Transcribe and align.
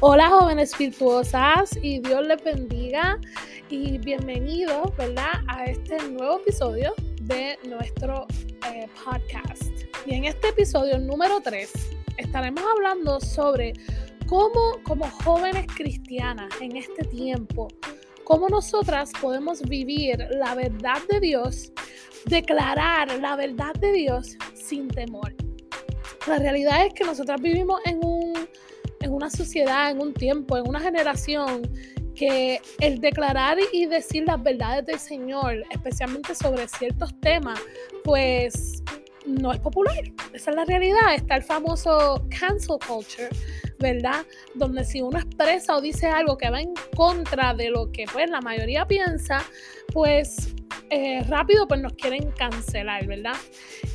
Hola 0.00 0.28
jóvenes 0.28 0.76
virtuosas 0.76 1.70
y 1.80 2.00
Dios 2.00 2.26
les 2.26 2.44
bendiga 2.44 3.18
y 3.70 3.96
bienvenidos, 3.96 4.94
¿verdad? 4.94 5.40
A 5.48 5.64
este 5.64 5.96
nuevo 6.10 6.38
episodio 6.40 6.92
de 7.22 7.58
nuestro 7.66 8.26
eh, 8.70 8.88
podcast. 9.02 9.62
Y 10.04 10.12
en 10.12 10.26
este 10.26 10.48
episodio 10.48 10.98
número 10.98 11.40
3 11.40 11.72
estaremos 12.18 12.62
hablando 12.76 13.22
sobre 13.22 13.72
cómo 14.26 14.78
como 14.84 15.08
jóvenes 15.24 15.66
cristianas 15.74 16.52
en 16.60 16.76
este 16.76 17.04
tiempo, 17.04 17.68
cómo 18.24 18.50
nosotras 18.50 19.12
podemos 19.18 19.62
vivir 19.62 20.28
la 20.30 20.54
verdad 20.54 21.00
de 21.08 21.20
Dios, 21.20 21.72
declarar 22.26 23.18
la 23.18 23.34
verdad 23.34 23.72
de 23.80 23.92
Dios 23.92 24.36
sin 24.54 24.88
temor. 24.88 25.32
La 26.26 26.38
realidad 26.38 26.84
es 26.84 26.92
que 26.92 27.04
nosotras 27.04 27.40
vivimos 27.40 27.80
en 27.84 28.04
un 28.04 28.25
en 29.06 29.12
una 29.12 29.30
sociedad, 29.30 29.90
en 29.90 30.00
un 30.00 30.12
tiempo, 30.12 30.56
en 30.58 30.68
una 30.68 30.80
generación 30.80 31.62
que 32.14 32.60
el 32.80 33.00
declarar 33.00 33.58
y 33.72 33.86
decir 33.86 34.24
las 34.26 34.42
verdades 34.42 34.86
del 34.86 34.98
Señor, 34.98 35.62
especialmente 35.70 36.34
sobre 36.34 36.66
ciertos 36.66 37.18
temas, 37.20 37.60
pues 38.04 38.82
no 39.26 39.52
es 39.52 39.58
popular. 39.60 40.02
Esa 40.32 40.50
es 40.50 40.56
la 40.56 40.64
realidad. 40.64 41.14
Está 41.14 41.36
el 41.36 41.42
famoso 41.42 42.26
cancel 42.30 42.78
culture, 42.86 43.28
¿verdad? 43.78 44.24
Donde 44.54 44.84
si 44.84 45.02
uno 45.02 45.18
expresa 45.18 45.76
o 45.76 45.80
dice 45.80 46.06
algo 46.06 46.38
que 46.38 46.48
va 46.48 46.60
en 46.60 46.72
contra 46.96 47.54
de 47.54 47.70
lo 47.70 47.92
que 47.92 48.06
pues 48.12 48.30
la 48.30 48.40
mayoría 48.40 48.86
piensa, 48.86 49.44
pues 49.92 50.54
eh, 50.90 51.22
rápido 51.28 51.68
pues 51.68 51.80
nos 51.80 51.92
quieren 51.94 52.30
cancelar, 52.32 53.06
¿verdad? 53.06 53.36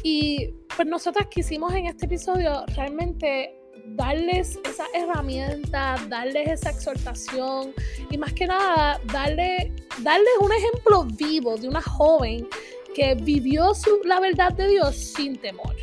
Y 0.04 0.54
pues 0.76 0.88
nosotras 0.88 1.28
quisimos 1.28 1.74
en 1.74 1.88
este 1.88 2.06
episodio 2.06 2.66
realmente 2.76 3.61
darles 3.86 4.60
esa 4.64 4.86
herramienta, 4.94 5.96
darles 6.08 6.50
esa 6.50 6.70
exhortación 6.72 7.74
y 8.10 8.18
más 8.18 8.34
que 8.34 8.48
nada 8.48 9.00
darle, 9.12 9.74
darles 10.00 10.34
un 10.40 10.52
ejemplo 10.52 11.06
vivo 11.18 11.58
de 11.58 11.68
una 11.68 11.82
joven 11.82 12.48
que 12.96 13.16
vivió 13.16 13.74
su, 13.74 14.02
la 14.04 14.20
verdad 14.20 14.54
de 14.54 14.68
Dios 14.68 14.96
sin 14.96 15.38
temor. 15.38 15.76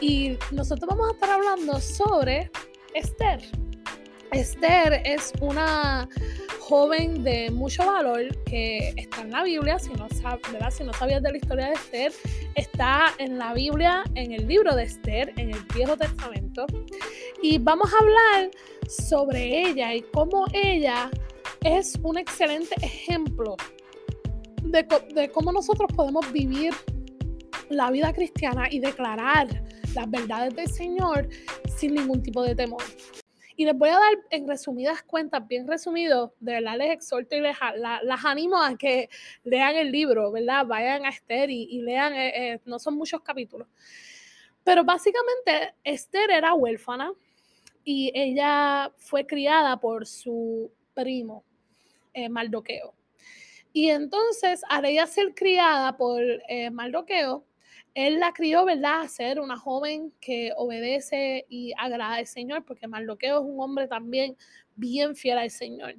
Y 0.00 0.36
nosotros 0.50 0.88
vamos 0.88 1.08
a 1.08 1.12
estar 1.12 1.30
hablando 1.30 1.80
sobre 1.80 2.50
Esther. 2.94 3.40
Esther 4.32 5.02
es 5.04 5.32
una 5.40 6.08
joven 6.60 7.22
de 7.22 7.50
mucho 7.50 7.86
valor 7.86 8.36
que 8.44 8.92
está 8.96 9.22
en 9.22 9.30
la 9.30 9.44
Biblia, 9.44 9.78
si 9.78 9.90
no, 9.90 10.08
no 10.08 10.92
sabías 10.92 11.22
de 11.22 11.30
la 11.30 11.36
historia 11.36 11.66
de 11.66 11.72
Esther, 11.74 12.12
está 12.56 13.14
en 13.18 13.38
la 13.38 13.54
Biblia, 13.54 14.02
en 14.14 14.32
el 14.32 14.48
libro 14.48 14.74
de 14.74 14.82
Esther, 14.82 15.32
en 15.36 15.50
el 15.50 15.62
Viejo 15.74 15.96
Testamento. 15.96 16.66
Y 17.42 17.58
vamos 17.58 17.92
a 17.94 17.98
hablar 17.98 18.50
sobre 18.88 19.68
ella 19.68 19.94
y 19.94 20.02
cómo 20.02 20.46
ella 20.52 21.10
es 21.62 21.98
un 22.02 22.18
excelente 22.18 22.74
ejemplo 22.82 23.56
de, 24.62 24.86
de 25.14 25.30
cómo 25.30 25.52
nosotros 25.52 25.88
podemos 25.94 26.30
vivir 26.32 26.74
la 27.68 27.90
vida 27.90 28.12
cristiana 28.12 28.68
y 28.70 28.80
declarar 28.80 29.48
las 29.94 30.10
verdades 30.10 30.54
del 30.54 30.68
Señor 30.68 31.28
sin 31.76 31.94
ningún 31.94 32.22
tipo 32.22 32.42
de 32.42 32.54
temor. 32.54 32.82
Y 33.58 33.64
les 33.64 33.74
voy 33.74 33.88
a 33.88 33.94
dar 33.94 34.18
en 34.28 34.46
resumidas 34.46 35.02
cuentas, 35.02 35.46
bien 35.48 35.66
resumido, 35.66 36.34
de 36.40 36.52
verdad 36.52 36.76
les 36.76 36.90
exhorto 36.90 37.36
y 37.36 37.40
les 37.40 37.56
las 37.78 38.24
animo 38.26 38.62
a 38.62 38.76
que 38.76 39.08
lean 39.44 39.76
el 39.76 39.90
libro, 39.90 40.30
¿verdad? 40.30 40.66
Vayan 40.66 41.06
a 41.06 41.08
Esther 41.08 41.48
y, 41.48 41.80
lean, 41.80 42.12
eh, 42.12 42.52
eh, 42.52 42.60
no 42.66 42.78
son 42.78 42.96
muchos 42.96 43.22
capítulos. 43.22 43.66
Pero 44.62 44.84
básicamente 44.84 45.74
Esther 45.84 46.30
era 46.30 46.52
huérfana 46.52 47.12
y 47.82 48.12
ella 48.14 48.92
fue 48.98 49.26
criada 49.26 49.80
por 49.80 50.06
su 50.06 50.70
primo, 50.92 51.42
eh, 52.12 52.28
Mardoqueo. 52.28 52.94
Y 53.72 53.88
entonces, 53.88 54.60
al 54.68 54.84
ella 54.84 55.06
ser 55.06 55.34
criada 55.34 55.96
por 55.96 56.22
Mardoqueo, 56.72 57.45
él 57.96 58.20
la 58.20 58.34
crió, 58.34 58.66
¿verdad?, 58.66 59.00
a 59.00 59.08
ser 59.08 59.40
una 59.40 59.56
joven 59.56 60.12
que 60.20 60.52
obedece 60.54 61.46
y 61.48 61.72
agrada 61.78 62.16
al 62.16 62.26
Señor, 62.26 62.62
porque 62.62 62.86
Mardoqueo 62.86 63.38
es 63.38 63.46
un 63.46 63.58
hombre 63.58 63.88
también 63.88 64.36
bien 64.74 65.16
fiel 65.16 65.38
al 65.38 65.50
Señor. 65.50 65.94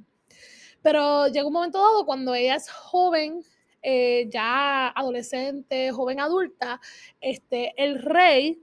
Pero 0.83 1.27
llega 1.27 1.47
un 1.47 1.53
momento 1.53 1.79
dado 1.79 2.05
cuando 2.05 2.35
ella 2.35 2.53
es 2.53 2.69
joven, 2.69 3.41
eh, 3.81 4.27
ya 4.29 4.89
adolescente, 4.89 5.91
joven 5.91 6.19
adulta, 6.19 6.79
este, 7.19 7.73
el 7.83 7.99
rey, 7.99 8.61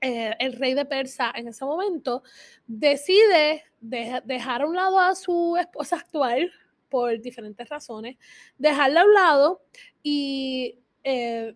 eh, 0.00 0.34
el 0.40 0.54
rey 0.54 0.74
de 0.74 0.84
Persa 0.84 1.32
en 1.36 1.46
ese 1.46 1.64
momento, 1.64 2.24
decide 2.66 3.62
dejar 3.80 4.62
a 4.62 4.66
un 4.66 4.74
lado 4.74 4.98
a 4.98 5.14
su 5.14 5.56
esposa 5.56 5.94
actual 5.98 6.50
por 6.88 7.20
diferentes 7.20 7.68
razones, 7.68 8.16
dejarla 8.58 9.02
a 9.02 9.04
un 9.04 9.14
lado 9.14 9.62
y 10.02 10.80
eh, 11.04 11.54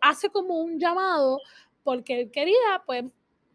hace 0.00 0.30
como 0.30 0.60
un 0.60 0.78
llamado 0.78 1.40
porque 1.82 2.20
él 2.20 2.30
quería, 2.30 2.82
pues, 2.84 3.04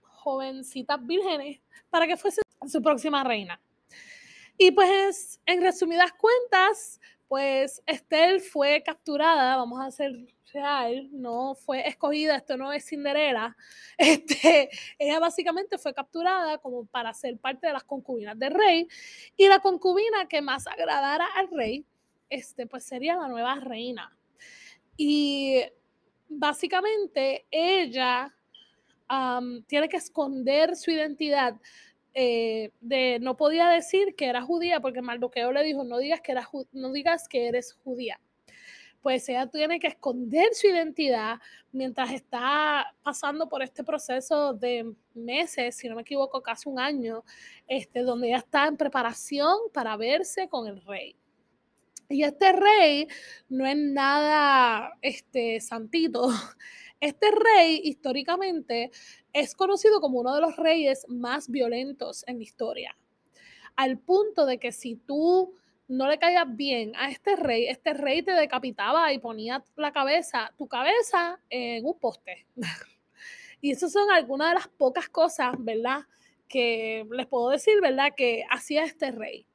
jovencitas 0.01 1.05
vírgenes 1.05 1.59
para 1.89 2.07
que 2.07 2.17
fuese 2.17 2.41
su 2.67 2.81
próxima 2.81 3.23
reina. 3.23 3.59
Y 4.57 4.71
pues, 4.71 5.39
en 5.45 5.61
resumidas 5.61 6.11
cuentas, 6.13 6.99
pues 7.27 7.81
Esther 7.85 8.41
fue 8.41 8.83
capturada, 8.83 9.55
vamos 9.55 9.81
a 9.81 9.89
ser 9.89 10.11
real, 10.53 11.07
no 11.11 11.55
fue 11.55 11.87
escogida, 11.87 12.35
esto 12.35 12.57
no 12.57 12.73
es 12.73 12.85
Cinderella, 12.85 13.55
este, 13.97 14.69
ella 14.99 15.19
básicamente 15.19 15.77
fue 15.77 15.93
capturada 15.93 16.57
como 16.57 16.85
para 16.85 17.13
ser 17.13 17.37
parte 17.37 17.67
de 17.67 17.73
las 17.73 17.85
concubinas 17.85 18.37
del 18.37 18.53
rey 18.53 18.87
y 19.37 19.47
la 19.47 19.59
concubina 19.59 20.27
que 20.27 20.41
más 20.41 20.67
agradara 20.67 21.25
al 21.37 21.49
rey, 21.51 21.85
este, 22.29 22.67
pues 22.67 22.83
sería 22.83 23.15
la 23.15 23.27
nueva 23.27 23.55
reina. 23.55 24.15
Y 24.97 25.61
básicamente 26.31 27.45
ella 27.51 28.33
tiene 29.67 29.89
que 29.89 29.97
esconder 29.97 30.75
su 30.75 30.91
identidad. 30.91 31.55
Eh, 32.13 32.71
de 32.81 33.19
no 33.21 33.37
podía 33.37 33.69
decir 33.69 34.15
que 34.15 34.25
era 34.25 34.41
judía 34.41 34.81
porque 34.81 35.01
Mardoqueo 35.01 35.53
le 35.53 35.63
dijo 35.63 35.85
no 35.85 35.97
digas 35.97 36.19
que 36.19 36.35
no 36.73 36.91
digas 36.91 37.29
que 37.29 37.47
eres 37.47 37.71
judía 37.85 38.19
pues 39.01 39.27
ella 39.29 39.47
tiene 39.47 39.79
que 39.79 39.87
esconder 39.87 40.53
su 40.53 40.67
identidad 40.67 41.39
mientras 41.71 42.11
está 42.11 42.93
pasando 43.01 43.49
por 43.49 43.63
este 43.63 43.83
proceso 43.83 44.53
de 44.53 44.93
meses, 45.13 45.75
si 45.75 45.89
no 45.89 45.95
me 45.95 46.01
equivoco, 46.01 46.41
casi 46.41 46.69
un 46.69 46.79
año, 46.79 47.23
este, 47.67 48.01
donde 48.01 48.27
ella 48.27 48.37
está 48.37 48.67
en 48.67 48.77
preparación 48.77 49.57
para 49.73 49.97
verse 49.97 50.47
con 50.47 50.67
el 50.67 50.81
rey. 50.85 51.15
Y 52.11 52.23
este 52.23 52.51
rey 52.51 53.07
no 53.47 53.65
es 53.65 53.77
nada 53.77 54.97
este, 55.01 55.59
santito. 55.61 56.27
Este 56.99 57.31
rey 57.31 57.81
históricamente 57.83 58.91
es 59.33 59.55
conocido 59.55 60.01
como 60.01 60.19
uno 60.19 60.35
de 60.35 60.41
los 60.41 60.55
reyes 60.55 61.03
más 61.09 61.49
violentos 61.49 62.23
en 62.27 62.37
la 62.37 62.43
historia. 62.43 62.95
Al 63.75 63.97
punto 63.97 64.45
de 64.45 64.59
que 64.59 64.71
si 64.71 64.97
tú 64.97 65.55
no 65.87 66.07
le 66.07 66.19
caías 66.19 66.45
bien 66.47 66.93
a 66.95 67.09
este 67.09 67.35
rey, 67.35 67.65
este 67.65 67.95
rey 67.95 68.21
te 68.21 68.33
decapitaba 68.33 69.11
y 69.13 69.17
ponía 69.17 69.63
la 69.77 69.91
cabeza, 69.91 70.53
tu 70.59 70.67
cabeza 70.67 71.39
en 71.49 71.87
un 71.87 71.97
poste. 71.97 72.45
y 73.61 73.71
esas 73.71 73.91
son 73.91 74.11
algunas 74.11 74.49
de 74.49 74.55
las 74.59 74.67
pocas 74.67 75.09
cosas, 75.09 75.55
¿verdad? 75.57 76.01
Que 76.47 77.03
les 77.09 77.25
puedo 77.25 77.49
decir, 77.49 77.81
¿verdad? 77.81 78.13
Que 78.15 78.43
hacía 78.47 78.83
este 78.83 79.09
rey. 79.09 79.47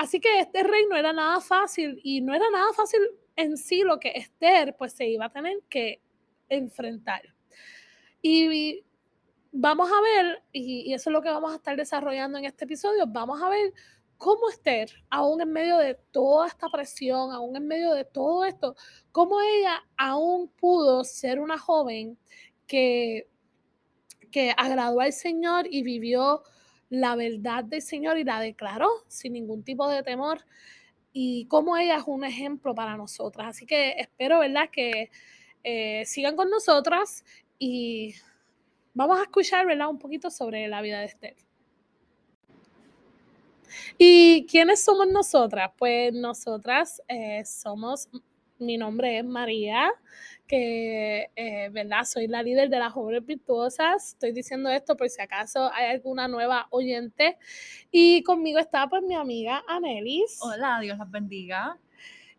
Así 0.00 0.18
que 0.18 0.40
este 0.40 0.62
rey 0.62 0.86
no 0.88 0.96
era 0.96 1.12
nada 1.12 1.42
fácil 1.42 2.00
y 2.02 2.22
no 2.22 2.34
era 2.34 2.48
nada 2.48 2.72
fácil 2.72 3.02
en 3.36 3.58
sí 3.58 3.82
lo 3.82 4.00
que 4.00 4.12
Esther 4.12 4.74
pues 4.78 4.94
se 4.94 5.06
iba 5.06 5.26
a 5.26 5.30
tener 5.30 5.58
que 5.68 6.00
enfrentar. 6.48 7.20
Y 8.22 8.82
vamos 9.52 9.90
a 9.92 10.00
ver, 10.00 10.42
y, 10.52 10.94
eso 10.94 11.10
es 11.10 11.12
lo 11.12 11.20
que 11.20 11.28
vamos 11.28 11.52
a 11.52 11.56
estar 11.56 11.76
desarrollando 11.76 12.38
en 12.38 12.46
este 12.46 12.64
episodio, 12.64 13.04
vamos 13.06 13.42
a 13.42 13.50
ver 13.50 13.74
cómo 14.16 14.48
Esther, 14.48 14.90
aún 15.10 15.42
en 15.42 15.52
medio 15.52 15.76
de 15.76 15.96
toda 16.12 16.46
esta 16.46 16.70
presión, 16.72 17.30
aún 17.30 17.54
en 17.56 17.66
medio 17.66 17.92
de 17.92 18.06
todo 18.06 18.46
esto, 18.46 18.76
cómo 19.12 19.38
ella 19.42 19.82
aún 19.98 20.48
pudo 20.48 21.04
ser 21.04 21.40
una 21.40 21.58
joven 21.58 22.16
que, 22.66 23.28
que 24.30 24.54
agradó 24.56 25.00
al 25.00 25.12
Señor 25.12 25.66
y 25.70 25.82
vivió 25.82 26.42
la 26.90 27.16
verdad 27.16 27.64
del 27.64 27.82
Señor 27.82 28.18
y 28.18 28.24
la 28.24 28.40
declaró 28.40 28.90
sin 29.08 29.32
ningún 29.32 29.62
tipo 29.62 29.88
de 29.88 30.02
temor 30.02 30.44
y 31.12 31.46
cómo 31.46 31.76
ella 31.76 31.96
es 31.96 32.04
un 32.06 32.24
ejemplo 32.24 32.74
para 32.74 32.96
nosotras. 32.96 33.48
Así 33.48 33.66
que 33.66 33.92
espero, 33.92 34.40
¿verdad?, 34.40 34.68
que 34.70 35.10
eh, 35.64 36.04
sigan 36.04 36.36
con 36.36 36.50
nosotras 36.50 37.24
y 37.58 38.14
vamos 38.92 39.18
a 39.18 39.22
escuchar, 39.22 39.66
¿verdad?, 39.66 39.88
un 39.88 39.98
poquito 39.98 40.30
sobre 40.30 40.68
la 40.68 40.82
vida 40.82 41.00
de 41.00 41.06
Esther. 41.06 41.36
¿Y 43.96 44.46
quiénes 44.46 44.82
somos 44.82 45.06
nosotras? 45.08 45.70
Pues 45.78 46.12
nosotras 46.12 47.00
eh, 47.06 47.44
somos 47.44 48.08
mi 48.60 48.76
nombre 48.76 49.18
es 49.18 49.24
María, 49.24 49.90
que, 50.46 51.30
eh, 51.34 51.68
¿verdad? 51.70 52.04
Soy 52.04 52.26
la 52.26 52.42
líder 52.42 52.68
de 52.68 52.78
las 52.78 52.92
jóvenes 52.92 53.24
virtuosas. 53.24 54.10
Estoy 54.10 54.32
diciendo 54.32 54.68
esto 54.70 54.96
por 54.96 55.08
si 55.08 55.20
acaso 55.20 55.70
hay 55.72 55.86
alguna 55.86 56.28
nueva 56.28 56.66
oyente. 56.70 57.38
Y 57.90 58.22
conmigo 58.22 58.58
está 58.58 58.88
pues 58.88 59.02
mi 59.02 59.14
amiga 59.14 59.62
Anelis. 59.68 60.38
Hola, 60.42 60.80
Dios 60.80 60.98
las 60.98 61.10
bendiga. 61.10 61.78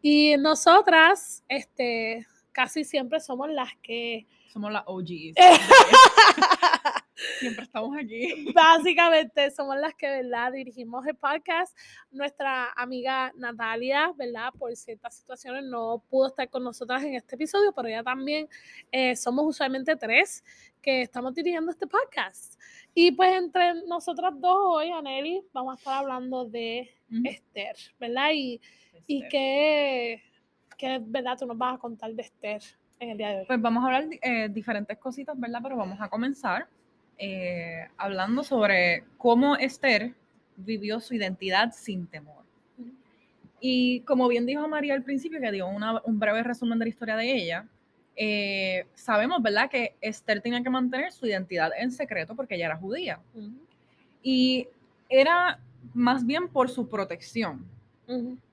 Y 0.02 0.36
nosotras, 0.38 1.44
este, 1.48 2.26
casi 2.52 2.84
siempre 2.84 3.20
somos 3.20 3.50
las 3.50 3.70
que... 3.82 4.28
Somos 4.52 4.72
las 4.72 4.84
OGs. 4.86 5.36
Siempre 7.40 7.64
estamos 7.64 7.96
aquí. 7.98 8.52
Básicamente 8.54 9.52
somos 9.52 9.78
las 9.78 9.94
que, 9.96 10.08
¿verdad? 10.10 10.52
Dirigimos 10.52 11.06
el 11.06 11.16
podcast. 11.16 11.78
Nuestra 12.12 12.72
amiga 12.76 13.32
Natalia, 13.36 14.12
¿verdad? 14.18 14.52
Por 14.58 14.76
ciertas 14.76 15.18
situaciones 15.18 15.64
no 15.64 16.04
pudo 16.10 16.28
estar 16.28 16.50
con 16.50 16.64
nosotras 16.64 17.04
en 17.04 17.16
este 17.16 17.36
episodio, 17.36 17.74
pero 17.74 17.88
ella 17.88 18.04
también 18.04 18.48
eh, 18.92 19.16
somos 19.16 19.46
usualmente 19.46 19.96
tres 19.96 20.44
que 20.82 21.04
estamos 21.04 21.34
dirigiendo 21.36 21.72
este 21.72 21.88
podcast. 21.88 22.60
Y 22.94 23.12
pues 23.12 23.34
entre 23.36 23.86
nosotras 23.86 24.34
dos 24.40 24.58
hoy, 24.60 24.90
Aneli, 24.90 25.44
vamos 25.54 25.76
a 25.76 25.78
estar 25.78 25.94
hablando 26.00 26.46
de 26.46 26.90
Esther, 27.24 27.76
¿verdad? 28.00 28.32
Y, 28.34 28.60
y 29.06 29.28
qué, 29.30 30.24
qué, 30.78 31.00
¿verdad? 31.02 31.38
Tú 31.38 31.46
nos 31.46 31.58
vas 31.58 31.76
a 31.76 31.78
contar 31.78 32.12
de 32.14 32.24
Esther 32.24 32.62
en 33.00 33.12
el 33.12 33.18
día 33.18 33.30
de 33.30 33.40
hoy. 33.42 33.46
Pues 33.46 33.62
vamos 33.62 33.84
a 33.84 33.88
hablar 33.88 34.06
eh, 34.22 34.50
diferentes 34.50 34.98
cositas, 34.98 35.40
¿verdad? 35.40 35.60
Pero 35.62 35.78
vamos 35.78 36.00
a 36.02 36.10
comenzar 36.10 36.68
eh, 37.24 37.88
hablando 37.98 38.44
sobre 38.44 39.04
cómo 39.20 39.56
Esther 39.56 40.16
vivió 40.58 41.00
su 41.00 41.14
identidad 41.14 41.72
sin 41.72 42.08
temor. 42.08 42.42
Y 43.60 44.00
como 44.02 44.28
bien 44.28 44.48
dijo 44.48 44.68
María 44.68 44.96
al 44.96 45.04
principio, 45.04 45.40
que 45.40 45.52
dio 45.52 45.68
un 45.68 46.20
breve 46.20 46.42
resumen 46.42 46.80
de 46.80 46.86
la 46.86 46.90
historia 46.90 47.16
de 47.16 47.32
ella, 47.32 47.68
eh, 48.16 48.88
sabemos, 48.96 49.40
¿verdad?, 49.40 49.70
que 49.70 49.94
Esther 50.02 50.42
tenía 50.42 50.64
que 50.64 50.72
mantener 50.72 51.12
su 51.12 51.28
identidad 51.28 51.70
en 51.78 51.92
secreto 51.92 52.36
porque 52.36 52.56
ella 52.56 52.66
era 52.66 52.78
judía. 52.78 53.20
Y 54.24 54.68
era 55.08 55.60
más 55.94 56.26
bien 56.26 56.48
por 56.48 56.72
su 56.72 56.90
protección. 56.90 57.64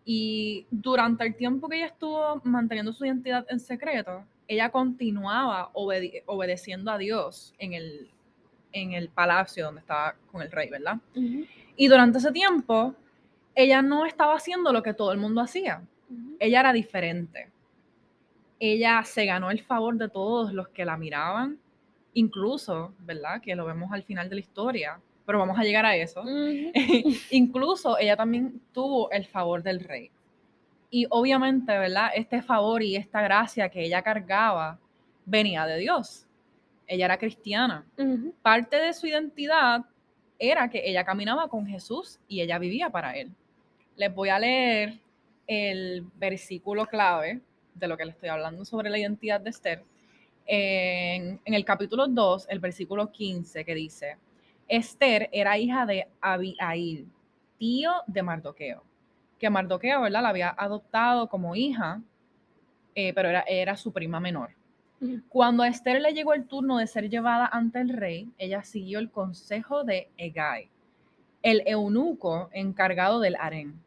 Y 0.04 0.66
durante 0.70 1.24
el 1.24 1.34
tiempo 1.36 1.70
que 1.70 1.76
ella 1.76 1.86
estuvo 1.86 2.42
manteniendo 2.44 2.92
su 2.92 3.06
identidad 3.06 3.46
en 3.48 3.60
secreto, 3.60 4.24
ella 4.46 4.68
continuaba 4.68 5.70
obedeciendo 5.72 6.90
a 6.90 6.98
Dios 6.98 7.54
en 7.58 7.72
el, 7.72 8.10
en 8.72 8.92
el 8.92 9.08
palacio 9.08 9.64
donde 9.64 9.80
estaba 9.80 10.14
con 10.30 10.42
el 10.42 10.50
rey, 10.50 10.68
¿verdad? 10.68 10.98
Y 11.76 11.88
durante 11.88 12.18
ese 12.18 12.32
tiempo, 12.32 12.94
ella 13.54 13.82
no 13.82 14.06
estaba 14.06 14.34
haciendo 14.34 14.72
lo 14.72 14.82
que 14.82 14.94
todo 14.94 15.12
el 15.12 15.18
mundo 15.18 15.40
hacía. 15.40 15.82
Ella 16.38 16.60
era 16.60 16.72
diferente. 16.72 17.50
Ella 18.60 19.02
se 19.04 19.24
ganó 19.24 19.50
el 19.50 19.62
favor 19.62 19.96
de 19.96 20.08
todos 20.08 20.52
los 20.52 20.68
que 20.68 20.84
la 20.84 20.96
miraban, 20.96 21.58
incluso, 22.14 22.92
¿verdad? 23.00 23.40
Que 23.40 23.54
lo 23.54 23.66
vemos 23.66 23.92
al 23.92 24.02
final 24.02 24.28
de 24.28 24.36
la 24.36 24.40
historia, 24.40 25.00
pero 25.24 25.38
vamos 25.38 25.58
a 25.58 25.62
llegar 25.62 25.86
a 25.86 25.96
eso. 25.96 26.22
incluso 27.30 27.98
ella 27.98 28.16
también 28.16 28.60
tuvo 28.72 29.10
el 29.10 29.26
favor 29.26 29.62
del 29.62 29.80
rey. 29.80 30.10
Y 30.90 31.06
obviamente, 31.10 31.76
¿verdad? 31.78 32.10
Este 32.14 32.42
favor 32.42 32.82
y 32.82 32.96
esta 32.96 33.20
gracia 33.20 33.68
que 33.68 33.84
ella 33.84 34.02
cargaba 34.02 34.78
venía 35.26 35.66
de 35.66 35.78
Dios 35.78 36.27
ella 36.88 37.04
era 37.04 37.18
cristiana. 37.18 37.86
Parte 38.42 38.76
de 38.76 38.94
su 38.94 39.06
identidad 39.06 39.84
era 40.38 40.68
que 40.70 40.88
ella 40.88 41.04
caminaba 41.04 41.48
con 41.48 41.66
Jesús 41.66 42.18
y 42.26 42.40
ella 42.40 42.58
vivía 42.58 42.88
para 42.88 43.14
él. 43.16 43.30
Les 43.96 44.12
voy 44.12 44.30
a 44.30 44.38
leer 44.38 44.98
el 45.46 46.06
versículo 46.16 46.86
clave 46.86 47.40
de 47.74 47.88
lo 47.88 47.96
que 47.96 48.06
le 48.06 48.12
estoy 48.12 48.30
hablando 48.30 48.64
sobre 48.64 48.88
la 48.88 48.98
identidad 48.98 49.40
de 49.40 49.50
Esther. 49.50 49.84
En, 50.46 51.40
el 51.44 51.64
capítulo 51.64 52.08
2, 52.08 52.46
el 52.48 52.58
versículo 52.58 53.12
15, 53.12 53.64
que 53.64 53.74
dice, 53.74 54.16
Esther 54.66 55.28
era 55.30 55.58
hija 55.58 55.84
de 55.84 56.08
Abiail, 56.22 57.06
tío 57.58 57.92
de 58.06 58.22
Mardoqueo, 58.22 58.82
que 59.38 59.50
Mardoqueo, 59.50 60.00
¿verdad? 60.00 60.22
La 60.22 60.30
había 60.30 60.54
adoptado 60.56 61.28
como 61.28 61.54
hija, 61.54 62.00
eh, 62.94 63.12
pero 63.12 63.28
era, 63.28 63.44
era 63.46 63.76
su 63.76 63.92
prima 63.92 64.20
menor. 64.20 64.57
Cuando 65.28 65.62
a 65.62 65.68
Esther 65.68 66.00
le 66.00 66.12
llegó 66.12 66.34
el 66.34 66.46
turno 66.46 66.78
de 66.78 66.86
ser 66.86 67.08
llevada 67.08 67.46
ante 67.46 67.80
el 67.80 67.90
rey, 67.90 68.28
ella 68.36 68.64
siguió 68.64 68.98
el 68.98 69.10
consejo 69.10 69.84
de 69.84 70.08
Egai, 70.16 70.68
el 71.42 71.62
eunuco 71.66 72.50
encargado 72.52 73.20
del 73.20 73.36
harén. 73.36 73.80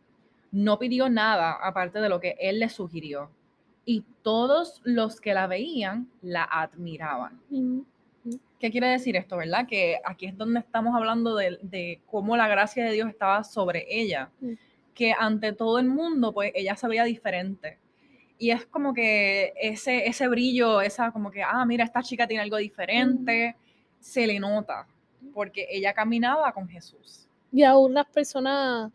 No 0.51 0.79
pidió 0.79 1.09
nada 1.09 1.57
aparte 1.61 1.99
de 1.99 2.09
lo 2.09 2.19
que 2.19 2.37
él 2.39 2.59
le 2.59 2.69
sugirió, 2.69 3.29
y 3.85 4.03
todos 4.21 4.81
los 4.83 5.19
que 5.19 5.33
la 5.33 5.47
veían 5.47 6.07
la 6.21 6.43
admiraban. 6.43 7.41
¿Qué 8.59 8.69
quiere 8.69 8.87
decir 8.87 9.15
esto, 9.15 9.37
verdad? 9.37 9.67
Que 9.67 9.99
aquí 10.05 10.27
es 10.27 10.37
donde 10.37 10.59
estamos 10.59 10.95
hablando 10.95 11.35
de, 11.35 11.57
de 11.61 11.99
cómo 12.05 12.37
la 12.37 12.47
gracia 12.47 12.85
de 12.85 12.91
Dios 12.91 13.09
estaba 13.09 13.43
sobre 13.43 13.85
ella, 13.89 14.29
que 14.93 15.13
ante 15.17 15.51
todo 15.51 15.79
el 15.79 15.87
mundo, 15.87 16.31
pues 16.31 16.51
ella 16.55 16.75
se 16.75 16.87
veía 16.87 17.03
diferente 17.03 17.79
y 18.41 18.49
es 18.49 18.65
como 18.65 18.91
que 18.91 19.53
ese, 19.55 20.07
ese 20.07 20.27
brillo, 20.27 20.81
esa 20.81 21.11
como 21.11 21.29
que, 21.29 21.43
ah, 21.43 21.63
mira, 21.63 21.83
esta 21.83 22.01
chica 22.01 22.25
tiene 22.25 22.41
algo 22.41 22.57
diferente, 22.57 23.55
se 23.99 24.25
le 24.25 24.39
nota, 24.39 24.87
porque 25.31 25.67
ella 25.69 25.93
caminaba 25.93 26.51
con 26.51 26.67
Jesús. 26.67 27.27
Y 27.51 27.61
aún 27.61 27.93
las 27.93 28.07
personas, 28.07 28.91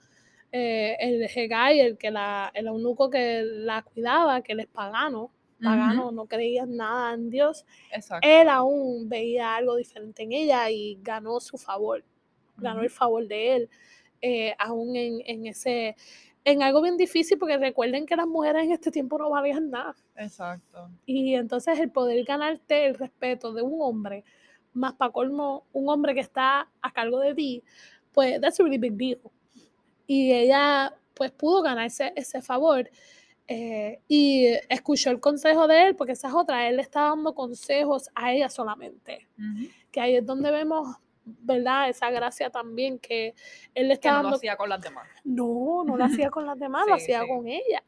eh, 0.51 0.97
el 0.99 1.31
Hegai, 1.33 1.79
el, 1.79 1.97
que 1.97 2.11
la, 2.11 2.51
el 2.55 2.67
eunuco 2.67 3.09
que 3.09 3.45
la 3.45 3.83
cuidaba, 3.83 4.41
que 4.41 4.55
él 4.55 4.61
es 4.61 4.67
pagano, 4.67 5.31
pagano, 5.63 6.11
no 6.11 6.27
creía 6.27 6.67
nada 6.67 7.15
en 7.15 7.31
Dios, 7.31 7.65
él 8.23 8.49
aún 8.49 9.09
veía 9.09 9.55
algo 9.55 9.77
diferente 9.77 10.25
en 10.25 10.33
ella 10.33 10.69
y 10.71 10.99
ganó 11.03 11.39
su 11.39 11.57
favor, 11.57 12.03
ganó 12.57 12.83
el 12.83 12.91
favor 12.91 13.29
de 13.29 13.55
él, 13.55 13.71
eh, 14.21 14.57
aún 14.59 14.97
en, 14.97 15.23
en 15.25 15.47
ese 15.47 15.95
en 16.47 16.63
algo 16.63 16.81
bien 16.81 16.97
difícil 16.97 17.39
porque 17.39 17.59
recuerden 17.59 18.07
que 18.07 18.15
las 18.15 18.29
mujeres 18.29 18.63
en 18.65 18.71
este 18.71 18.93
tiempo 18.93 19.19
no 19.19 19.29
valían 19.29 19.69
nada. 19.69 19.97
Exacto. 20.15 20.89
Y 21.05 21.35
entonces 21.35 21.81
el 21.81 21.91
poder 21.91 22.25
ganarte 22.25 22.87
el 22.87 22.95
respeto 22.95 23.53
de 23.53 23.63
un 23.63 23.83
hombre, 23.83 24.25
más 24.73 24.95
para 24.95 25.11
colmo, 25.11 25.67
un 25.73 25.89
hombre 25.89 26.15
que 26.15 26.21
está 26.21 26.71
a 26.81 26.93
cargo 26.93 27.19
de 27.19 27.35
ti, 27.35 27.65
pues 28.13 28.41
that's 28.41 28.61
a 28.61 28.63
really 28.63 28.79
big 28.79 28.93
deal. 28.93 29.19
Y 30.07 30.33
ella 30.33 30.95
pues 31.15 31.33
pudo 31.33 31.63
ganarse 31.63 32.13
ese 32.15 32.41
favor. 32.41 32.89
Eh, 33.49 34.01
y 34.07 34.47
escuchó 34.69 35.11
el 35.11 35.19
consejo 35.19 35.67
de 35.67 35.89
él, 35.89 35.97
porque 35.97 36.13
esa 36.13 36.29
es 36.29 36.35
otra, 36.35 36.69
él 36.69 36.77
le 36.77 36.83
está 36.83 37.09
dando 37.09 37.35
consejos 37.35 38.09
a 38.15 38.33
ella 38.33 38.49
solamente. 38.49 39.27
Que 39.91 40.01
ahí 40.01 40.15
es 40.15 40.25
donde 40.25 40.53
vemos 40.53 40.97
¿verdad? 41.27 41.89
Esa 41.89 42.11
gracia 42.11 42.51
también 42.51 42.99
que 42.99 43.35
él 43.75 43.89
le 43.89 43.95
está 43.95 44.17
que 44.17 44.23
no 44.23 44.31
lo 44.31 44.37
hacía 44.37 44.57
con 44.57 44.69
las 44.69 44.81
demás. 44.81 45.09
No, 45.25 45.85
no 45.85 45.97
lo 45.97 46.05
hacía 46.05 46.31
con 46.31 46.47
las 46.47 46.59
demás, 46.59 46.87
lo 46.87 46.95
hacía 46.95 47.27
con 47.27 47.47
ella. 47.49 47.83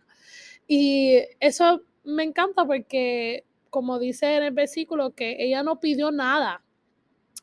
Y 0.67 1.19
eso 1.41 1.83
me 2.05 2.25
encanta 2.25 2.65
porque, 2.67 3.45
como 3.71 3.99
dice 3.99 4.37
en 4.37 4.43
el 4.43 4.53
versículo, 4.53 5.15
que 5.15 5.37
ella 5.39 5.63
no 5.63 5.81
pidió 5.81 6.11
nada 6.11 6.63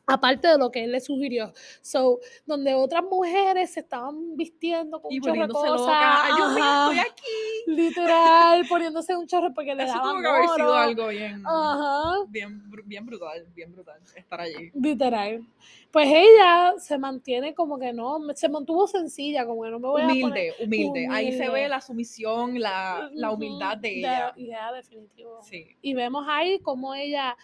aparte 0.08 0.48
de 0.48 0.58
lo 0.58 0.72
que 0.72 0.84
él 0.84 0.92
le 0.92 1.00
sugirió. 1.00 1.54
So, 1.82 2.20
donde 2.46 2.76
otras 2.76 3.04
mujeres 3.04 3.72
se 3.72 3.80
estaban 3.80 4.36
vistiendo 4.36 5.02
con 5.02 5.12
y 5.12 5.20
de 5.20 5.48
cosas. 5.48 5.98
Ay, 5.98 6.34
yo 6.38 6.50
estoy 6.50 7.00
aquí. 7.00 7.55
Literal, 7.66 8.66
poniéndose 8.68 9.16
un 9.16 9.28
chorro 9.28 9.54
porque 9.54 9.74
le 9.76 9.84
Eso 9.84 9.94
daban 9.94 10.12
tuvo 10.12 10.22
que 10.22 10.28
haber 10.28 10.50
sido 10.50 10.74
algo 10.76 11.08
bien, 11.08 11.44
Ajá. 11.46 12.24
bien, 12.30 12.64
bien 12.86 13.06
brutal, 13.06 13.46
bien 13.56 13.72
brutal, 13.74 14.00
estar 14.16 14.42
allí. 14.42 14.72
Literal. 14.74 15.46
Pues 15.92 16.08
ella 16.10 16.74
se 16.78 16.98
mantiene 16.98 17.54
como 17.56 17.80
que 17.80 17.94
no, 17.94 18.20
se 18.36 18.50
mantuvo 18.50 18.86
sencilla, 18.88 19.46
como 19.46 19.64
que 19.64 19.70
no 19.72 19.80
me 19.80 19.88
voy 19.88 20.02
a 20.02 20.06
Humilde, 20.06 20.22
poner... 20.22 20.54
humilde, 20.64 21.08
Ahí 21.10 21.32
se 21.32 21.40
ve 21.40 21.50
humilde. 21.50 21.70
la 21.70 21.82
sumisión, 21.82 22.60
la, 22.60 23.10
la 23.14 23.32
humildad 23.32 23.78
de 23.78 24.00
ella. 24.00 24.34
Ya, 24.38 24.72
definitivo. 24.74 25.40
Sí. 25.42 25.68
Y 25.82 25.94
vemos 25.94 26.26
ahí 26.28 26.60
cómo 26.60 26.94
ella, 26.94 27.36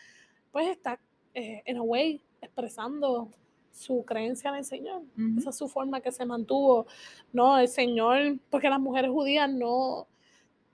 pues 0.51 0.67
está, 0.67 0.99
eh, 1.33 1.61
en 1.65 1.77
a 1.77 1.81
way, 1.81 2.21
expresando 2.41 3.29
su 3.71 4.03
creencia 4.03 4.49
en 4.49 4.57
el 4.57 4.65
Señor. 4.65 5.01
Esa 5.37 5.51
es 5.51 5.55
su 5.57 5.69
forma 5.69 6.01
que 6.01 6.11
se 6.11 6.25
mantuvo. 6.25 6.87
No, 7.31 7.57
el 7.57 7.69
Señor, 7.69 8.37
porque 8.49 8.69
las 8.69 8.81
mujeres 8.81 9.11
judías 9.11 9.49
no, 9.49 10.07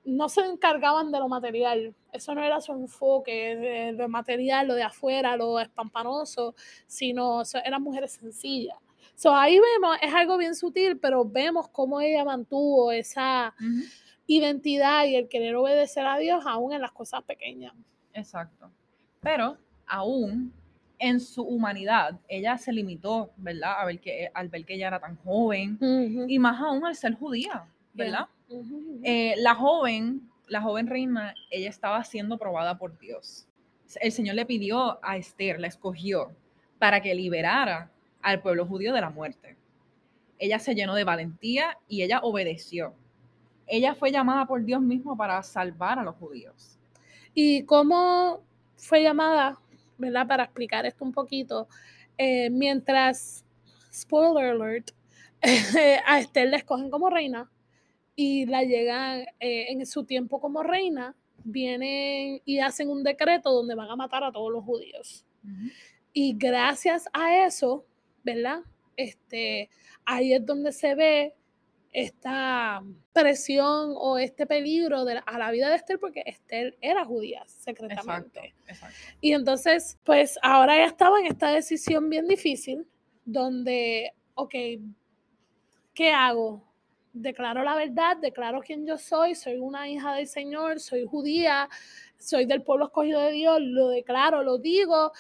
no 0.08 0.30
se 0.30 0.42
encargaban 0.42 1.12
de 1.12 1.20
lo 1.20 1.28
material. 1.28 1.94
Eso 2.14 2.34
no 2.34 2.42
era 2.44 2.62
su 2.62 2.72
enfoque, 2.72 3.56
de, 3.56 3.92
lo 3.92 4.08
material, 4.08 4.68
lo 4.68 4.74
de 4.76 4.84
afuera, 4.84 5.36
lo 5.36 5.60
espampanoso, 5.60 6.56
sino 6.88 7.44
so- 7.46 7.60
eran 7.64 7.82
mujeres 7.84 8.14
sencillas. 8.14 8.78
So, 9.16 9.36
ahí 9.36 9.60
vemos, 9.60 9.98
es 10.02 10.14
algo 10.14 10.38
bien 10.38 10.56
sutil, 10.56 10.98
pero 10.98 11.26
vemos 11.26 11.68
cómo 11.70 12.00
ella 12.00 12.24
mantuvo 12.24 12.92
esa 12.92 13.54
identidad 14.28 15.06
y 15.06 15.16
el 15.16 15.28
querer 15.28 15.56
obedecer 15.56 16.06
a 16.06 16.18
Dios 16.18 16.44
aún 16.46 16.74
en 16.74 16.82
las 16.82 16.92
cosas 16.92 17.24
pequeñas. 17.24 17.74
Exacto. 18.14 18.70
Pero 19.22 19.58
aún 19.88 20.54
en 21.00 21.20
su 21.20 21.44
humanidad, 21.44 22.20
ella 22.28 22.58
se 22.58 22.72
limitó, 22.72 23.32
¿verdad? 23.38 23.74
A 23.82 23.86
ver 23.86 24.00
que, 24.00 24.30
al 24.34 24.50
ver 24.50 24.66
que 24.66 24.76
ella 24.76 24.88
era 24.88 25.00
tan 25.00 25.16
joven 25.18 25.78
y 26.30 26.40
más 26.40 26.60
aún 26.62 26.86
al 26.86 26.96
ser 26.96 27.14
judía, 27.16 27.66
¿verdad? 27.94 28.28
Eh, 29.04 29.36
la 29.38 29.56
joven 29.56 30.28
la 30.48 30.62
joven 30.62 30.88
reina, 30.88 31.34
ella 31.52 31.70
estaba 31.70 32.04
siendo 32.04 32.38
probada 32.38 32.78
por 32.78 32.98
Dios. 32.98 33.48
El 34.02 34.12
Señor 34.12 34.36
le 34.36 34.46
pidió 34.46 35.00
a 35.04 35.18
Esther, 35.18 35.60
la 35.60 35.68
escogió, 35.68 36.32
para 36.80 37.02
que 37.02 37.16
liberara 37.16 37.92
al 38.22 38.42
pueblo 38.42 38.66
judío 38.66 38.94
de 38.94 39.02
la 39.02 39.10
muerte. 39.10 39.56
Ella 40.40 40.60
se 40.60 40.76
llenó 40.76 40.96
de 40.96 41.04
valentía 41.04 41.78
y 41.88 42.04
ella 42.04 42.20
obedeció. 42.22 42.94
Ella 43.66 43.96
fue 43.96 44.12
llamada 44.12 44.46
por 44.46 44.64
Dios 44.64 44.82
mismo 44.82 45.18
para 45.18 45.42
salvar 45.44 46.00
a 46.00 46.04
los 46.04 46.16
judíos. 46.16 46.78
¿Y 47.34 47.64
cómo 47.64 48.42
fue 48.78 49.04
llamada, 49.04 49.60
verdad? 49.98 50.28
Para 50.28 50.44
explicar 50.46 50.86
esto 50.86 51.04
un 51.04 51.12
poquito, 51.12 51.68
eh, 52.18 52.50
mientras, 52.50 53.44
spoiler 53.94 54.52
alert, 54.52 54.92
a 56.06 56.20
Esther 56.20 56.50
la 56.50 56.58
escogen 56.58 56.90
como 56.90 57.10
reina 57.10 57.50
y 58.20 58.48
la 58.48 58.64
llegan 58.64 59.22
eh, 59.40 59.68
en 59.70 59.86
su 59.86 60.04
tiempo 60.04 60.42
como 60.42 60.64
reina, 60.64 61.16
vienen 61.44 62.42
y 62.44 62.60
hacen 62.60 62.90
un 62.90 63.04
decreto 63.04 63.52
donde 63.52 63.76
van 63.76 63.92
a 63.92 63.96
matar 63.96 64.24
a 64.24 64.32
todos 64.32 64.52
los 64.52 64.66
judíos. 64.66 65.24
Y 66.12 66.36
gracias 66.36 67.08
a 67.14 67.46
eso, 67.46 67.86
¿verdad? 68.24 68.62
Este, 68.98 69.70
ahí 70.04 70.34
es 70.34 70.44
donde 70.44 70.72
se 70.72 70.96
ve 70.96 71.36
esta 71.94 72.84
presión 73.14 73.94
o 73.96 74.18
este 74.18 74.48
peligro 74.48 75.06
de 75.06 75.22
a 75.24 75.38
la 75.38 75.52
vida 75.52 75.70
de 75.70 75.76
Esther, 75.76 76.00
porque 76.00 76.24
Esther 76.26 76.76
era 76.82 77.06
judía 77.06 77.44
secretamente. 77.46 78.56
Y 79.22 79.34
entonces, 79.34 80.00
pues 80.04 80.40
ahora 80.42 80.76
ella 80.76 80.88
estaba 80.88 81.20
en 81.20 81.28
esta 81.28 81.52
decisión 81.52 82.10
bien 82.10 82.28
difícil, 82.28 82.88
donde, 83.26 84.12
ok, 84.34 84.56
¿qué 85.94 86.12
hago? 86.12 86.67
Declaro 87.14 87.64
la 87.64 87.76
verdad, 87.76 88.18
declaro 88.18 88.62
quién 88.62 88.86
yo 88.86 88.98
soy, 88.98 89.34
soy 89.34 89.58
una 89.58 89.90
hija 89.90 90.14
del 90.14 90.28
Señor, 90.28 90.80
soy 90.80 91.06
judía, 91.06 91.68
soy 92.18 92.46
del 92.46 92.62
pueblo 92.62 92.86
escogido 92.86 93.22
de 93.22 93.32
Dios, 93.32 93.60
lo 93.62 93.90
declaro, 93.90 94.44
lo 94.44 94.58
digo, 94.58 95.12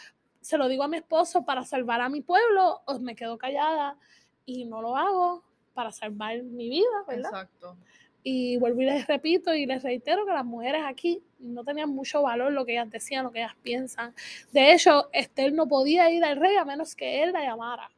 se 0.41 0.57
lo 0.57 0.67
digo 0.67 0.83
a 0.83 0.87
mi 0.87 0.97
esposo 0.97 1.43
para 1.43 1.63
salvar 1.63 2.01
a 2.01 2.09
mi 2.09 2.21
pueblo, 2.21 2.81
o 2.85 2.99
me 2.99 3.15
quedo 3.15 3.37
callada 3.37 3.97
y 4.45 4.65
no 4.65 4.81
lo 4.81 4.95
hago 4.95 5.43
para 5.73 5.91
salvar 5.91 6.41
mi 6.43 6.69
vida, 6.69 7.03
¿verdad? 7.07 7.31
Exacto. 7.31 7.77
Y 8.23 8.57
vuelvo 8.57 8.81
y 8.81 8.85
les 8.85 9.07
repito 9.07 9.53
y 9.53 9.65
les 9.65 9.83
reitero 9.83 10.25
que 10.25 10.33
las 10.33 10.45
mujeres 10.45 10.81
aquí 10.85 11.21
no 11.39 11.63
tenían 11.63 11.89
mucho 11.89 12.21
valor 12.21 12.51
lo 12.51 12.65
que 12.65 12.73
ellas 12.73 12.89
decían, 12.89 13.23
lo 13.23 13.31
que 13.31 13.39
ellas 13.39 13.55
piensan. 13.61 14.13
De 14.51 14.73
hecho, 14.73 15.07
Esther 15.13 15.53
no 15.53 15.67
podía 15.67 16.11
ir 16.11 16.23
al 16.25 16.37
rey 16.37 16.57
a 16.57 16.65
menos 16.65 16.95
que 16.95 17.23
él 17.23 17.31
la 17.31 17.43
llamara. 17.43 17.89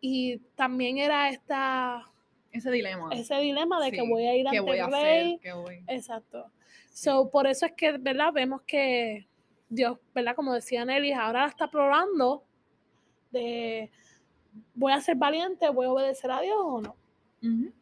Y 0.00 0.38
también 0.54 0.98
era 0.98 1.28
esta... 1.28 2.08
Ese 2.52 2.70
dilema. 2.70 3.08
Ese 3.12 3.34
dilema 3.36 3.82
de 3.82 3.92
que 3.92 4.02
voy 4.02 4.26
a 4.26 4.36
ir 4.36 4.46
ante 4.46 4.78
el 4.78 4.92
rey. 4.92 5.40
Exacto. 5.88 6.50
So, 6.92 7.30
por 7.30 7.46
eso 7.46 7.66
es 7.66 7.72
que, 7.72 7.92
¿verdad? 7.92 8.32
Vemos 8.32 8.62
que 8.62 9.26
Dios, 9.68 9.98
¿verdad? 10.14 10.36
Como 10.36 10.52
decía 10.52 10.84
Nelly, 10.84 11.12
ahora 11.12 11.42
la 11.42 11.48
está 11.48 11.70
probando 11.70 12.44
de 13.30 13.90
voy 14.74 14.92
a 14.92 15.00
ser 15.00 15.16
valiente, 15.16 15.68
voy 15.70 15.86
a 15.86 15.92
obedecer 15.92 16.30
a 16.30 16.40
Dios 16.42 16.58
o 16.58 16.80
no. 16.82 16.96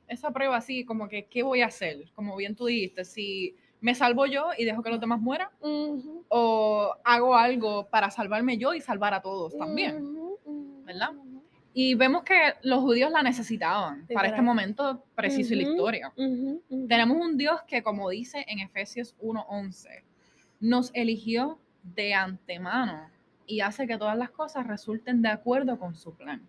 Esa 0.06 0.30
prueba 0.30 0.56
así, 0.56 0.84
como 0.84 1.08
que, 1.08 1.26
¿qué 1.26 1.42
voy 1.42 1.60
a 1.60 1.66
hacer? 1.66 2.10
Como 2.14 2.34
bien 2.36 2.56
tú 2.56 2.66
dijiste, 2.66 3.04
si 3.04 3.56
me 3.80 3.94
salvo 3.94 4.24
yo 4.24 4.50
y 4.56 4.64
dejo 4.64 4.82
que 4.82 4.90
los 4.90 5.00
demás 5.00 5.20
mueran, 5.20 5.50
o 6.28 6.94
hago 7.04 7.34
algo 7.34 7.86
para 7.88 8.10
salvarme 8.10 8.56
yo 8.56 8.72
y 8.72 8.80
salvar 8.80 9.12
a 9.12 9.20
todos 9.20 9.56
también, 9.58 10.16
¿verdad? 10.84 11.10
Y 11.72 11.94
vemos 11.94 12.24
que 12.24 12.54
los 12.62 12.80
judíos 12.80 13.12
la 13.12 13.22
necesitaban 13.22 14.06
para 14.12 14.28
este 14.28 14.42
momento 14.42 15.04
preciso 15.14 15.54
y 15.54 15.62
la 15.62 15.70
historia. 15.70 16.12
Tenemos 16.88 17.16
un 17.16 17.36
Dios 17.36 17.60
que, 17.66 17.82
como 17.82 18.10
dice 18.10 18.44
en 18.48 18.58
Efesios 18.58 19.14
1.11, 19.20 20.02
nos 20.58 20.90
eligió 20.94 21.58
de 21.82 22.14
antemano 22.14 23.08
y 23.46 23.60
hace 23.60 23.86
que 23.86 23.96
todas 23.96 24.16
las 24.18 24.30
cosas 24.30 24.66
resulten 24.66 25.22
de 25.22 25.28
acuerdo 25.28 25.78
con 25.78 25.94
su 25.94 26.14
plan. 26.14 26.42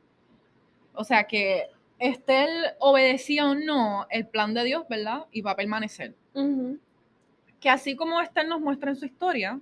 O 0.94 1.04
sea 1.04 1.24
que 1.26 1.68
esté 2.00 2.48
obedeció 2.80 3.52
o 3.52 3.56
no 3.56 4.08
el 4.10 4.28
plan 4.28 4.54
de 4.54 4.64
Dios, 4.64 4.86
¿verdad? 4.90 5.26
Y 5.32 5.42
va 5.42 5.52
a 5.52 5.56
permanecer. 5.56 6.16
Que 7.60 7.70
así 7.70 7.96
como 7.96 8.20
Esther 8.22 8.48
nos 8.48 8.60
muestra 8.60 8.90
en 8.90 8.96
su 8.96 9.06
historia, 9.06 9.60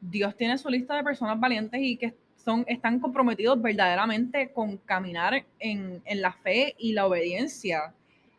Dios 0.00 0.36
tiene 0.36 0.56
su 0.58 0.68
lista 0.68 0.94
de 0.94 1.02
personas 1.02 1.38
valientes 1.40 1.80
y 1.82 1.96
que 1.96 2.14
son, 2.46 2.64
están 2.68 3.00
comprometidos 3.00 3.60
verdaderamente 3.60 4.52
con 4.52 4.76
caminar 4.76 5.44
en, 5.58 6.00
la 6.06 6.32
fe 6.32 6.76
y 6.78 6.92
la 6.92 7.06
obediencia 7.06 7.92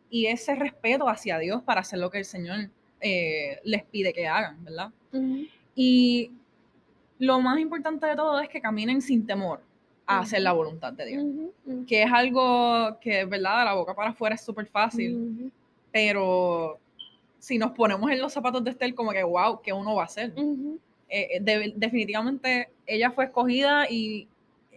y 0.09 0.27
ese 0.27 0.55
respeto 0.55 1.09
hacia 1.09 1.37
Dios 1.39 1.61
para 1.61 1.81
hacer 1.81 1.99
lo 1.99 2.09
que 2.09 2.19
el 2.19 2.25
Señor 2.25 2.69
eh, 3.01 3.59
les 3.65 3.83
pide 3.83 4.13
que 4.13 4.25
hagan, 4.25 4.63
¿verdad? 4.63 4.91
Y 5.75 6.31
lo 7.19 7.41
más 7.41 7.59
importante 7.59 8.07
de 8.07 8.15
todo 8.15 8.39
es 8.39 8.47
que 8.47 8.61
caminen 8.61 9.01
sin 9.01 9.27
temor 9.27 9.61
a 10.05 10.19
hacer 10.19 10.41
la 10.41 10.53
voluntad 10.53 10.93
de 10.93 11.05
Dios, 11.05 11.25
que 11.85 12.03
es 12.03 12.11
algo 12.11 12.97
que, 13.01 13.25
¿verdad? 13.25 13.59
De 13.59 13.65
la 13.65 13.73
boca 13.73 13.93
para 13.93 14.11
afuera 14.11 14.35
es 14.35 14.41
súper 14.41 14.67
fácil, 14.67 15.51
pero 15.91 16.79
si 17.39 17.57
nos 17.57 17.71
ponemos 17.71 18.09
en 18.09 18.21
los 18.21 18.31
zapatos 18.31 18.63
de 18.63 18.69
Esther, 18.69 18.95
como 18.95 19.11
que, 19.11 19.21
wow, 19.21 19.61
¿qué 19.61 19.73
uno 19.73 19.95
va 19.95 20.03
a 20.03 20.05
hacer? 20.05 20.33
Eh, 21.09 21.37
eh, 21.37 21.73
definitivamente 21.75 22.69
ella 22.85 23.11
fue 23.11 23.25
escogida 23.25 23.89
y, 23.89 24.27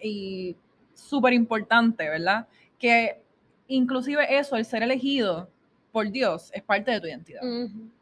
y 0.01 0.57
súper 0.95 1.33
importante, 1.33 2.09
¿verdad? 2.09 2.47
Que 2.79 3.21
inclusive 3.69 4.39
eso, 4.39 4.57
el 4.57 4.65
ser 4.65 4.83
elegido 4.83 5.51
por 5.93 6.11
Dios, 6.11 6.51
es 6.53 6.63
parte 6.63 6.93
de 6.93 7.01
tu 7.01 7.07
identidad. 7.07 7.43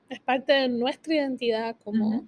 Es 0.09 0.21
parte 0.21 0.53
de 0.53 0.69
nuestra 0.69 1.15
identidad 1.15 1.77
como 1.83 2.27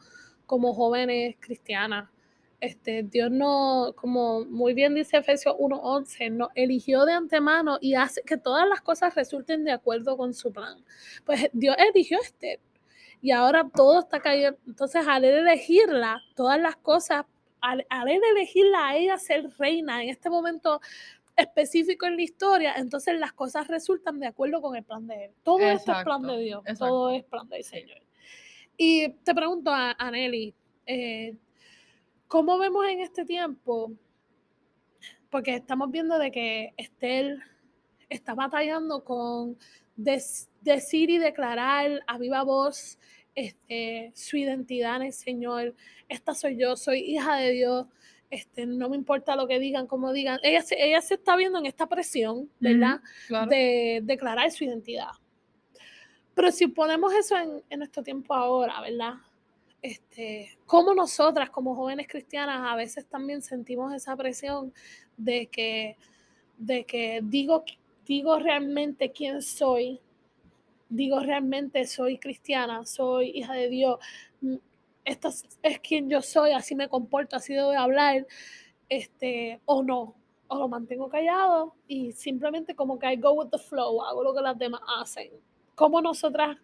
como 0.51 0.75
jóvenes 0.75 1.37
cristianas. 1.39 2.11
Este, 2.59 3.05
Dios 3.05 3.31
no, 3.31 3.95
como 3.95 4.45
muy 4.47 4.75
bien 4.75 4.97
dice 4.97 5.19
Efesios 5.19 5.55
1.11, 5.55 6.33
nos 6.33 6.49
eligió 6.57 7.05
de 7.05 7.13
antemano 7.13 7.79
y 7.81 7.95
hace 7.95 8.21
que 8.23 8.37
todas 8.37 8.69
las 8.69 8.81
cosas 8.81 9.15
resulten 9.15 9.63
de 9.63 9.71
acuerdo 9.71 10.17
con 10.17 10.35
su 10.35 10.53
plan. 10.53 10.85
Pues 11.25 11.51
Dios 11.53 11.77
eligió 11.79 12.19
a 12.19 12.23
Esther 12.23 12.59
y 13.23 13.33
ahora 13.33 13.69
todo 13.75 14.01
está 14.01 14.21
cayendo. 14.21 14.59
Entonces, 14.67 15.07
al 15.07 15.25
elegirla, 15.25 16.23
todas 16.35 16.61
las 16.61 16.77
cosas, 16.77 17.27
al, 17.61 17.87
al 17.91 18.09
elegirla 18.09 18.89
a 18.89 18.97
ella 18.97 19.19
ser 19.19 19.51
reina 19.59 20.03
en 20.03 20.09
este 20.09 20.31
momento 20.31 20.81
específico 21.37 22.07
en 22.07 22.17
la 22.17 22.23
historia, 22.23 22.75
entonces 22.77 23.19
las 23.19 23.33
cosas 23.33 23.67
resultan 23.69 24.21
de 24.21 24.27
acuerdo 24.27 24.61
con 24.61 24.77
el 24.77 24.85
plan 24.85 25.07
de 25.07 25.27
Él. 25.27 25.31
Todo 25.43 25.61
esto 25.61 25.93
es 25.93 26.05
plan 26.05 26.23
de 26.23 26.39
Dios, 26.39 26.63
todo 26.79 27.11
es 27.11 27.25
plan 27.25 27.49
del 27.49 27.65
Señor. 27.65 28.01
Y 28.77 29.11
te 29.11 29.35
pregunto 29.35 29.71
a, 29.73 29.95
Nelly, 30.11 30.55
eh, 30.87 31.37
¿cómo 32.29 32.59
vemos 32.59 32.87
en 32.89 33.01
este 33.01 33.25
tiempo? 33.25 33.93
Porque 35.31 35.57
estamos 35.57 35.91
viendo 35.91 36.19
de 36.19 36.31
que 36.31 36.75
Estel 36.77 37.43
está 38.09 38.35
batallando 38.35 39.05
con 39.05 39.57
decir 40.05 41.11
y 41.11 41.19
declarar 41.19 42.03
a 42.07 42.19
viva 42.19 42.43
voz 42.43 42.99
este, 43.35 44.13
su 44.15 44.37
identidad 44.37 44.97
en 44.97 45.03
el 45.03 45.13
Señor. 45.13 45.75
Esta 46.09 46.35
soy 46.35 46.57
yo, 46.57 46.77
soy 46.77 47.01
hija 47.01 47.37
de 47.37 47.53
Dios. 47.53 47.87
Este, 48.31 48.65
no 48.67 48.89
me 48.89 48.97
importa 48.97 49.35
lo 49.35 49.49
que 49.49 49.59
digan, 49.59 49.87
como 49.87 50.13
digan. 50.13 50.39
Ella 50.43 50.63
se, 50.63 50.77
ella 50.83 51.01
se 51.01 51.15
está 51.15 51.37
viendo 51.37 51.59
en 51.59 51.67
esta 51.67 51.89
presión, 51.89 52.49
¿verdad? 52.61 53.01
De 53.49 54.01
declarar 54.05 54.51
su 54.51 54.65
identidad. 54.65 55.11
Pero 56.35 56.53
si 56.53 56.69
ponemos 56.69 57.13
eso 57.13 57.37
en, 57.37 57.79
nuestro 57.79 58.03
tiempo 58.03 58.35
ahora, 58.35 58.81
¿verdad? 58.81 59.15
Este, 59.83 60.57
como 60.67 60.95
nosotras 60.95 61.51
como 61.51 61.75
jóvenes 61.75 62.07
cristianas 62.07 62.61
a 62.71 62.77
veces 62.77 63.07
también 63.07 63.43
sentimos 63.43 63.95
esa 63.95 64.15
presión 64.15 64.73
de 65.17 65.47
que, 65.47 65.97
de 66.59 66.85
que 66.85 67.21
digo, 67.23 67.65
digo 68.11 68.41
realmente 68.41 69.13
quién 69.13 69.41
soy, 69.41 70.01
digo 70.89 71.21
realmente 71.21 71.87
soy 71.87 72.19
cristiana, 72.19 72.85
soy 72.85 73.31
hija 73.37 73.53
de 73.53 73.69
Dios, 73.69 74.01
mm, 74.41 74.57
esta 75.05 75.29
es 75.63 75.79
quien 75.79 76.11
yo 76.11 76.21
soy, 76.21 76.51
así 76.51 76.75
me 76.75 76.89
comporto, 76.89 77.37
así 77.37 77.55
debo 77.55 77.71
hablar, 77.71 78.27
este, 78.89 79.61
o 79.65 79.85
no, 79.85 80.17
o 80.49 80.59
lo 80.59 80.67
mantengo 80.67 81.09
callado 81.09 81.77
y 81.87 82.11
simplemente 82.11 82.75
como 82.75 82.99
que 82.99 83.13
I 83.13 83.17
go 83.17 83.31
with 83.31 83.51
the 83.51 83.59
flow, 83.59 84.03
hago 84.03 84.25
lo 84.25 84.35
que 84.35 84.41
las 84.41 84.59
demás 84.59 84.81
hacen. 84.99 85.31
¿Cómo 85.77 86.01
nosotras 86.01 86.59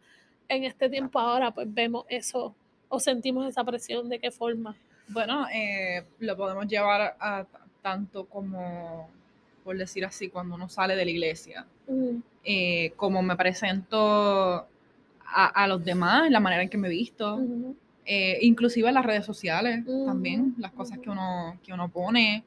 en 0.49 0.65
este 0.65 0.91
tiempo 0.91 1.21
ahora 1.21 1.53
pues 1.53 1.73
vemos 1.73 2.07
eso 2.09 2.57
o 2.89 2.99
sentimos 2.99 3.47
esa 3.47 3.63
presión? 3.63 4.09
¿De 4.09 4.19
qué 4.19 4.33
forma? 4.33 4.75
Bueno, 5.07 5.47
eh, 5.55 6.05
lo 6.19 6.37
podemos 6.37 6.67
llevar 6.67 7.17
a, 7.21 7.47
tanto 7.83 8.25
como, 8.25 9.09
por 9.67 9.77
decir 9.77 10.05
así, 10.05 10.29
cuando 10.29 10.55
uno 10.55 10.69
sale 10.69 10.95
de 10.97 11.05
la 11.05 11.11
iglesia, 11.11 11.67
eh, 12.45 12.93
como 12.97 13.21
me 13.21 13.37
presento 13.37 14.67
a, 15.25 15.67
los 15.67 15.85
demás, 15.85 16.31
la 16.31 16.41
manera 16.41 16.63
en 16.63 16.69
que 16.69 16.79
me 16.79 16.87
he 16.87 16.91
visto, 16.91 17.43
eh, 18.05 18.39
inclusive 18.43 18.89
en 18.89 18.95
las 18.95 19.05
redes 19.05 19.27
sociales 19.27 19.85
también, 20.07 20.55
las 20.57 20.73
cosas 20.73 20.99
que 21.01 21.11
uno, 21.11 21.59
que 21.63 21.73
uno 21.73 21.91
pone 21.91 22.45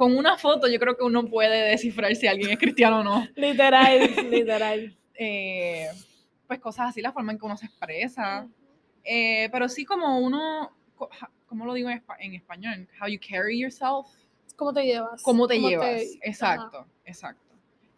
con 0.00 0.16
una 0.16 0.38
foto 0.38 0.66
yo 0.66 0.80
creo 0.80 0.96
que 0.96 1.04
uno 1.04 1.26
puede 1.26 1.68
descifrar 1.68 2.16
si 2.16 2.26
alguien 2.26 2.48
es 2.48 2.58
cristiano 2.58 3.00
o 3.00 3.04
no. 3.04 3.28
Literal, 3.36 4.00
literal. 4.30 4.96
Eh, 5.14 5.88
pues 6.46 6.58
cosas 6.58 6.88
así, 6.88 7.02
la 7.02 7.12
forma 7.12 7.32
en 7.32 7.38
que 7.38 7.44
uno 7.44 7.58
se 7.58 7.66
expresa. 7.66 8.48
Eh, 9.04 9.50
pero 9.52 9.68
sí 9.68 9.84
como 9.84 10.18
uno, 10.20 10.74
¿cómo 11.46 11.66
lo 11.66 11.74
digo 11.74 11.90
en 11.90 12.34
español? 12.34 12.88
How 12.98 13.08
you 13.08 13.20
carry 13.20 13.60
yourself. 13.60 14.06
¿Cómo 14.60 14.74
te 14.74 14.84
llevas? 14.84 15.22
¿Cómo 15.22 15.48
te 15.48 15.56
¿Cómo 15.56 15.68
llevas? 15.70 15.86
ajá, 15.86 16.02
exacto, 16.22 16.86
exacto. 17.06 17.54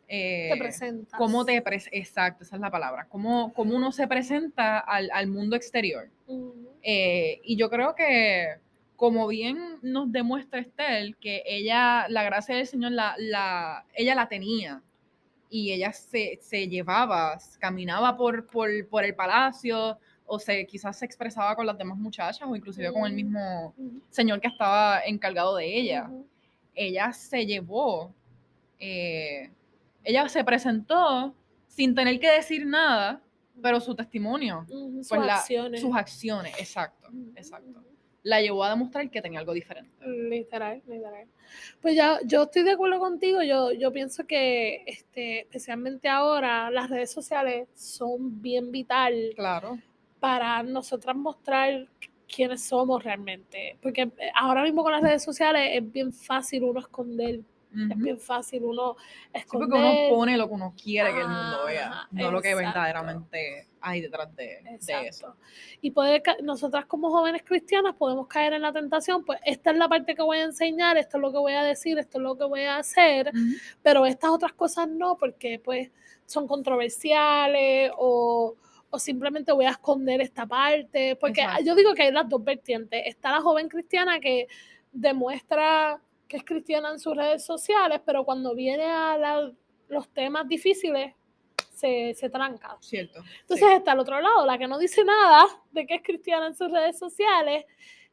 Eh, 0.07 0.51
te 0.53 0.59
presentas. 0.59 1.19
¿Cómo 1.19 1.45
te 1.45 1.61
pres- 1.65 1.89
Exacto, 1.91 2.45
esa 2.45 2.55
es 2.55 2.63
la 2.63 2.71
palabra. 2.71 3.07
¿Cómo, 3.09 3.53
cómo 3.53 3.75
uno 3.75 3.91
se 3.91 4.07
presenta 4.07 4.79
al, 4.79 5.11
al 5.13 5.27
mundo 5.27 5.57
exterior? 5.57 6.09
Ujú. 6.29 6.69
Eh, 6.83 7.41
y 7.43 7.57
yo 7.57 7.69
creo 7.69 7.97
que, 7.97 8.59
como 8.95 9.27
bien 9.27 9.59
nos 9.83 10.13
demuestra 10.13 10.61
Estel, 10.61 11.17
que 11.17 11.43
ella, 11.47 12.07
la 12.09 12.23
gracia 12.23 12.55
del 12.55 12.69
Señor, 12.69 12.93
la, 12.93 13.17
la, 13.19 13.85
ella 13.95 14.15
la 14.15 14.29
tenía. 14.29 14.81
Y 15.51 15.73
ella 15.73 15.93
se, 15.93 16.39
se 16.41 16.69
llevaba, 16.69 17.39
caminaba 17.59 18.17
por, 18.17 18.47
por, 18.47 18.71
por 18.89 19.03
el 19.05 19.17
palacio, 19.17 19.99
o 20.27 20.39
se, 20.39 20.65
quizás 20.67 20.97
se 20.99 21.07
expresaba 21.07 21.57
con 21.57 21.67
las 21.67 21.77
demás 21.77 21.99
muchachas, 21.99 22.47
o 22.49 22.55
inclusive 22.55 22.93
con 22.93 23.05
el 23.07 23.13
Mm. 23.13 23.17
mismo 23.17 23.75
Ujú. 23.77 24.01
señor 24.11 24.41
que 24.41 24.47
estaba 24.49 25.01
encargado 25.05 25.57
de 25.57 25.67
ella. 25.77 26.05
Ujú. 26.09 26.27
Ella 26.75 27.13
se 27.13 27.45
llevó, 27.47 28.15
eh, 28.79 29.51
ella 30.05 30.29
se 30.29 30.43
presentó 30.45 31.35
sin 31.69 31.95
tener 31.95 32.19
que 32.19 32.31
decir 32.31 32.67
nada, 32.67 33.21
pero 33.61 33.81
su 33.81 33.95
testimonio, 33.95 34.65
Sus 34.69 35.09
pues 35.09 35.21
la- 35.27 35.37
acciones. 35.37 35.81
sus 35.81 35.95
acciones, 35.95 36.55
exacto, 36.59 37.09
exacto, 37.37 37.83
la 38.25 38.41
llevó 38.41 38.65
a 38.65 38.71
demostrar 38.71 39.11
que 39.11 39.21
tenía 39.21 39.41
algo 39.41 39.53
diferente. 39.53 39.91
Literal, 40.07 40.81
literal. 40.87 41.27
Pues 41.81 41.95
ya, 41.97 42.19
yo 42.25 42.45
estoy 42.45 42.63
de 42.63 42.71
acuerdo 42.73 42.99
contigo. 43.01 43.43
Yo, 43.43 43.73
yo 43.73 43.93
pienso 43.93 44.27
que 44.27 44.85
este, 44.87 45.41
especialmente 45.41 46.09
ahora 46.09 46.71
las 46.71 46.89
redes 46.89 47.11
sociales 47.11 47.69
son 47.75 48.41
bien 48.41 48.71
vital 48.71 49.33
Claro. 49.35 49.79
para 50.21 50.63
nosotras 50.63 51.17
mostrar 51.17 51.89
quiénes 52.35 52.65
somos 52.65 53.05
realmente. 53.05 53.77
Porque 53.83 54.03
eh, 54.03 54.31
ahora 54.35 54.63
mismo 54.63 54.83
con 54.83 54.93
las 54.93 55.03
redes 55.03 55.23
sociales 55.23 55.71
es 55.75 55.93
bien 55.93 56.13
fácil 56.13 56.65
uno 56.65 56.81
esconder, 56.81 57.41
es 57.75 57.97
bien 57.97 58.21
fácil 58.21 58.65
uno 58.65 58.97
Sí, 59.35 59.41
porque 59.51 59.65
uno 59.67 59.77
esconder. 59.79 60.11
pone 60.11 60.37
lo 60.37 60.47
que 60.47 60.55
uno 60.55 60.75
quiere 60.83 61.11
que 61.15 61.21
el 61.21 61.29
mundo 61.29 61.65
vea, 61.65 62.07
no 62.11 62.31
lo 62.31 62.43
que 62.43 62.51
exacto. 62.51 62.67
verdaderamente 62.69 63.67
hay 63.81 64.03
detrás 64.03 64.37
de, 64.37 64.45
de 64.63 64.75
eso. 64.75 64.93
Exacto. 65.01 65.37
Y 65.81 65.91
ca- 66.23 66.37
nosotras 66.43 66.85
como 66.85 67.11
jóvenes 67.11 67.43
cristianas 67.45 67.95
podemos 67.97 68.27
caer 68.27 68.53
en 68.53 68.61
la 68.63 68.75
tentación, 68.75 69.25
pues 69.25 69.41
esta 69.47 69.71
es 69.71 69.79
la 69.79 69.89
parte 69.89 70.15
que 70.15 70.23
voy 70.23 70.37
a 70.39 70.43
enseñar, 70.45 70.99
esto 70.99 71.17
es 71.17 71.23
lo 71.23 71.33
que 71.33 71.39
voy 71.39 71.55
a 71.55 71.63
decir, 71.65 71.99
esto 71.99 72.19
es 72.19 72.23
lo 72.23 72.37
que 72.37 72.45
voy 72.45 72.63
a 72.65 72.77
hacer, 72.77 73.29
Ujú. 73.29 73.55
pero 73.83 74.05
estas 74.05 74.31
otras 74.33 74.53
cosas 74.53 74.87
no, 74.89 75.17
porque 75.17 75.59
pues 75.59 75.91
son 76.27 76.47
controversiales 76.47 77.91
o, 77.97 78.55
o 78.95 78.99
simplemente 78.99 79.53
voy 79.53 79.65
a 79.65 79.71
esconder 79.71 80.21
esta 80.21 80.47
parte, 80.47 81.17
porque 81.17 81.41
Exacto. 81.41 81.65
yo 81.65 81.75
digo 81.75 81.95
que 81.95 82.03
hay 82.03 82.13
las 82.13 82.29
dos 82.29 82.45
vertientes. 82.45 83.03
Está 83.07 83.31
la 83.33 83.41
joven 83.41 83.69
cristiana 83.69 84.21
que 84.21 84.47
demuestra 84.93 85.99
que 86.29 86.37
es 86.37 86.45
cristiana 86.45 86.91
en 86.91 86.99
sus 86.99 87.17
redes 87.17 87.45
sociales, 87.45 88.01
pero 88.05 88.25
cuando 88.25 88.55
viene 88.55 88.85
a 88.85 89.17
la- 89.17 89.51
los 89.89 90.09
temas 90.11 90.47
difíciles 90.47 91.15
se, 91.75 92.15
se 92.15 92.29
tranca. 92.31 92.77
Cierto. 92.81 93.23
Entonces 93.41 93.69
está 93.73 93.93
al 93.93 94.01
otro 94.01 94.21
lado, 94.21 94.45
la 94.47 94.59
que 94.59 94.69
no 94.69 94.79
dice 94.79 95.05
nada 95.05 95.47
de 95.73 95.87
que 95.87 95.95
es 95.97 96.03
cristiana 96.03 96.47
en 96.47 96.55
sus 96.55 96.71
redes 96.71 96.99
sociales 96.99 97.65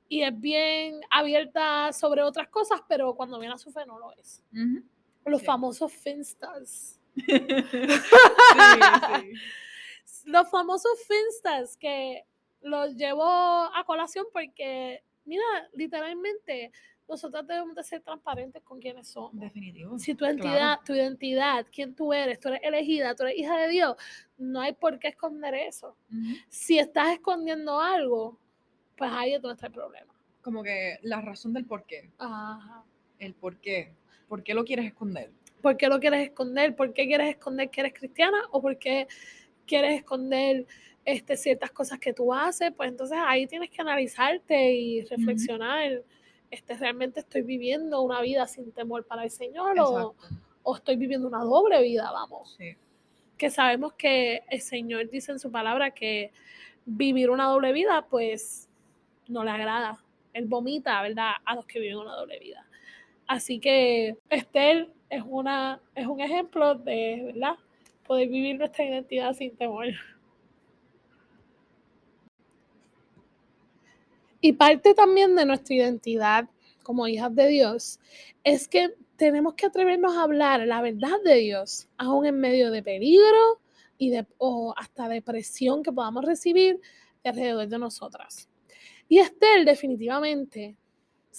y 0.08 0.24
es 0.24 0.38
bien 0.40 1.00
abierta 1.12 1.92
sobre 1.94 2.24
otras 2.24 2.48
cosas, 2.48 2.82
pero 2.88 3.14
cuando 3.16 3.38
viene 3.38 3.54
a 3.54 3.58
su 3.58 3.72
fe 3.72 3.86
no 3.86 4.00
lo 4.00 4.14
es. 4.14 4.42
sí. 4.54 4.82
Los 5.26 5.42
Sí. 5.42 5.46
famosos 5.46 5.94
finstas. 5.94 7.00
sí, 7.16 7.24
sí. 7.26 9.34
Los 10.30 10.50
famosos 10.50 10.92
finstas 11.08 11.76
que 11.76 12.24
los 12.62 12.96
llevo 12.96 13.24
a 13.24 13.84
colación 13.86 14.26
porque, 14.32 15.04
mira, 15.26 15.44
literalmente 15.74 16.72
nosotros 17.08 17.48
debemos 17.48 17.76
de 17.76 17.84
ser 17.84 18.02
transparentes 18.02 18.62
con 18.62 18.80
quienes 18.80 19.08
somos. 19.08 19.40
Definitivo. 19.40 19.98
Si 19.98 20.14
tu 20.14 20.20
claro. 20.20 20.36
identidad, 20.36 20.80
tu 20.86 20.94
identidad, 20.94 21.66
quién 21.72 21.96
tú 21.96 22.14
eres, 22.14 22.40
tú 22.40 22.50
eres 22.50 22.62
elegida, 22.64 23.16
tú 23.16 23.24
eres 23.24 23.40
hija 23.40 23.58
de 23.58 23.70
Dios, 23.70 23.96
no 24.38 24.62
hay 24.62 24.74
por 24.74 25.00
qué 25.00 25.08
esconder 25.08 25.56
eso. 25.56 25.98
Si 26.48 26.78
estás 26.78 27.14
escondiendo 27.14 27.80
algo, 27.80 28.38
pues 28.96 29.10
ahí 29.12 29.34
es 29.34 29.42
donde 29.42 29.56
está 29.56 29.66
el 29.68 29.74
problema. 29.74 30.14
Como 30.44 30.62
que 30.62 31.00
la 31.02 31.22
razón 31.22 31.54
del 31.54 31.66
por 31.66 31.86
qué. 31.86 32.12
Ajá. 32.20 32.84
El 33.18 33.34
por 33.34 33.58
qué. 33.58 33.96
¿Por 34.28 34.44
qué 34.44 34.54
lo 34.54 34.64
quieres 34.64 34.86
esconder? 34.86 35.32
¿Por 35.62 35.76
qué 35.76 35.88
lo 35.88 36.00
quieres 36.00 36.30
esconder? 36.30 36.76
¿Por 36.76 36.94
qué 36.94 37.08
quieres 37.08 37.30
esconder 37.30 37.72
que 37.72 37.82
eres 37.82 37.94
cristiana? 37.94 38.38
¿O 38.52 38.62
por 38.62 38.78
qué 38.78 39.08
quieres 39.70 40.00
esconder 40.00 40.66
este, 41.06 41.38
ciertas 41.38 41.72
cosas 41.72 42.00
que 42.00 42.12
tú 42.14 42.34
haces? 42.34 42.72
Pues 42.76 42.90
entonces 42.90 43.18
ahí 43.22 43.48
tienes 43.48 43.70
que 43.70 43.82
analizarte 43.82 44.74
y 44.74 45.02
reflexionar. 45.06 46.04
Este, 46.52 46.76
¿Realmente 46.76 47.20
estoy 47.20 47.44
viviendo 47.44 48.02
una 48.02 48.20
vida 48.22 48.48
sin 48.48 48.72
temor 48.72 49.06
para 49.06 49.24
el 49.24 49.30
Señor 49.30 49.80
o, 49.80 50.16
o 50.64 50.76
estoy 50.76 50.96
viviendo 50.96 51.28
una 51.28 51.44
doble 51.44 51.82
vida? 51.84 52.12
Vamos. 52.12 52.56
Sí. 52.58 52.76
que 53.38 53.50
sabemos 53.50 53.94
que 53.94 54.44
el 54.50 54.62
Señor 54.62 55.10
dice 55.10 55.32
en 55.32 55.40
su 55.40 55.50
palabra 55.52 55.92
que 55.92 56.32
vivir 56.86 57.30
una 57.30 57.46
doble 57.46 57.72
vida, 57.72 58.06
pues 58.10 58.68
no 59.28 59.44
le 59.44 59.52
agrada. 59.52 60.04
Él 60.34 60.46
vomita, 60.46 61.02
¿verdad?, 61.02 61.34
a 61.46 61.56
los 61.56 61.66
que 61.66 61.80
viven 61.80 61.98
una 61.98 62.16
doble 62.16 62.40
vida. 62.40 62.66
Así 63.28 63.60
que 63.60 64.18
Esther 64.30 64.90
es, 65.10 65.24
una, 65.26 65.80
es 65.96 66.08
un 66.08 66.20
ejemplo 66.20 66.76
de, 66.76 67.22
¿verdad?, 67.28 67.56
poder 68.10 68.28
vivir 68.28 68.58
nuestra 68.58 68.84
identidad 68.84 69.36
sin 69.36 69.56
temor. 69.56 69.86
Y 74.42 74.54
parte 74.54 74.96
también 74.96 75.36
de 75.36 75.46
nuestra 75.46 75.76
identidad 75.76 76.50
como 76.82 77.08
hijas 77.08 77.36
de 77.36 77.48
Dios 77.50 78.00
es 78.44 78.68
que 78.68 78.96
tenemos 79.16 79.54
que 79.54 79.68
atrevernos 79.68 80.16
a 80.16 80.24
hablar 80.24 80.66
la 80.66 80.82
verdad 80.82 81.22
de 81.24 81.36
Dios, 81.36 81.88
aún 81.98 82.26
en 82.26 82.40
medio 82.40 82.72
de 82.72 82.82
peligro 82.82 83.62
y 84.00 84.10
de, 84.10 84.26
o 84.40 84.74
hasta 84.76 85.08
depresión 85.08 85.84
que 85.84 85.92
podamos 85.92 86.26
recibir 86.26 86.82
de 87.24 87.30
alrededor 87.30 87.68
de 87.68 87.78
nosotras. 87.78 88.50
Y 89.08 89.20
Esther 89.20 89.66
definitivamente 89.66 90.79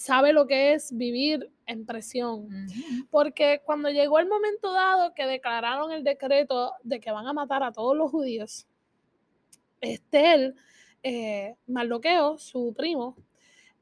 sabe 0.01 0.33
lo 0.33 0.47
que 0.47 0.73
es 0.73 0.95
vivir 0.97 1.49
en 1.65 1.85
presión, 1.85 2.47
porque 3.09 3.61
cuando 3.63 3.89
llegó 3.89 4.19
el 4.19 4.27
momento 4.27 4.73
dado 4.73 5.13
que 5.13 5.25
declararon 5.25 5.91
el 5.91 6.03
decreto 6.03 6.73
de 6.83 6.99
que 6.99 7.11
van 7.11 7.27
a 7.27 7.33
matar 7.33 7.63
a 7.63 7.71
todos 7.71 7.95
los 7.95 8.09
judíos, 8.11 8.67
Esther, 9.79 10.53
eh, 11.03 11.55
su 12.37 12.73
primo, 12.75 13.15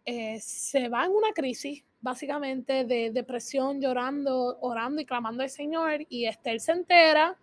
eh, 0.06 0.40
se 0.40 0.88
va 0.90 1.06
en 1.06 1.12
una 1.12 1.32
crisis, 1.34 1.84
básicamente 2.02 2.86
de 2.86 3.12
depresión, 3.12 3.82
llorando, 3.82 4.58
orando 4.62 5.02
y 5.02 5.06
clamando 5.06 5.44
al 5.44 5.50
Señor, 5.50 6.06
y 6.10 6.26
Esther 6.26 6.60
se 6.60 6.72
entera 6.72 7.38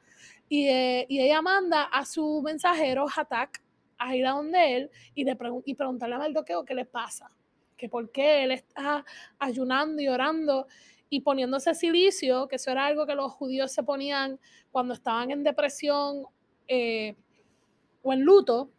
y, 0.49 0.69
eh, 0.69 1.07
y 1.09 1.21
ella 1.21 1.43
manda 1.43 1.83
a 1.85 2.05
su 2.07 2.41
mensajero, 2.43 3.07
Hatak, 3.15 3.63
a 3.99 4.17
ir 4.17 4.27
a 4.27 4.33
donde 4.33 4.77
él 4.77 4.91
y, 5.15 5.25
pregun- 5.25 5.63
y 5.65 5.75
preguntarle 5.75 6.15
a 6.15 6.19
Mardoqueo 6.19 6.65
qué 6.65 6.75
le 6.75 6.85
pasa, 6.87 7.31
que 7.77 7.89
por 7.89 8.11
qué 8.11 8.45
él 8.45 8.53
está 8.53 9.05
ayunando 9.39 10.03
y 10.03 10.09
orando 10.09 10.67
y 11.09 11.21
poniéndose 11.21 11.75
silicio, 11.75 12.49
que 12.49 12.57
eso 12.57 12.71
era 12.71 12.87
algo 12.87 13.07
que 13.07 13.15
los 13.15 13.33
judíos 13.33 13.73
se 13.73 13.83
ponían 13.83 14.41
cuando 14.73 14.95
estaban 14.95 15.31
en 15.31 15.45
depresión 15.45 16.25
eh, 16.69 17.15
o 18.03 18.13
en 18.13 18.23
luto. 18.23 18.71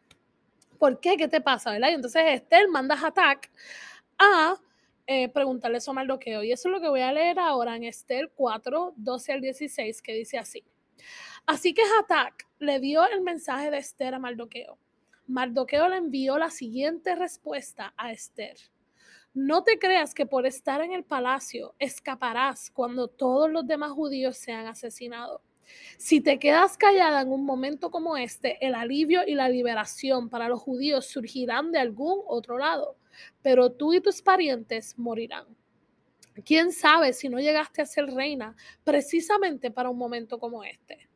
¿Por 0.78 1.00
qué? 1.00 1.18
¿Qué 1.18 1.28
te 1.28 1.42
pasa? 1.42 1.72
¿verdad? 1.72 1.90
Y 1.90 1.94
entonces 1.94 2.24
Esther 2.28 2.68
manda 2.68 2.96
a 2.96 3.08
Hatak 3.08 3.52
a 4.20 4.56
eh, 5.08 5.30
preguntarle 5.30 5.78
eso 5.78 5.92
a 5.92 5.94
Mardoqueo. 5.94 6.44
Y 6.44 6.52
eso 6.52 6.68
es 6.68 6.74
lo 6.74 6.82
que 6.82 6.90
voy 6.90 7.02
a 7.02 7.14
leer 7.14 7.40
ahora 7.40 7.76
en 7.76 7.86
Esther 7.86 8.32
4, 8.36 8.94
12 8.98 9.34
al 9.34 9.42
16, 9.42 10.02
que 10.02 10.14
dice 10.14 10.38
así. 10.38 10.64
Así 11.46 11.74
que 11.74 11.82
Hatak 11.82 12.46
le 12.60 12.80
dio 12.80 13.08
el 13.08 13.22
mensaje 13.22 13.72
de 13.72 13.78
Esther 13.78 14.14
a 14.14 14.20
Mardoqueo. 14.20 14.78
Mardoqueo 15.28 15.88
le 15.88 15.98
envió 15.98 16.38
la 16.38 16.50
siguiente 16.50 17.16
respuesta 17.16 17.94
a 17.96 18.12
Esther. 18.12 18.58
No 19.34 19.64
te 19.64 19.78
creas 19.78 20.14
que 20.14 20.26
por 20.26 20.46
estar 20.46 20.82
en 20.82 20.94
el 20.94 21.04
palacio 21.04 21.76
escaparás 21.80 22.72
cuando 22.72 23.08
todos 23.08 23.52
los 23.52 23.68
demás 23.68 23.92
judíos 23.92 24.38
sean 24.38 24.68
asesinados. 24.68 25.42
Si 25.98 26.22
te 26.22 26.40
quedas 26.40 26.78
callada 26.78 27.22
en 27.22 27.32
un 27.32 27.46
momento 27.46 27.92
como 27.92 28.18
este, 28.18 28.66
el 28.66 28.74
alivio 28.74 29.22
y 29.28 29.36
la 29.36 29.50
liberación 29.50 30.30
para 30.30 30.48
los 30.48 30.62
judíos 30.62 31.08
surgirán 31.08 31.72
de 31.72 31.80
algún 31.80 32.22
otro 32.28 32.58
lado, 32.58 32.98
pero 33.42 33.72
tú 33.72 33.94
y 33.94 34.02
tus 34.02 34.22
parientes 34.22 34.98
morirán. 34.98 35.46
¿Quién 36.46 36.72
sabe 36.72 37.14
si 37.14 37.30
no 37.30 37.40
llegaste 37.40 37.82
a 37.82 37.86
ser 37.86 38.06
reina 38.06 38.56
precisamente 38.84 39.72
para 39.72 39.90
un 39.90 39.98
momento 39.98 40.40
como 40.40 40.64
este? 40.64 41.10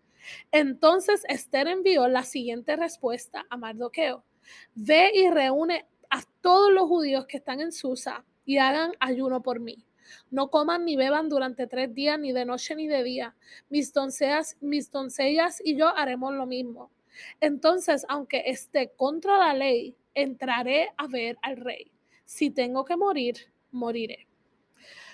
Entonces 0.52 1.24
Esther 1.28 1.68
envió 1.68 2.08
la 2.08 2.24
siguiente 2.24 2.76
respuesta 2.76 3.46
a 3.50 3.58
Mardoqueo. 3.58 4.24
Ve 4.74 5.12
y 5.14 5.30
reúne 5.30 5.86
a 6.12 6.22
todos 6.42 6.72
los 6.72 6.88
judíos 6.88 7.26
que 7.26 7.38
están 7.38 7.62
en 7.62 7.72
Susa 7.72 8.24
y 8.46 8.58
hagan 8.58 8.92
ayuno 9.00 9.42
por 9.42 9.60
mí. 9.60 9.86
No 10.30 10.50
coman 10.50 10.86
ni 10.86 10.96
beban 10.96 11.30
durante 11.30 11.68
tres 11.68 11.94
días, 11.94 12.20
ni 12.20 12.34
de 12.34 12.46
noche 12.46 12.76
ni 12.76 12.88
de 12.88 13.02
día. 13.02 13.36
Mis 13.70 13.94
doncellas, 13.94 14.58
mis 14.62 14.92
doncellas 14.92 15.62
y 15.64 15.76
yo 15.76 15.88
haremos 15.88 16.34
lo 16.34 16.46
mismo. 16.46 16.92
Entonces, 17.40 18.06
aunque 18.10 18.44
esté 18.46 18.92
contra 18.92 19.38
la 19.38 19.54
ley, 19.54 19.96
entraré 20.14 20.90
a 20.98 21.08
ver 21.08 21.38
al 21.42 21.58
rey. 21.58 21.92
Si 22.26 22.50
tengo 22.50 22.86
que 22.86 22.98
morir, 22.98 23.36
moriré. 23.72 24.28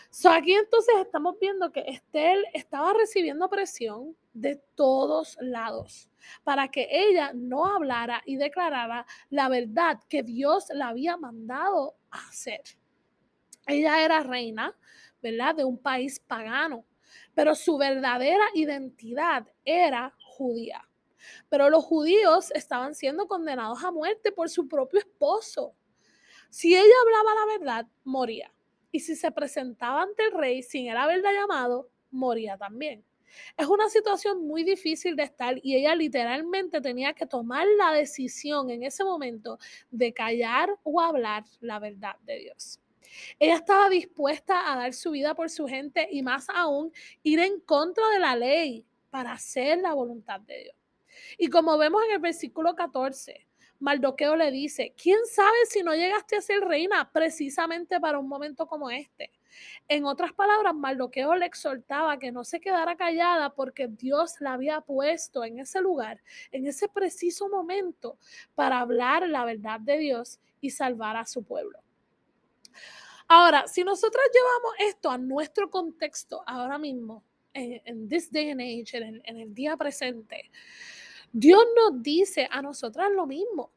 So, 0.10 0.29
aquí 0.29 0.53
entonces 0.53 0.95
estamos 1.01 1.36
viendo 1.39 1.71
que 1.71 1.81
Estel 1.81 2.45
estaba 2.53 2.93
recibiendo 2.93 3.49
presión 3.49 4.15
de 4.39 4.62
todos 4.76 5.38
lados 5.41 6.10
para 6.43 6.67
que 6.69 6.88
ella 6.89 7.32
no 7.34 7.65
hablara 7.65 8.21
y 8.26 8.38
declarara 8.38 9.06
la 9.30 9.50
verdad 9.50 10.00
que 10.08 10.23
Dios 10.23 10.67
la 10.71 10.89
había 10.89 11.17
mandado 11.17 11.97
hacer. 12.12 12.62
Ella 13.65 14.04
era 14.04 14.23
reina, 14.23 14.76
¿verdad? 15.21 15.56
De 15.56 15.65
un 15.65 15.78
país 15.78 16.19
pagano, 16.19 16.86
pero 17.34 17.56
su 17.56 17.78
verdadera 17.78 18.45
identidad 18.54 19.47
era 19.65 20.13
judía. 20.19 20.88
Pero 21.50 21.69
los 21.69 21.84
judíos 21.84 22.52
estaban 22.52 22.95
siendo 22.95 23.28
condenados 23.28 23.84
a 23.84 23.91
muerte 23.91 24.32
por 24.32 24.50
su 24.50 24.67
propio 24.67 25.00
esposo. 25.00 25.76
Si 26.50 26.76
ella 26.76 26.93
hablaba 27.04 27.36
la 27.36 27.58
verdad, 27.58 27.88
moría. 28.04 28.54
Y 28.91 29.02
si 29.02 29.15
se 29.15 29.32
presentaba 29.32 30.04
ante 30.04 30.26
el 30.26 30.32
rey 30.32 30.63
sin 30.63 30.88
él 30.88 30.97
haberla 30.97 31.34
llamado, 31.34 31.89
moría 32.10 32.58
también. 32.58 33.04
Es 33.58 33.68
una 33.68 33.90
situación 33.90 34.46
muy 34.46 34.63
difícil 34.63 35.16
de 35.16 35.24
estar 35.24 35.56
y 35.62 35.76
ella 35.76 35.96
literalmente 35.96 36.82
tenía 36.82 37.13
que 37.13 37.26
tomar 37.26 37.66
la 37.78 37.94
decisión 37.94 38.70
en 38.70 38.84
ese 38.84 39.04
momento 39.04 39.60
de 39.92 40.13
callar 40.13 40.70
o 40.84 41.02
hablar 41.02 41.44
la 41.60 41.80
verdad 41.80 42.16
de 42.24 42.40
Dios. 42.40 42.80
Ella 43.40 43.56
estaba 43.56 43.90
dispuesta 43.90 44.72
a 44.72 44.78
dar 44.78 44.94
su 44.94 45.12
vida 45.12 45.34
por 45.36 45.50
su 45.50 45.68
gente 45.68 46.08
y 46.12 46.22
más 46.22 46.48
aún 46.50 46.92
ir 47.24 47.40
en 47.40 47.60
contra 47.62 48.08
de 48.10 48.20
la 48.20 48.36
ley 48.36 48.86
para 49.10 49.34
hacer 49.34 49.80
la 49.80 49.94
voluntad 49.94 50.40
de 50.42 50.63
Dios. 50.63 50.76
Y 51.38 51.50
como 51.50 51.78
vemos 51.78 52.04
en 52.06 52.12
el 52.12 52.20
versículo 52.20 52.76
14, 52.76 53.48
Mardoqueo 53.80 54.36
le 54.36 54.52
dice, 54.52 54.94
¿quién 55.02 55.20
sabe 55.26 55.58
si 55.70 55.84
no 55.84 55.94
llegaste 55.94 56.36
a 56.36 56.42
ser 56.42 56.62
reina 56.62 57.12
precisamente 57.12 58.00
para 58.00 58.20
un 58.20 58.28
momento 58.28 58.68
como 58.68 58.90
este? 58.90 59.32
En 59.88 60.06
otras 60.06 60.34
palabras, 60.34 60.76
Mardoqueo 60.76 61.36
le 61.36 61.46
exhortaba 61.46 62.20
que 62.20 62.32
no 62.32 62.43
se 62.43 62.60
quedara 62.60 62.96
callada 62.96 63.54
porque 63.54 63.88
Dios 63.88 64.36
la 64.39 64.54
había 64.54 64.82
puesto 64.82 65.43
en 65.43 65.60
ese 65.60 65.82
lugar, 65.82 66.22
en 66.52 66.67
ese 66.67 66.88
preciso 66.88 67.50
momento, 67.50 68.17
para 68.56 68.80
hablar 68.80 69.28
la 69.28 69.46
verdad 69.46 69.80
de 69.80 69.98
Dios 69.98 70.39
y 70.62 70.72
salvar 70.72 71.15
a 71.17 71.26
su 71.26 71.43
pueblo. 71.43 71.80
Ahora, 73.28 73.67
si 73.67 73.84
nosotros 73.84 74.24
llevamos 74.34 74.89
esto 74.89 75.10
a 75.12 75.17
nuestro 75.17 75.70
contexto 75.70 76.43
ahora 76.46 76.78
mismo, 76.78 77.24
en, 77.54 78.08
this 78.08 78.32
day 78.32 78.52
and 78.52 78.62
age, 78.62 78.98
en 78.98 79.38
el 79.38 79.54
día 79.54 79.76
presente, 79.76 80.50
Dios 81.32 81.63
nos 81.76 82.02
dice 82.02 82.48
a 82.50 82.62
nosotras 82.62 83.12
lo 83.12 83.26
mismo. 83.26 83.72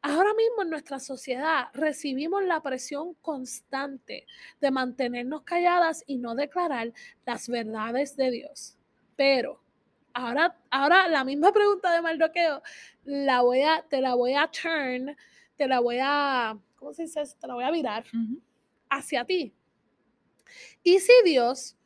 Ahora 0.00 0.32
mismo 0.34 0.62
en 0.62 0.70
nuestra 0.70 1.00
sociedad 1.00 1.68
recibimos 1.74 2.44
la 2.44 2.62
presión 2.62 3.14
constante 3.14 4.26
de 4.60 4.70
mantenernos 4.70 5.42
calladas 5.42 6.04
y 6.06 6.18
no 6.18 6.34
declarar 6.34 6.92
las 7.26 7.48
verdades 7.48 8.16
de 8.16 8.30
Dios. 8.30 8.76
Pero 9.16 9.60
ahora, 10.12 10.56
ahora 10.70 11.08
la 11.08 11.24
misma 11.24 11.52
pregunta 11.52 11.92
de 11.92 12.00
Mardoqueo 12.00 12.62
la 13.04 13.42
voy 13.42 13.62
a, 13.62 13.84
te 13.88 14.00
la 14.00 14.14
voy 14.14 14.34
a 14.34 14.48
turn, 14.48 15.16
te 15.56 15.66
la 15.66 15.80
voy 15.80 15.98
a, 16.00 16.56
¿cómo 16.76 16.92
se 16.92 17.02
dice? 17.02 17.22
Te 17.40 17.46
la 17.48 17.54
voy 17.54 17.64
a 17.64 17.70
virar 17.72 18.04
hacia 18.88 19.24
ti. 19.24 19.52
Y 20.82 21.00
si 21.00 21.12
Dios 21.24 21.76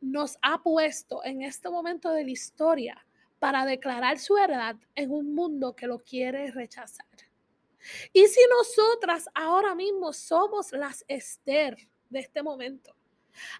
nos 0.00 0.38
ha 0.42 0.62
puesto 0.62 1.24
en 1.24 1.42
este 1.42 1.68
momento 1.68 2.10
de 2.10 2.24
la 2.24 2.30
historia 2.30 3.06
para 3.38 3.64
declarar 3.64 4.18
su 4.18 4.34
verdad 4.34 4.76
en 4.94 5.10
un 5.10 5.34
mundo 5.34 5.74
que 5.74 5.86
lo 5.86 5.98
quiere 5.98 6.50
rechazar. 6.50 7.09
Y 8.12 8.26
si 8.26 8.40
nosotras 8.50 9.28
ahora 9.34 9.74
mismo 9.74 10.12
somos 10.12 10.72
las 10.72 11.04
Esther 11.08 11.76
de 12.08 12.20
este 12.20 12.42
momento, 12.42 12.94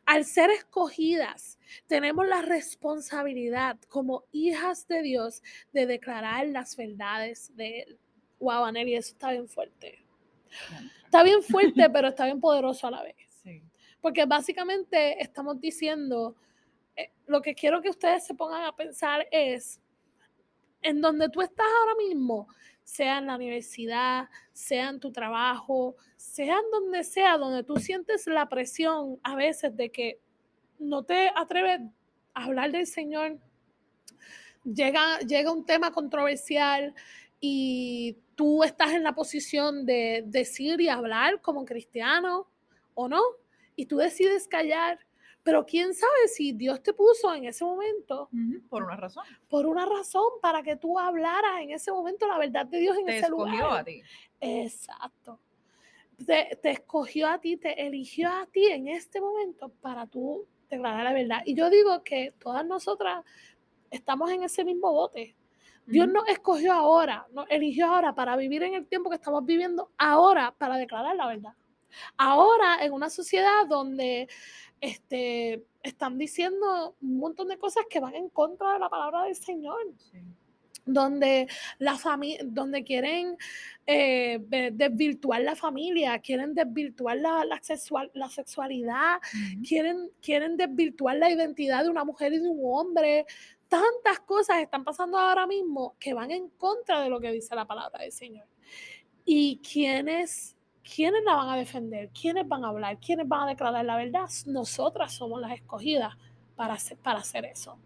al 0.05 0.25
ser 0.25 0.51
escogidas, 0.51 1.59
tenemos 1.87 2.27
la 2.27 2.43
responsabilidad 2.43 3.79
como 3.89 4.25
hijas 4.33 4.87
de 4.89 5.03
Dios 5.03 5.43
de 5.73 5.87
declarar 5.87 6.47
las 6.49 6.77
verdades 6.77 7.55
de 7.57 7.81
Él. 7.81 7.99
Wow, 8.41 8.65
Aneli, 8.65 8.95
eso 8.95 9.13
está 9.13 9.33
bien 9.33 9.49
fuerte. 9.49 10.05
Está 11.05 11.23
bien 11.23 11.43
fuerte, 11.43 11.89
pero 11.93 12.09
está 12.09 12.25
bien 12.25 12.41
poderoso 12.41 12.87
a 12.87 12.91
la 12.91 13.03
vez. 13.03 13.17
Porque 14.01 14.25
básicamente 14.25 15.23
estamos 15.23 15.61
diciendo, 15.61 16.35
eh, 16.97 17.13
lo 17.27 17.43
que 17.43 17.55
quiero 17.55 17.83
que 17.83 17.91
ustedes 17.91 18.27
se 18.27 18.35
pongan 18.35 18.65
a 18.65 18.75
pensar 18.75 19.27
es, 19.31 19.79
en 20.81 21.03
donde 21.03 21.29
tú 21.29 21.43
estás 21.43 21.67
ahora 21.81 21.95
mismo, 21.97 22.49
sea 22.91 23.19
en 23.19 23.29
la 23.29 23.37
universidad, 23.37 24.29
sea 24.53 24.89
en 24.89 24.99
tu 24.99 25.13
trabajo, 25.13 25.95
sea 26.17 26.57
en 26.57 26.71
donde 26.73 27.05
sea, 27.05 27.39
donde 27.39 27.63
tú 27.63 27.77
sientes 27.77 28.27
la 28.27 28.49
presión 28.49 29.21
a 29.23 29.37
veces 29.37 29.77
de 29.77 29.93
que 29.93 30.19
no 30.81 31.05
te 31.05 31.31
atreves 31.37 31.83
a 32.35 32.45
hablar 32.45 32.73
del 32.73 32.89
Señor, 32.89 33.39
llega, 34.65 35.21
llega 35.21 35.53
un 35.53 35.65
tema 35.65 35.93
controversial 35.93 36.93
y 37.39 38.17
tú 38.35 38.65
estás 38.65 38.93
en 38.93 39.05
la 39.05 39.15
posición 39.15 39.87
de 39.87 40.25
decir 40.27 40.81
y 40.81 40.89
hablar 40.89 41.41
como 41.41 41.65
cristiano 41.65 42.49
o 42.95 43.09
no, 43.09 43.23
y 43.77 43.87
tú 43.87 43.99
decides 43.99 44.49
callar 44.49 44.99
pero 45.43 45.65
quién 45.65 45.95
sabe 45.95 46.29
si 46.29 46.53
Dios 46.53 46.83
te 46.83 46.93
puso 46.93 47.33
en 47.35 47.45
ese 47.45 47.65
momento. 47.65 48.29
Por 48.69 48.85
una 48.85 48.97
razón. 48.97 49.25
Por 49.49 49.67
una 49.67 49.87
razón, 49.87 50.25
para 50.43 50.63
que 50.63 50.77
tú 50.77 50.99
hablaras 50.99 51.61
en 51.61 51.71
ese 51.71 51.91
momento 51.91 52.27
la 52.29 52.39
verdad 52.39 52.67
de 52.67 52.79
Dios 52.79 52.97
en 52.99 53.09
ese 53.09 53.29
lugar. 53.29 53.51
Te 53.51 53.57
escogió 53.57 53.77
a 53.77 53.85
ti. 53.85 54.03
Exacto. 54.41 55.41
Te, 56.27 56.59
te, 56.61 56.71
escogió 56.71 57.29
a 57.29 57.41
ti, 57.41 57.57
te 57.57 57.87
eligió 57.87 58.29
a 58.29 58.47
ti 58.47 58.67
en 58.67 58.89
este 58.89 59.21
momento 59.21 59.71
para 59.81 60.07
tú 60.07 60.47
declarar 60.69 61.05
la 61.05 61.13
verdad. 61.13 61.43
Y 61.47 61.55
yo 61.55 61.71
digo 61.71 62.03
que 62.05 62.35
todas 62.39 62.65
nosotras 62.67 63.25
estamos 63.91 64.31
en 64.31 64.43
ese 64.43 64.65
mismo 64.65 64.93
bote. 64.93 65.35
Dios 65.87 66.07
nos 66.07 66.29
escogió 66.29 66.73
ahora, 66.73 67.27
nos 67.33 67.47
eligió 67.51 67.87
ahora 67.87 68.15
para 68.15 68.37
vivir 68.37 68.63
en 68.63 68.75
el 68.75 68.87
tiempo 68.87 69.11
que 69.11 69.17
estamos 69.17 69.45
viviendo 69.45 69.91
ahora 69.99 70.55
para 70.57 70.77
declarar 70.77 71.17
la 71.17 71.27
verdad. 71.27 71.55
Ahora 72.17 72.85
en 72.85 72.93
una 72.93 73.11
sociedad 73.11 73.67
donde 73.69 74.29
este, 74.81 75.65
están 75.83 76.19
diciendo 76.19 76.97
un 77.01 77.19
montón 77.19 77.49
de 77.49 77.59
cosas 77.59 77.85
que 77.89 78.01
van 78.01 78.15
en 78.15 78.29
contra 78.29 78.75
de 78.75 78.79
la 78.79 78.89
palabra 78.89 79.25
del 79.25 79.37
Señor. 79.37 79.79
Donde, 80.87 81.47
la 81.79 82.01
donde 82.43 82.83
quieren 82.83 83.37
eh, 83.87 84.41
desvirtuar 84.73 85.43
la 85.43 85.55
familia, 85.55 86.19
quieren 86.19 86.55
desvirtuar 86.55 87.19
la, 87.19 87.45
la, 87.45 87.63
sexual, 87.63 88.11
la 88.15 88.29
sexualidad, 88.29 89.19
quieren, 89.67 90.11
quieren 90.21 90.57
desvirtuar 90.57 91.17
la 91.17 91.31
identidad 91.31 91.85
de 91.85 91.91
una 91.91 92.03
mujer 92.03 92.33
y 92.33 92.39
de 92.39 92.49
un 92.49 92.61
hombre. 92.65 93.27
Tantas 93.69 94.21
cosas 94.27 94.63
están 94.63 94.83
pasando 94.83 95.17
ahora 95.17 95.47
mismo 95.47 95.95
que 96.01 96.15
van 96.15 96.33
en 96.33 96.49
contra 96.49 97.03
de 97.03 97.11
lo 97.11 97.21
que 97.21 97.31
dice 97.31 97.55
la 97.55 97.67
palabra 97.67 98.03
del 98.03 98.11
Señor. 98.11 98.47
Y 99.25 99.59
quienes 99.59 100.57
¿quiénes 100.83 101.23
la 101.25 101.35
van 101.37 101.49
a 101.49 101.57
defender? 101.57 102.11
¿Quiénes 102.11 102.47
van 102.47 102.65
a 102.65 102.69
hablar? 102.69 102.99
¿Quiénes 102.99 103.27
van 103.29 103.43
a 103.43 103.47
declarar 103.47 103.85
la 103.85 103.97
verdad? 103.97 104.29
Nosotras 104.47 105.15
somos 105.15 105.41
las 105.41 105.53
escogidas 105.53 106.15
para 106.57 106.75
hacer, 106.75 106.97
para 106.99 107.21
hacer 107.21 107.45
eso. 107.45 107.79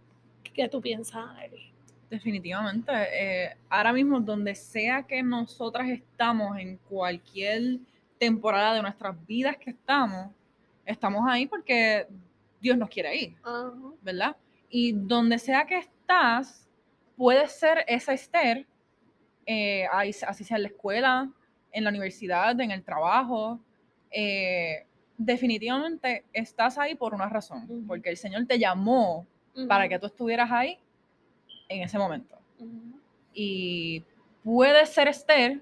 ¿Qué 0.43 0.69
tú 0.69 0.81
piensas, 0.81 1.27
Eli? 1.43 1.73
Definitivamente. 2.09 2.93
Eh, 2.93 3.57
ahora 3.69 3.93
mismo, 3.93 4.21
donde 4.21 4.55
sea 4.55 5.03
que 5.03 5.23
nosotras 5.23 5.89
estamos, 5.89 6.57
en 6.59 6.77
cualquier 6.77 7.79
temporada 8.19 8.75
de 8.75 8.83
nuestras 8.83 9.27
vidas 9.27 9.57
que 9.57 9.71
estamos, 9.71 10.31
estamos 10.87 11.23
ahí 11.29 11.47
porque 11.47 12.07
Dios 12.61 12.77
nos 12.79 12.89
quiere 12.89 13.09
ahí, 13.09 13.37
¿verdad? 14.01 14.37
Y 14.71 14.93
donde 14.93 15.39
sea 15.39 15.67
que 15.67 15.79
estás, 15.79 16.69
puede 17.17 17.49
ser 17.49 17.85
esa 17.87 18.13
Esther, 18.13 18.67
eh, 19.47 19.87
así 19.93 20.45
sea 20.45 20.57
en 20.57 20.63
la 20.63 20.69
escuela, 20.69 21.31
en 21.75 21.85
la 21.85 21.91
universidad, 21.91 22.59
en 22.59 22.71
el 22.71 22.83
trabajo. 22.83 23.61
Eh, 24.11 24.87
definitivamente 25.19 26.25
estás 26.33 26.79
ahí 26.79 26.95
por 26.95 27.15
una 27.15 27.29
razón, 27.29 27.85
porque 27.87 28.09
el 28.09 28.17
Señor 28.17 28.47
te 28.47 28.59
llamó 28.59 29.27
para 29.69 29.89
que 29.89 29.99
tú 29.99 30.07
estuvieras 30.07 30.51
ahí 30.51 30.79
en 31.69 31.83
ese 31.83 31.99
momento. 31.99 32.39
Y 33.35 34.05
puede 34.43 34.87
ser 34.87 35.09
Esther, 35.09 35.61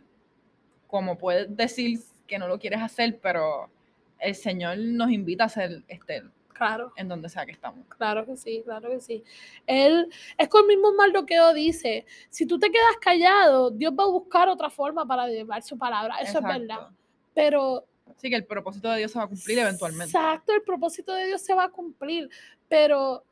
como 0.87 1.17
puedes 1.17 1.55
decir 1.57 1.99
que 2.27 2.39
no 2.39 2.47
lo 2.47 2.59
quieres 2.59 2.83
hacer, 2.83 3.19
pero 3.21 3.71
el 4.19 4.35
Señor 4.35 4.79
nos 4.79 5.11
invita 5.11 5.45
a 5.45 5.49
ser 5.49 5.83
Esther. 5.89 6.25
Claro. 6.63 6.93
En 6.95 7.09
donde 7.09 7.29
sea 7.29 7.45
que 7.45 7.51
estamos. 7.51 7.85
Claro 7.89 8.25
que 8.25 8.37
sí, 8.37 8.63
claro 8.65 8.89
que 8.89 9.01
sí. 9.01 9.25
Él, 9.67 10.09
es 10.39 10.49
con 10.49 10.63
el 10.63 10.69
mismo 10.69 10.93
Mardoqueo 10.93 11.53
dice, 11.53 12.07
si 12.31 12.47
tú 12.47 12.57
te 12.57 12.71
quedas 12.71 12.97
callado, 13.01 13.73
Dios 13.73 13.93
va 13.99 14.05
a 14.05 14.09
buscar 14.09 14.49
otra 14.49 14.71
forma 14.71 15.05
para 15.05 15.27
llevar 15.27 15.63
su 15.65 15.77
palabra. 15.77 16.19
Eso 16.21 16.39
es 16.39 16.45
verdad. 16.45 16.91
Pero... 17.35 17.85
Sí, 18.17 18.31
que 18.31 18.37
el 18.37 18.47
propósito 18.47 18.89
de 18.91 18.99
Dios 18.99 19.11
se 19.11 19.19
va 19.19 19.25
a 19.25 19.29
cumplir 19.29 19.59
eventualmente. 19.59 20.17
Exacto, 20.17 20.55
el 20.55 20.63
propósito 20.63 21.13
de 21.13 21.27
Dios 21.27 21.43
se 21.43 21.53
va 21.53 21.65
a 21.65 21.69
cumplir. 21.71 22.31
Pero, 22.69 23.25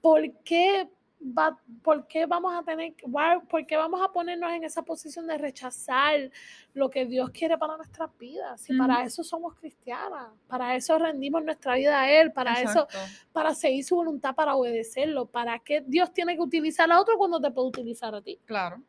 ¿por 0.00 0.22
qué 0.44 0.88
va, 1.24 1.58
¿por 1.82 2.06
qué 2.06 2.26
vamos 2.26 2.54
a 2.54 2.62
tener, 2.62 2.94
why- 3.04 3.40
por 3.48 3.66
qué 3.66 3.76
vamos 3.76 4.00
a 4.02 4.12
ponernos 4.12 4.52
en 4.52 4.64
esa 4.64 4.82
posición 4.82 5.26
de 5.26 5.38
rechazar 5.38 6.30
lo 6.74 6.90
que 6.90 7.06
Dios 7.06 7.30
quiere 7.30 7.56
para 7.56 7.76
nuestras 7.76 8.10
vidas? 8.18 8.60
Si 8.60 8.74
para 8.74 8.98
Ujú. 8.98 9.06
eso 9.06 9.24
somos 9.24 9.54
cristianas, 9.54 10.28
para 10.46 10.76
eso 10.76 10.98
rendimos 10.98 11.42
nuestra 11.44 11.74
vida 11.76 12.00
a 12.02 12.10
Él, 12.10 12.32
para 12.32 12.60
eso, 12.60 12.82
Exacto. 12.84 12.98
para 13.32 13.54
seguir 13.54 13.84
su 13.84 13.96
voluntad, 13.96 14.34
para 14.34 14.54
obedecerlo, 14.54 15.26
¿para 15.26 15.58
qué 15.58 15.82
Dios 15.86 16.12
tiene 16.12 16.34
que 16.34 16.42
utilizar 16.42 16.90
a 16.92 17.00
otro 17.00 17.16
cuando 17.16 17.40
te 17.40 17.50
puede 17.50 17.68
utilizar 17.68 18.14
a 18.14 18.20
ti? 18.20 18.38
Claro. 18.44 18.82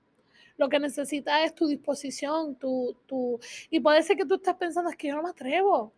Lo 0.57 0.69
que 0.69 0.79
necesita 0.79 1.43
es 1.43 1.53
tu 1.53 1.67
disposición, 1.67 2.55
tu, 2.55 2.95
tu... 3.05 3.39
Y 3.69 3.79
puede 3.79 4.01
ser 4.03 4.15
que 4.17 4.25
tú 4.25 4.35
estés 4.35 4.55
pensando, 4.55 4.89
es 4.89 4.95
que 4.95 5.09
yo 5.09 5.15
no 5.15 5.23
me 5.23 5.29
atrevo. 5.29 5.91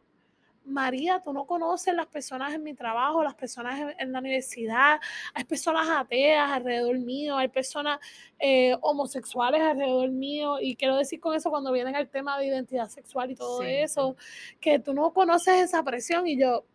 María, 0.68 1.22
tú 1.24 1.34
no 1.34 1.46
conoces 1.46 1.94
las 1.94 2.08
personas 2.08 2.54
en 2.54 2.64
mi 2.64 2.74
trabajo, 2.74 3.24
las 3.24 3.36
personas 3.36 3.96
en, 3.98 4.12
la 4.12 4.20
universidad, 4.20 5.00
hay 5.34 5.44
personas 5.46 5.88
ateas 5.90 6.52
alrededor 6.52 7.00
mío, 7.00 7.38
hay 7.38 7.48
personas 7.48 8.00
eh, 8.38 8.76
homosexuales 8.82 9.62
alrededor 9.62 10.12
mío, 10.12 10.60
y 10.60 10.76
quiero 10.76 10.98
decir 10.98 11.20
con 11.20 11.36
eso 11.36 11.50
cuando 11.50 11.72
vienen 11.72 11.96
al 11.96 12.10
tema 12.10 12.38
de 12.38 12.48
identidad 12.48 12.90
sexual 12.90 13.32
y 13.32 13.36
todo 13.36 13.62
Sí, 13.62 13.68
eso, 13.68 14.16
que 14.60 14.80
tú 14.80 14.94
no 14.94 15.12
conoces 15.14 15.56
esa 15.62 15.84
presión 15.84 16.28
y 16.28 16.40
yo, 16.40 16.66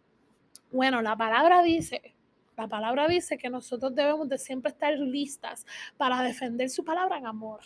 bueno, 0.70 1.02
la 1.02 1.16
palabra 1.16 1.62
dice, 1.62 2.14
la 2.56 2.66
palabra 2.66 3.08
dice 3.08 3.38
que 3.38 3.50
nosotros 3.50 3.94
debemos 3.94 4.28
de 4.28 4.38
siempre 4.38 4.70
estar 4.70 4.94
listas 4.98 5.66
para 5.96 6.22
defender 6.22 6.70
su 6.70 6.84
palabra 6.84 7.18
en 7.18 7.26
amor. 7.26 7.60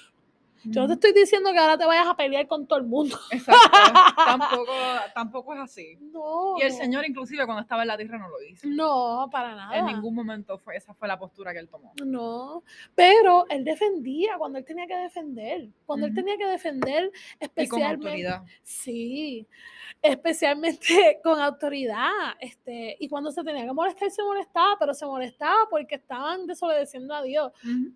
Yo 0.64 0.82
no 0.82 0.86
te 0.88 0.94
estoy 0.94 1.12
diciendo 1.12 1.52
que 1.52 1.58
ahora 1.58 1.78
te 1.78 1.86
vayas 1.86 2.06
a 2.06 2.16
pelear 2.16 2.46
con 2.46 2.66
todo 2.66 2.78
el 2.78 2.86
mundo. 2.86 3.18
Exacto. 3.30 3.60
tampoco, 4.16 4.72
tampoco 5.14 5.54
es 5.54 5.60
así. 5.60 5.98
No. 6.00 6.54
Y 6.58 6.62
el 6.62 6.72
Señor, 6.72 7.06
inclusive, 7.06 7.44
cuando 7.44 7.62
estaba 7.62 7.82
en 7.82 7.88
la 7.88 7.96
tierra, 7.96 8.18
no 8.18 8.28
lo 8.28 8.42
hizo. 8.42 8.66
No, 8.68 9.28
para 9.30 9.54
nada. 9.54 9.76
En 9.76 9.86
ningún 9.86 10.14
momento 10.14 10.58
fue, 10.58 10.76
esa 10.76 10.94
fue 10.94 11.08
la 11.08 11.18
postura 11.18 11.52
que 11.52 11.58
él 11.58 11.68
tomó. 11.68 11.92
No, 12.04 12.62
pero 12.94 13.46
él 13.48 13.64
defendía 13.64 14.36
cuando 14.38 14.58
él 14.58 14.64
tenía 14.64 14.86
que 14.86 14.96
defender. 14.96 15.68
Cuando 15.84 16.06
él 16.06 16.14
tenía 16.14 16.36
que 16.36 16.46
defender, 16.46 17.04
Y 17.04 17.38
con 17.38 17.46
especialmente. 17.46 18.06
autoridad. 18.08 18.42
Sí, 18.62 19.46
especialmente 20.02 21.20
con 21.22 21.40
autoridad. 21.40 22.10
Este, 22.40 22.96
y 22.98 23.08
cuando 23.08 23.30
se 23.30 23.42
tenía 23.44 23.64
que 23.64 23.72
molestar, 23.72 24.10
se 24.10 24.22
molestaba, 24.22 24.76
pero 24.78 24.94
se 24.94 25.06
molestaba 25.06 25.68
porque 25.70 25.96
estaban 25.96 26.46
desobedeciendo 26.46 27.14
a 27.14 27.22
Dios. 27.22 27.52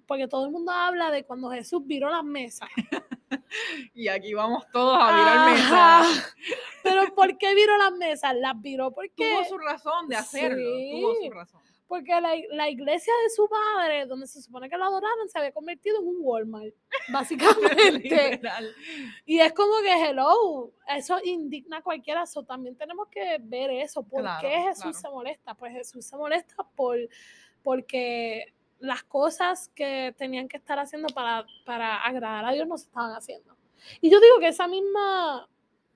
Porque 0.07 0.29
todo 0.29 0.45
el 0.47 0.53
mundo 0.53 0.73
habla 0.73 1.11
de 1.11 1.25
cuando 1.25 1.51
Jesús 1.51 1.83
viró 1.87 2.11
las 2.11 2.25
mesas. 2.25 2.50
Y 3.95 4.09
aquí 4.09 4.33
vamos 4.35 4.65
todos 4.73 4.97
a 5.01 5.13
virar 5.13 5.39
Ajá. 5.39 6.03
mesa. 6.03 6.35
Pero 6.83 7.15
¿por 7.15 7.37
qué 7.37 7.55
viró 7.55 7.77
las 7.79 7.93
mesas? 7.93 8.35
Las 8.37 8.61
viró 8.61 8.93
porque, 8.93 9.13
Tuvo 9.31 9.45
su 9.45 9.59
razón 9.59 10.09
de 10.09 10.17
hacerlo. 10.17 10.57
Tuvo 10.63 11.15
Sí. 11.15 11.27
su 11.29 11.31
razón. 11.33 11.61
porque 11.89 12.21
la, 12.21 12.31
la 12.53 12.71
iglesia 12.71 13.13
de 13.25 13.31
su 13.31 13.49
padre, 13.49 14.07
donde 14.07 14.27
se 14.29 14.41
supone 14.41 14.71
que 14.71 14.77
lo 14.79 14.85
adoraron, 14.85 15.29
se 15.29 15.39
había 15.39 15.53
convertido 15.53 15.99
en 16.01 16.07
un 16.07 16.17
Walmart, 16.21 16.73
básicamente. 17.13 18.41
Y 19.27 19.41
es 19.41 19.53
como 19.53 19.73
que, 19.83 19.93
hello, 20.11 20.73
eso 20.97 21.19
indigna 21.25 21.79
a 21.79 21.83
cualquiera. 21.83 22.25
So, 22.27 22.45
también 22.45 22.77
tenemos 22.77 23.09
que 23.09 23.39
ver 23.41 23.71
eso. 23.73 24.03
¿Por 24.05 24.23
Claro, 24.23 24.41
qué 24.49 24.57
Jesús 24.63 24.83
claro. 24.83 24.99
se 25.01 25.09
molesta? 25.11 25.55
Pues 25.55 25.73
Jesús 25.73 26.07
se 26.07 26.17
molesta 26.17 26.57
por, 26.77 26.97
porque 27.65 28.55
las 28.81 29.03
cosas 29.05 29.71
que 29.75 30.15
tenían 30.19 30.49
que 30.49 30.57
estar 30.57 30.79
haciendo 30.79 31.09
para, 31.15 31.47
para 31.65 31.97
agradar 32.03 32.45
a 32.47 32.53
Dios 32.53 32.67
no 32.67 32.77
se 32.79 32.87
estaban 32.87 33.13
haciendo. 33.15 33.57
Y 34.01 34.11
yo 34.11 34.21
digo 34.21 34.39
que 34.41 34.49
esa 34.49 34.67
misma, 34.69 35.49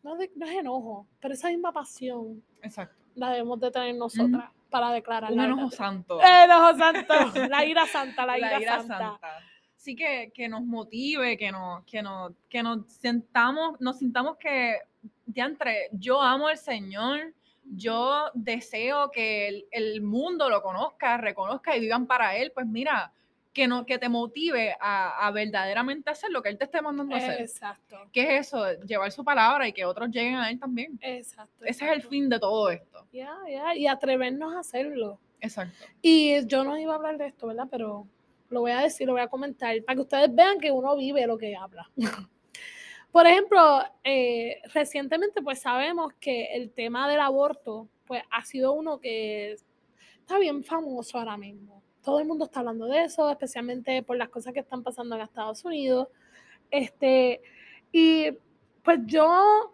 no, 0.03 0.17
de- 0.17 0.31
no 0.37 0.47
es 0.47 0.53
enojo, 0.57 1.07
pero 1.21 1.35
esa 1.35 1.49
misma 1.49 1.73
pasión 1.73 2.43
Exacto. 2.63 2.97
la 3.15 3.31
debemos 3.31 3.59
de 3.61 3.71
tener 3.71 3.95
nosotras 3.97 4.51
para 4.71 4.91
declarar 4.93 5.31
Un 5.33 5.37
la 5.39 5.45
enojo 5.45 5.63
verdad. 5.71 5.77
santo. 5.77 6.21
El 6.21 6.51
enojo 6.51 6.77
santo, 6.79 7.15
la 7.49 7.65
ira 7.65 7.87
santa, 7.87 8.27
la 8.27 8.39
ira, 8.39 8.51
la 8.53 8.61
ira 8.61 8.77
santa. 8.79 8.99
santa. 8.99 9.29
Sí 9.77 9.95
que, 9.95 10.33
que 10.35 10.49
nos 10.49 10.63
motive, 10.63 11.37
que 11.37 11.53
nos, 11.53 11.85
que 11.85 12.03
nos, 12.03 12.33
que 12.49 12.63
nos 12.63 12.87
sentamos, 12.91 13.79
nos 13.81 13.99
sintamos 13.99 14.37
que, 14.39 14.79
entre 15.35 15.89
yo 15.93 16.21
amo 16.23 16.49
al 16.49 16.57
Señor, 16.59 17.35
yo 17.65 18.31
deseo 18.35 19.11
que 19.11 19.49
el, 19.49 19.67
el 19.71 20.03
mundo 20.03 20.51
lo 20.51 20.63
conozca, 20.63 21.17
reconozca 21.17 21.77
y 21.77 21.81
vivan 21.81 22.07
para 22.07 22.37
Él, 22.37 22.53
pues 22.53 22.67
mira, 22.67 23.13
que, 23.55 23.69
no, 23.69 23.87
que 23.87 23.99
te 23.99 24.09
motive 24.09 24.77
a, 24.81 25.27
a 25.27 25.31
verdaderamente 25.31 26.11
hacer 26.11 26.31
lo 26.31 26.43
que 26.43 26.51
Él 26.51 26.59
te 26.59 26.65
esté 26.65 26.83
mandando 26.83 27.15
a 27.15 27.19
hacer. 27.19 27.41
Exacto, 27.41 27.97
¿Qué 28.13 28.37
es 28.37 28.49
eso? 28.49 28.73
Llevar 28.81 29.13
su 29.13 29.25
palabra 29.25 29.67
y 29.69 29.73
que 29.73 29.85
otros 29.85 30.11
lleguen 30.11 30.37
a 30.37 30.51
Él 30.51 30.59
también. 30.59 30.99
exacto. 31.01 31.65
Ese 31.65 31.85
es 31.85 31.91
el 31.91 31.99
exacto. 31.99 32.11
fin 32.11 32.29
de 32.29 32.41
todo 32.41 32.69
esto. 32.71 33.07
Ya, 33.13 33.35
ya, 33.49 33.75
y 33.75 33.87
atrevernos 33.87 34.55
a 34.55 34.61
hacerlo. 34.61 35.19
Exacto. 35.41 35.85
Y 36.03 36.45
yo 36.47 36.65
no 36.65 36.77
iba 36.79 36.93
a 36.93 36.97
hablar 36.97 37.17
de 37.17 37.27
esto, 37.29 37.47
¿verdad? 37.47 37.69
Pero 37.71 38.07
lo 38.51 38.61
voy 38.61 38.73
a 38.73 38.81
decir, 38.81 39.07
lo 39.07 39.13
voy 39.13 39.23
a 39.23 39.29
comentar, 39.29 39.83
para 39.85 39.97
que 39.97 40.03
ustedes 40.03 40.35
vean 40.35 40.59
que 40.59 40.71
uno 40.71 40.97
vive 40.97 41.27
lo 41.27 41.39
que 41.39 41.57
habla. 41.57 41.89
Por 43.15 43.29
ejemplo, 43.29 43.81
eh, 44.03 44.61
recientemente 44.73 45.41
pues 45.41 45.61
sabemos 45.61 46.13
que 46.19 46.47
el 46.47 46.73
tema 46.73 47.09
del 47.09 47.21
aborto 47.21 47.89
pues 48.09 48.25
ha 48.29 48.45
sido 48.45 48.73
uno 48.73 48.99
que 48.99 49.53
está 49.53 50.41
bien 50.41 50.65
famoso 50.65 51.19
ahora 51.19 51.37
mismo. 51.37 51.81
Todo 52.03 52.19
el 52.19 52.27
mundo 52.27 52.47
está 52.47 52.59
hablando 52.59 52.87
de 52.87 53.05
eso, 53.05 53.31
especialmente 53.31 54.03
por 54.03 54.17
las 54.17 54.31
cosas 54.31 54.53
que 54.53 54.59
están 54.59 54.83
pasando 54.83 55.15
en 55.15 55.23
Estados 55.23 55.65
Unidos. 55.65 56.09
Este, 56.73 57.41
y 57.93 58.33
pues 58.83 58.99
yo, 59.07 59.73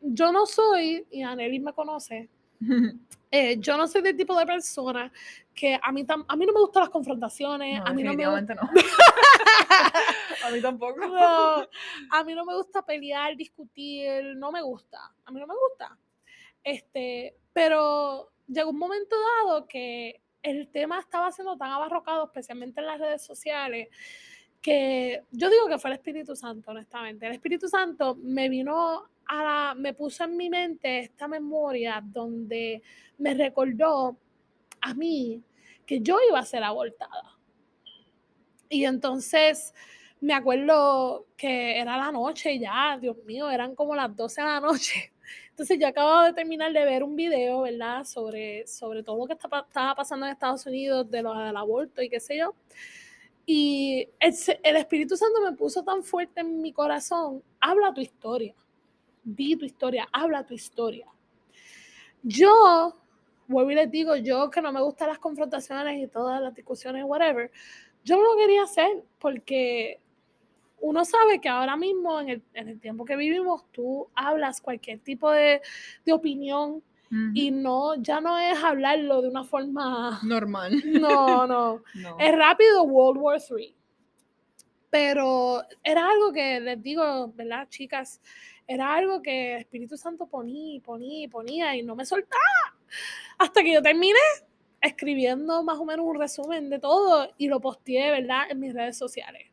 yo 0.00 0.30
no 0.30 0.46
soy, 0.46 1.04
y 1.10 1.22
Anelis 1.22 1.60
me 1.60 1.72
conoce, 1.72 2.28
eh, 3.30 3.56
yo 3.58 3.76
no 3.76 3.86
soy 3.86 4.02
del 4.02 4.16
tipo 4.16 4.36
de 4.38 4.46
persona 4.46 5.12
que 5.54 5.78
a 5.82 5.92
mí, 5.92 6.04
tam- 6.04 6.24
a 6.28 6.36
mí 6.36 6.46
no 6.46 6.52
me 6.52 6.60
gustan 6.60 6.82
las 6.82 6.90
confrontaciones, 6.90 7.80
No, 7.80 7.86
a 7.86 7.92
mí 7.92 8.02
no 8.02 8.14
me 8.14 8.26
gusta 8.28 8.54
no. 8.54 8.62
a 10.44 10.50
mí 10.50 10.60
tampoco. 10.60 10.98
no, 11.06 11.66
a 12.10 12.24
mí 12.24 12.34
no 12.34 12.44
me 12.44 12.54
gusta 12.54 12.84
pelear, 12.84 13.36
discutir, 13.36 14.36
no 14.36 14.52
me 14.52 14.62
gusta, 14.62 14.98
a 15.24 15.30
mí 15.30 15.40
no 15.40 15.46
me 15.46 15.54
gusta. 15.54 15.98
Este, 16.62 17.36
pero 17.52 18.30
llegó 18.46 18.70
un 18.70 18.78
momento 18.78 19.16
dado 19.42 19.66
que 19.66 20.22
el 20.42 20.68
tema 20.70 21.00
estaba 21.00 21.30
siendo 21.32 21.56
tan 21.56 21.70
abarrocado, 21.70 22.24
especialmente 22.26 22.80
en 22.80 22.86
las 22.86 22.98
redes 23.00 23.24
sociales, 23.24 23.88
que 24.60 25.22
yo 25.30 25.50
digo 25.50 25.68
que 25.68 25.78
fue 25.78 25.90
el 25.90 25.96
Espíritu 25.96 26.34
Santo, 26.34 26.70
honestamente. 26.70 27.26
El 27.26 27.32
Espíritu 27.32 27.68
Santo 27.68 28.16
me 28.16 28.48
vino 28.48 29.08
a 29.26 29.44
la, 29.44 29.74
me 29.76 29.94
puso 29.94 30.24
en 30.24 30.36
mi 30.36 30.50
mente 30.50 31.00
esta 31.00 31.28
memoria 31.28 32.02
donde 32.04 32.82
me 33.18 33.34
recordó 33.34 34.16
a 34.80 34.94
mí 34.94 35.42
que 35.86 36.00
yo 36.00 36.18
iba 36.28 36.38
a 36.38 36.44
ser 36.44 36.64
abortada. 36.64 37.38
Y 38.68 38.84
entonces 38.84 39.74
me 40.20 40.34
acuerdo 40.34 41.26
que 41.36 41.78
era 41.78 41.96
la 41.96 42.10
noche 42.10 42.58
ya, 42.58 42.98
Dios 43.00 43.16
mío, 43.24 43.50
eran 43.50 43.74
como 43.74 43.94
las 43.94 44.14
12 44.14 44.40
de 44.40 44.46
la 44.46 44.60
noche. 44.60 45.12
Entonces 45.50 45.78
yo 45.80 45.88
acababa 45.88 46.26
de 46.26 46.34
terminar 46.34 46.72
de 46.72 46.84
ver 46.84 47.02
un 47.02 47.16
video, 47.16 47.62
¿verdad? 47.62 48.04
Sobre, 48.04 48.66
sobre 48.66 49.02
todo 49.02 49.18
lo 49.18 49.26
que 49.26 49.32
está 49.32 49.48
estaba 49.66 49.94
pasando 49.94 50.26
en 50.26 50.32
Estados 50.32 50.66
Unidos, 50.66 51.10
de 51.10 51.22
lo 51.22 51.34
del 51.34 51.56
aborto 51.56 52.02
y 52.02 52.08
qué 52.08 52.20
sé 52.20 52.38
yo. 52.38 52.54
Y 53.50 54.06
el, 54.20 54.34
el 54.62 54.76
Espíritu 54.76 55.16
Santo 55.16 55.40
me 55.40 55.56
puso 55.56 55.82
tan 55.82 56.02
fuerte 56.04 56.42
en 56.42 56.60
mi 56.60 56.70
corazón, 56.70 57.42
habla 57.58 57.94
tu 57.94 58.02
historia, 58.02 58.54
di 59.24 59.56
tu 59.56 59.64
historia, 59.64 60.06
habla 60.12 60.44
tu 60.44 60.52
historia. 60.52 61.06
Yo, 62.22 62.94
vuelvo 63.46 63.70
y 63.70 63.74
les 63.74 63.90
digo, 63.90 64.16
yo 64.16 64.50
que 64.50 64.60
no 64.60 64.70
me 64.70 64.82
gustan 64.82 65.08
las 65.08 65.18
confrontaciones 65.18 65.98
y 65.98 66.08
todas 66.08 66.42
las 66.42 66.54
discusiones, 66.54 67.04
whatever, 67.06 67.50
yo 68.04 68.16
no 68.16 68.22
lo 68.22 68.36
quería 68.36 68.64
hacer 68.64 69.02
porque 69.18 69.98
uno 70.82 71.06
sabe 71.06 71.40
que 71.40 71.48
ahora 71.48 71.74
mismo, 71.74 72.20
en 72.20 72.28
el, 72.28 72.42
en 72.52 72.68
el 72.68 72.78
tiempo 72.78 73.06
que 73.06 73.16
vivimos, 73.16 73.64
tú 73.72 74.10
hablas 74.14 74.60
cualquier 74.60 74.98
tipo 74.98 75.30
de, 75.30 75.62
de 76.04 76.12
opinión 76.12 76.82
Y 77.34 77.50
no, 77.50 77.94
ya 77.96 78.20
no 78.20 78.38
es 78.38 78.62
hablarlo 78.62 79.22
de 79.22 79.28
una 79.28 79.44
forma, 79.44 80.20
Normal. 80.24 80.82
no, 80.84 81.46
no, 81.46 81.82
No. 81.94 82.16
es 82.18 82.36
rápido 82.36 82.82
World 82.82 83.20
War 83.20 83.40
III. 83.40 83.74
Pero 84.90 85.62
era 85.82 86.08
algo 86.08 86.32
que 86.32 86.60
les 86.60 86.82
digo, 86.82 87.32
¿verdad, 87.34 87.68
chicas? 87.68 88.20
Era 88.66 88.94
algo 88.94 89.20
que 89.22 89.54
el 89.54 89.60
Espíritu 89.60 89.96
Santo 89.96 90.26
ponía, 90.26 90.80
ponía, 90.82 91.28
ponía 91.28 91.76
y 91.76 91.82
no 91.82 91.94
me 91.96 92.04
soltaba. 92.06 92.42
Hasta 93.38 93.62
que 93.62 93.72
yo 93.74 93.82
terminé 93.82 94.18
escribiendo 94.80 95.62
más 95.62 95.78
o 95.78 95.84
menos 95.84 96.06
un 96.06 96.18
resumen 96.18 96.70
de 96.70 96.78
todo 96.78 97.28
y 97.36 97.48
lo 97.48 97.60
posteé, 97.60 98.10
¿verdad? 98.10 98.42
En 98.50 98.60
mis 98.60 98.72
redes 98.74 98.96
sociales. 98.96 99.46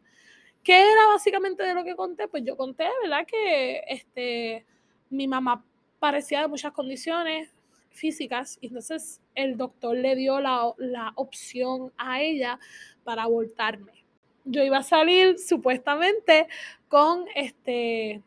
¿Qué 0.64 0.80
era 0.80 1.08
básicamente 1.08 1.64
de 1.64 1.74
lo 1.74 1.84
que 1.84 1.96
conté? 1.96 2.28
Pues 2.28 2.44
yo 2.44 2.56
conté, 2.58 2.86
¿verdad? 3.04 3.26
Que 3.28 3.82
este, 3.88 4.66
mi 5.10 5.28
mamá 5.28 5.64
parecía 6.06 6.42
de 6.42 6.48
muchas 6.48 6.72
condiciones 6.72 7.50
físicas 7.90 8.60
y 8.62 8.68
entonces 8.68 9.22
el 9.34 9.58
doctor 9.58 9.98
le 9.98 10.16
dio 10.16 10.40
la, 10.40 10.72
la 10.78 11.14
opción 11.16 11.92
a 11.98 12.22
ella 12.22 12.60
para 13.04 13.24
abortarme. 13.24 14.06
Yo 14.44 14.62
iba 14.64 14.78
a 14.78 14.84
salir 14.84 15.40
supuestamente 15.40 16.48
con 16.88 17.26
este 17.34 18.22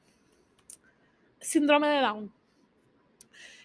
síndrome 1.38 1.86
de 1.86 2.00
Down. 2.00 2.32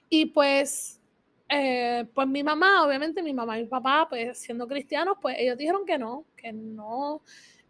Y 0.09 0.27
pues 0.27 1.01
eh, 1.49 2.05
pues 2.13 2.27
mi 2.27 2.43
mamá, 2.43 2.85
obviamente 2.85 3.23
mi 3.23 3.33
mamá 3.33 3.57
y 3.57 3.63
mi 3.63 3.67
papá, 3.67 4.05
pues 4.07 4.37
siendo 4.37 4.67
cristianos, 4.67 5.17
pues 5.19 5.37
ellos 5.39 5.57
dijeron 5.57 5.87
que 5.87 5.97
no, 5.97 6.23
que 6.37 6.53
no, 6.53 7.23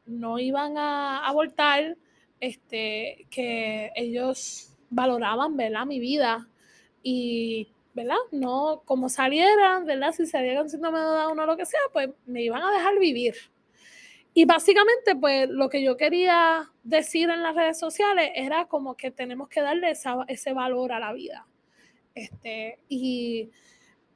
no 0.06 0.40
iban 0.40 0.78
a 0.78 1.26
abortar, 1.26 1.96
este, 2.42 3.28
que 3.30 3.94
ellos 3.96 4.73
valoraban, 4.94 5.58
¿verdad? 5.58 5.86
Mi 5.86 6.00
vida 6.00 6.48
y, 7.02 7.68
¿verdad? 7.94 8.16
No, 8.32 8.82
como 8.86 9.10
salieran, 9.10 9.86
¿verdad? 9.86 10.14
Si 10.14 10.26
salieran 10.26 10.70
síndrome 10.70 11.00
de 11.00 11.06
Down 11.06 11.40
o 11.40 11.46
lo 11.46 11.58
que 11.58 11.66
sea, 11.66 11.80
pues 11.92 12.10
me 12.26 12.44
iban 12.44 12.62
a 12.62 12.72
dejar 12.72 12.98
vivir. 13.00 13.36
Y 14.34 14.46
básicamente, 14.46 15.16
pues 15.16 15.50
lo 15.50 15.70
que 15.70 15.84
yo 15.84 15.96
quería 15.96 16.72
decir 16.84 17.30
en 17.30 17.44
las 17.44 17.56
redes 17.56 17.78
sociales 17.78 18.32
era 18.36 18.66
como 18.66 18.96
que 18.96 19.12
tenemos 19.12 19.48
que 19.48 19.62
darle 19.62 19.94
ese 20.28 20.54
valor 20.54 20.92
a 20.92 21.00
la 21.00 21.14
vida. 21.14 21.46
Este, 22.16 22.80
y, 22.90 23.50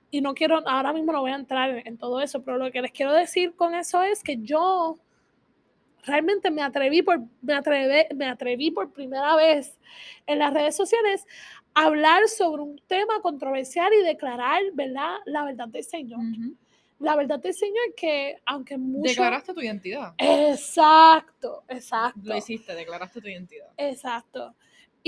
y 0.09 0.21
no 0.21 0.33
quiero, 0.33 0.67
ahora 0.67 0.93
mismo 0.93 1.11
no 1.11 1.21
voy 1.21 1.31
a 1.31 1.35
entrar 1.35 1.83
en 1.85 1.97
todo 1.97 2.21
eso, 2.21 2.43
pero 2.43 2.57
lo 2.57 2.71
que 2.71 2.81
les 2.81 2.91
quiero 2.91 3.13
decir 3.13 3.55
con 3.55 3.75
eso 3.75 4.01
es 4.01 4.23
que 4.23 4.37
yo 4.37 4.97
realmente 6.05 6.51
me 6.51 6.61
atreví 6.61 7.01
por, 7.01 7.19
me 7.41 7.53
atreví, 7.53 8.15
me 8.15 8.27
atreví 8.27 8.71
por 8.71 8.91
primera 8.91 9.35
vez 9.35 9.77
en 10.25 10.39
las 10.39 10.53
redes 10.53 10.75
sociales 10.75 11.25
a 11.73 11.85
hablar 11.85 12.27
sobre 12.27 12.61
un 12.63 12.81
tema 12.87 13.21
controversial 13.21 13.91
y 13.93 14.03
declarar, 14.05 14.61
¿verdad? 14.73 15.17
La 15.25 15.43
verdad 15.43 15.67
del 15.67 15.83
Señor. 15.83 16.19
La 16.99 17.15
verdad 17.15 17.39
del 17.39 17.53
Señor 17.53 17.89
es 17.89 17.95
que, 17.95 18.37
aunque 18.45 18.77
mucho... 18.77 19.09
Declaraste 19.09 19.53
tu 19.53 19.61
identidad. 19.61 20.15
Exacto, 20.17 21.63
exacto. 21.67 22.19
Lo 22.23 22.35
hiciste, 22.35 22.73
declaraste 22.73 23.21
tu 23.21 23.27
identidad. 23.27 23.67
Exacto. 23.77 24.55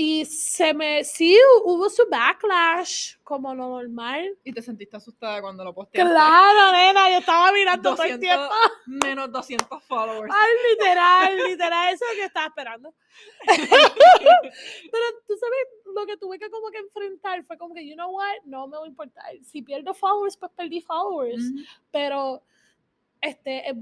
Y 0.02 0.24
se 0.24 0.72
me, 0.72 1.04
sí, 1.04 1.38
hubo 1.62 1.90
su 1.90 2.08
backlash, 2.08 3.16
como 3.22 3.54
lo 3.54 3.68
normal. 3.68 4.34
¿Y 4.42 4.50
te 4.50 4.62
sentiste 4.62 4.96
asustada 4.96 5.42
cuando 5.42 5.62
lo 5.62 5.74
posteaste? 5.74 6.10
Claro, 6.10 6.72
nena, 6.72 7.10
yo 7.10 7.18
estaba 7.18 7.52
mirando 7.52 7.94
todo 7.94 8.04
el 8.04 8.18
tiempo. 8.18 8.48
Menos 8.86 9.30
200 9.30 9.84
followers. 9.84 10.34
Ay, 10.34 10.70
literal, 10.70 11.36
literal, 11.50 11.92
eso 11.92 12.06
es 12.06 12.16
lo 12.16 12.18
que 12.18 12.24
estaba 12.24 12.46
esperando. 12.46 12.94
Pero 13.46 15.04
tú 15.26 15.36
sabes, 15.36 15.68
lo 15.94 16.06
que 16.06 16.16
tuve 16.16 16.38
que 16.38 16.48
como 16.48 16.70
que 16.70 16.78
enfrentar 16.78 17.44
fue 17.44 17.58
como 17.58 17.74
que, 17.74 17.86
you 17.86 17.94
know 17.94 18.10
what, 18.10 18.38
no 18.46 18.68
me 18.68 18.78
va 18.78 18.84
a 18.84 18.88
importar. 18.88 19.26
Si 19.44 19.60
pierdo 19.60 19.92
followers, 19.92 20.34
pues 20.38 20.50
perdí 20.56 20.80
followers. 20.80 21.44
Pero, 21.90 22.42
este, 23.20 23.68
eh, 23.68 23.74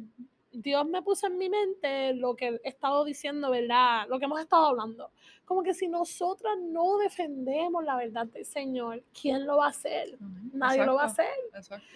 Dios 0.53 0.87
me 0.87 1.03
puso 1.03 1.27
en 1.27 1.39
mi 1.39 1.49
mente 1.49 2.15
lo 2.15 2.35
que 2.35 2.61
he 2.63 2.69
estado 2.69 3.05
diciendo, 3.05 3.51
¿verdad? 3.51 4.07
Lo 4.09 4.19
que 4.19 4.25
hemos 4.25 4.41
estado 4.41 4.67
hablando. 4.67 5.11
Como 5.45 5.63
que 5.63 5.75
si 5.75 5.89
nosotras 5.89 6.57
no 6.61 6.99
defendemos 6.99 7.85
la 7.85 7.97
verdad 7.97 8.27
del 8.27 8.45
Señor, 8.45 9.03
¿quién 9.19 9.47
lo 9.47 9.59
va 9.59 9.67
a 9.67 9.71
hacer? 9.71 10.19
Nadie 10.53 10.85
lo 10.85 10.95
va 10.95 11.03
a 11.03 11.07
hacer. 11.07 11.31
Exacto. 11.55 11.87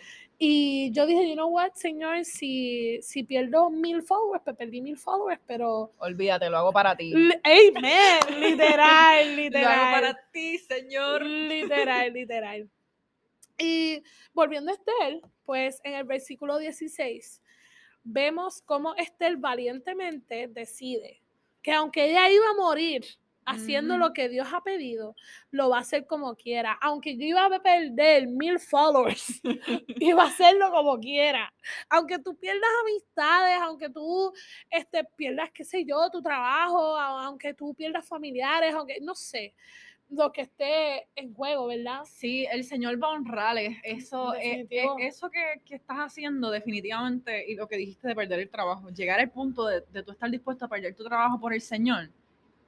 Y 0.45 0.91
yo 0.91 1.07
dije, 1.07 1.29
you 1.29 1.35
know 1.35 1.49
what, 1.49 1.73
Señor, 1.75 2.25
si, 2.25 3.01
si 3.01 3.23
pierdo 3.23 3.71
mil 3.71 4.03
followers, 4.03 4.43
pues 4.43 4.57
perdí 4.57 4.81
mil 4.81 4.97
followers, 4.97 5.41
pero... 5.47 5.93
Olvídate, 5.99 6.51
lo 6.51 6.59
hago 6.59 6.73
para 6.73 6.97
ti. 6.97 7.13
Amen, 7.15 8.41
literal, 8.41 9.37
literal. 9.37 9.63
Lo 9.63 9.69
hago 9.69 9.93
para 9.93 10.19
ti, 10.33 10.59
Señor. 10.59 11.25
Literal, 11.25 12.13
literal. 12.15 12.69
Y 13.57 14.03
volviendo 14.33 14.73
a 14.73 14.75
Esther, 14.75 15.21
pues 15.45 15.81
en 15.85 15.95
el 15.95 16.05
versículo 16.05 16.59
16 16.59 17.42
vemos 18.05 18.63
cómo 18.63 18.95
Esther 18.97 19.37
valientemente 19.37 20.49
decide 20.49 21.23
que 21.63 21.73
aunque 21.73 22.07
ella 22.07 22.31
iba 22.31 22.51
a 22.51 22.55
morir 22.55 23.05
haciendo 23.45 23.99
lo 23.99 24.13
que 24.13 24.29
Dios 24.29 24.49
ha 24.53 24.63
pedido, 24.63 25.17
lo 25.51 25.69
va 25.69 25.79
a 25.79 25.81
hacer 25.81 26.07
como 26.07 26.37
quiera. 26.37 26.73
Aunque 26.81 27.17
yo 27.17 27.25
iba 27.25 27.45
a 27.45 27.63
perder 27.63 28.29
mil 28.29 28.59
followers, 28.59 29.41
iba 30.01 30.23
a 30.23 30.27
hacerlo 30.27 30.71
como 30.71 30.99
quiera. 30.99 31.53
Aunque 31.89 32.19
tú 32.19 32.37
pierdas 32.37 32.71
amistades, 32.83 33.59
aunque 33.61 33.91
tú 33.91 34.33
este, 34.71 35.05
pierdas, 35.17 35.51
qué 35.53 35.65
sé 35.65 35.85
yo, 35.85 36.09
tu 36.11 36.23
trabajo, 36.23 36.97
aunque 36.97 37.55
tú 37.55 37.75
pierdas 37.75 38.07
familiares, 38.07 38.75
aunque 38.75 38.99
no 39.01 39.15
sé 39.15 39.55
lo 40.13 40.33
que 40.33 40.43
esté 40.43 41.09
en 41.17 41.35
juego, 41.35 41.67
¿verdad? 41.67 42.03
Sí, 42.05 42.47
el 42.51 42.65
Señor 42.65 43.03
va 43.03 43.09
a 43.09 43.11
honrarles. 43.11 43.79
Eso, 43.83 44.35
eh, 44.35 44.67
eh, 44.71 44.87
eso 45.01 45.31
que, 45.31 45.61
que, 45.65 45.77
estás 45.77 45.99
haciendo 45.99 46.51
definitivamente, 46.51 47.51
y 47.51 47.55
lo 47.55 47.67
que 47.67 47.77
dijiste 47.77 48.09
de 48.09 48.15
perder 48.15 48.41
el 48.41 48.51
trabajo, 48.51 48.91
llegar 48.91 49.21
al 49.21 49.31
punto 49.31 49.67
de, 49.67 49.83
de 49.93 50.03
tú 50.03 50.13
estar 50.13 50.31
dispuesto 50.31 50.67
a 50.67 50.69
perder 50.69 50.95
tu 50.95 51.05
trabajo 51.05 51.41
por 51.41 51.55
el 51.55 51.61
Señor, 51.61 52.11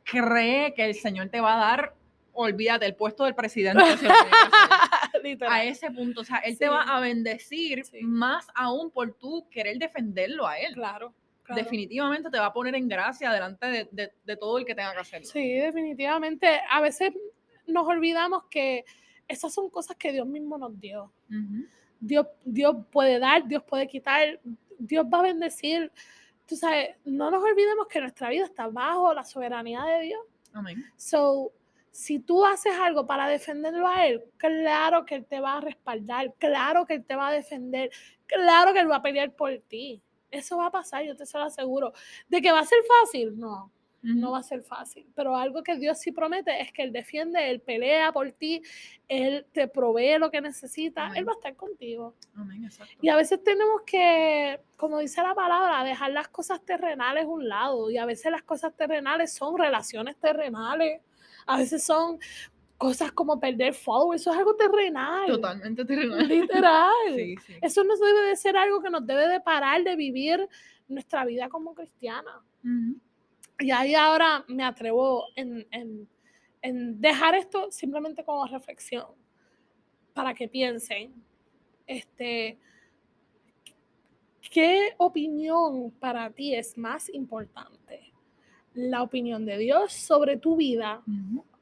cree 0.05 0.75
que 0.75 0.85
el 0.85 0.95
Señor 0.95 1.29
te 1.29 1.41
va 1.41 1.55
a 1.55 1.59
dar, 1.59 1.95
olvídate, 2.33 2.87
el 2.87 2.95
puesto 2.95 3.25
del 3.25 3.35
presidente. 3.35 3.83
a 5.49 5.65
ese 5.65 5.91
punto, 5.91 6.21
o 6.21 6.25
sea, 6.25 6.39
Él 6.39 6.59
te 6.59 6.69
va 6.69 6.83
a 6.83 7.01
bendecir 7.01 7.85
más 8.03 8.47
aún 8.55 8.91
por 8.91 9.13
tú 9.15 9.47
querer 9.51 9.79
defenderlo 9.79 10.47
a 10.47 10.59
Él. 10.59 10.75
Claro. 10.75 11.15
definitivamente 11.55 12.31
te 12.31 12.39
va 12.39 12.47
a 12.47 12.53
poner 12.55 12.75
en 12.75 12.89
gracia 12.89 13.31
delante 13.31 13.67
de, 13.67 13.89
de, 13.93 14.13
de, 14.25 14.37
todo 14.37 14.57
el 14.59 14.65
que 14.65 14.75
tenga 14.75 14.95
que 14.95 15.01
hacerlo. 15.01 15.27
Sí, 15.27 15.53
definitivamente. 15.55 16.61
A 16.71 16.81
veces 16.81 17.13
nos 17.67 17.87
olvidamos 17.87 18.45
que 18.51 18.85
esas 19.29 19.53
son 19.53 19.71
cosas 19.71 19.97
que 19.97 20.13
Dios 20.13 20.27
mismo 20.27 20.59
nos 20.59 20.79
dio. 20.79 21.13
Dios, 22.01 22.27
Dios 22.45 22.77
puede 22.91 23.19
dar, 23.19 23.47
Dios 23.47 23.63
puede 23.63 23.87
quitar, 23.87 24.41
Dios 24.79 25.07
va 25.13 25.21
a 25.21 25.23
bendecir. 25.23 25.91
Tú 26.47 26.57
sabes, 26.57 26.97
no 27.05 27.31
nos 27.31 27.43
olvidemos 27.43 27.87
que 27.87 28.01
nuestra 28.01 28.29
vida 28.29 28.45
está 28.45 28.69
bajo 28.69 29.15
la 29.15 29.25
soberanía 29.25 29.83
de 29.85 30.01
Dios. 30.03 30.21
Amén. 30.53 30.85
So, 30.97 31.53
si 31.91 32.19
tú 32.19 32.45
haces 32.45 32.75
algo 32.79 33.07
para 33.07 33.29
defenderlo 33.29 33.89
a 33.89 34.07
Él, 34.07 34.23
claro 34.37 35.05
que 35.05 35.15
Él 35.15 35.25
te 35.25 35.41
va 35.41 35.57
a 35.57 35.61
respaldar, 35.61 36.35
claro 36.39 36.85
que 36.87 36.95
Él 36.95 37.05
te 37.05 37.17
va 37.17 37.29
a 37.29 37.33
defender, 37.33 37.91
claro 38.27 38.73
que 38.73 38.81
Él 38.81 38.91
va 38.91 38.97
a 38.97 39.03
pelear 39.03 39.35
por 39.35 39.57
ti. 39.69 40.03
Eso 40.31 40.57
va 40.57 40.67
a 40.67 40.73
pasar, 40.73 41.05
yo 41.05 41.17
te 41.17 41.25
se 41.25 41.39
lo 41.39 41.45
aseguro. 41.45 41.93
¿De 42.29 42.43
que 42.43 42.53
va 42.53 42.59
a 42.61 42.67
ser 42.67 42.81
fácil? 43.01 43.39
No 43.39 43.71
no 44.05 44.33
va 44.33 44.39
a 44.39 44.43
ser 44.43 44.63
fácil, 44.63 45.07
pero 45.15 45.35
algo 45.35 45.63
que 45.63 45.77
Dios 45.77 45.99
sí 45.99 46.13
promete 46.13 46.61
es 46.61 46.73
que 46.73 46.83
Él 46.83 46.93
defiende, 46.93 47.51
Él 47.51 47.61
pelea 47.61 48.13
por 48.13 48.31
ti, 48.33 48.63
Él 49.09 49.47
te 49.53 49.67
provee 49.67 50.19
lo 50.19 50.31
que 50.31 50.41
necesitas, 50.41 51.17
Él 51.17 51.27
va 51.27 51.33
a 51.33 51.37
estar 51.37 51.57
contigo. 51.57 52.15
Amén, 52.35 52.69
y 53.01 53.09
a 53.09 53.17
veces 53.17 53.43
tenemos 53.43 53.83
que, 53.87 54.61
como 54.77 54.99
dice 54.99 55.23
la 55.23 55.35
palabra, 55.35 55.85
dejar 55.85 56.13
las 56.13 56.29
cosas 56.29 56.63
terrenales 56.65 57.25
a 57.25 57.29
un 57.29 57.49
lado, 57.49 57.91
y 57.91 57.97
a 57.97 58.05
veces 58.05 58.31
las 58.31 58.43
cosas 58.43 58.77
terrenales 58.77 59.33
son 59.33 59.57
relaciones 59.59 60.17
terrenales, 60.17 61.01
a 61.47 61.57
veces 61.57 61.83
son 61.83 62.19
cosas 62.77 63.13
como 63.13 63.41
perder 63.41 63.73
followers, 63.73 64.21
eso 64.21 64.33
es 64.33 64.39
algo 64.39 64.55
terrenal. 64.57 65.27
Totalmente 65.27 65.85
terrenal. 65.85 66.29
Literal. 66.29 66.93
Eso 67.63 67.85
no 67.85 67.97
debe 67.97 68.27
de 68.27 68.37
ser 68.37 68.57
algo 68.57 68.83
que 68.83 68.91
nos 68.91 69.07
debe 69.07 69.29
de 69.29 69.41
parar 69.41 69.83
de 69.83 69.97
vivir 69.97 70.47
nuestra 70.89 71.25
vida 71.25 71.49
como 71.49 71.75
cristiana. 71.75 72.43
Y 73.59 73.71
ahí 73.71 73.95
ahora 73.95 74.45
me 74.49 74.65
atrevo 74.65 75.25
en, 75.37 76.09
dejar 77.01 77.35
esto 77.35 77.71
simplemente 77.71 78.25
como 78.25 78.47
reflexión, 78.47 79.07
para 80.13 80.33
que 80.35 80.49
piensen, 80.49 81.13
este, 81.87 82.59
¿qué 84.51 84.95
opinión 84.97 85.91
para 86.01 86.31
ti 86.31 86.55
es 86.55 86.77
más 86.79 87.09
importante? 87.13 88.13
¿La 88.75 89.03
opinión 89.03 89.45
de 89.45 89.59
Dios 89.59 89.93
sobre 89.93 90.37
tu 90.37 90.57
vida 90.57 91.03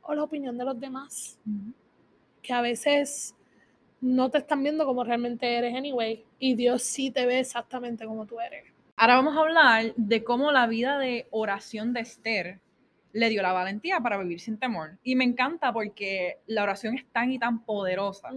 o 0.02 0.14
la 0.14 0.22
opinión 0.22 0.56
de 0.56 0.64
los 0.64 0.78
demás? 0.78 1.38
Que 2.40 2.52
a 2.52 2.60
veces 2.60 3.34
no 4.00 4.30
te 4.30 4.38
están 4.38 4.62
viendo 4.62 4.84
como 4.84 5.04
realmente 5.04 5.46
eres 5.46 5.74
anyway 5.74 6.24
y 6.38 6.54
Dios 6.54 6.82
sí 6.82 7.10
te 7.10 7.24
ve 7.24 7.40
exactamente 7.40 8.04
como 8.04 8.26
tú 8.26 8.40
eres. 8.40 8.71
Ahora 8.96 9.16
vamos 9.16 9.36
a 9.36 9.40
hablar 9.40 9.94
de 9.96 10.22
cómo 10.22 10.52
la 10.52 10.66
vida 10.66 10.98
de 10.98 11.26
oración 11.30 11.92
de 11.92 12.00
Esther 12.00 12.60
le 13.12 13.28
dio 13.28 13.42
la 13.42 13.52
valentía 13.52 14.00
para 14.00 14.18
vivir 14.18 14.40
sin 14.40 14.58
temor. 14.58 14.98
Y 15.02 15.16
me 15.16 15.24
encanta 15.24 15.72
porque 15.72 16.38
la 16.46 16.62
oración 16.62 16.94
es 16.96 17.04
tan 17.12 17.30
y 17.30 17.38
tan 17.38 17.64
poderosa. 17.64 18.30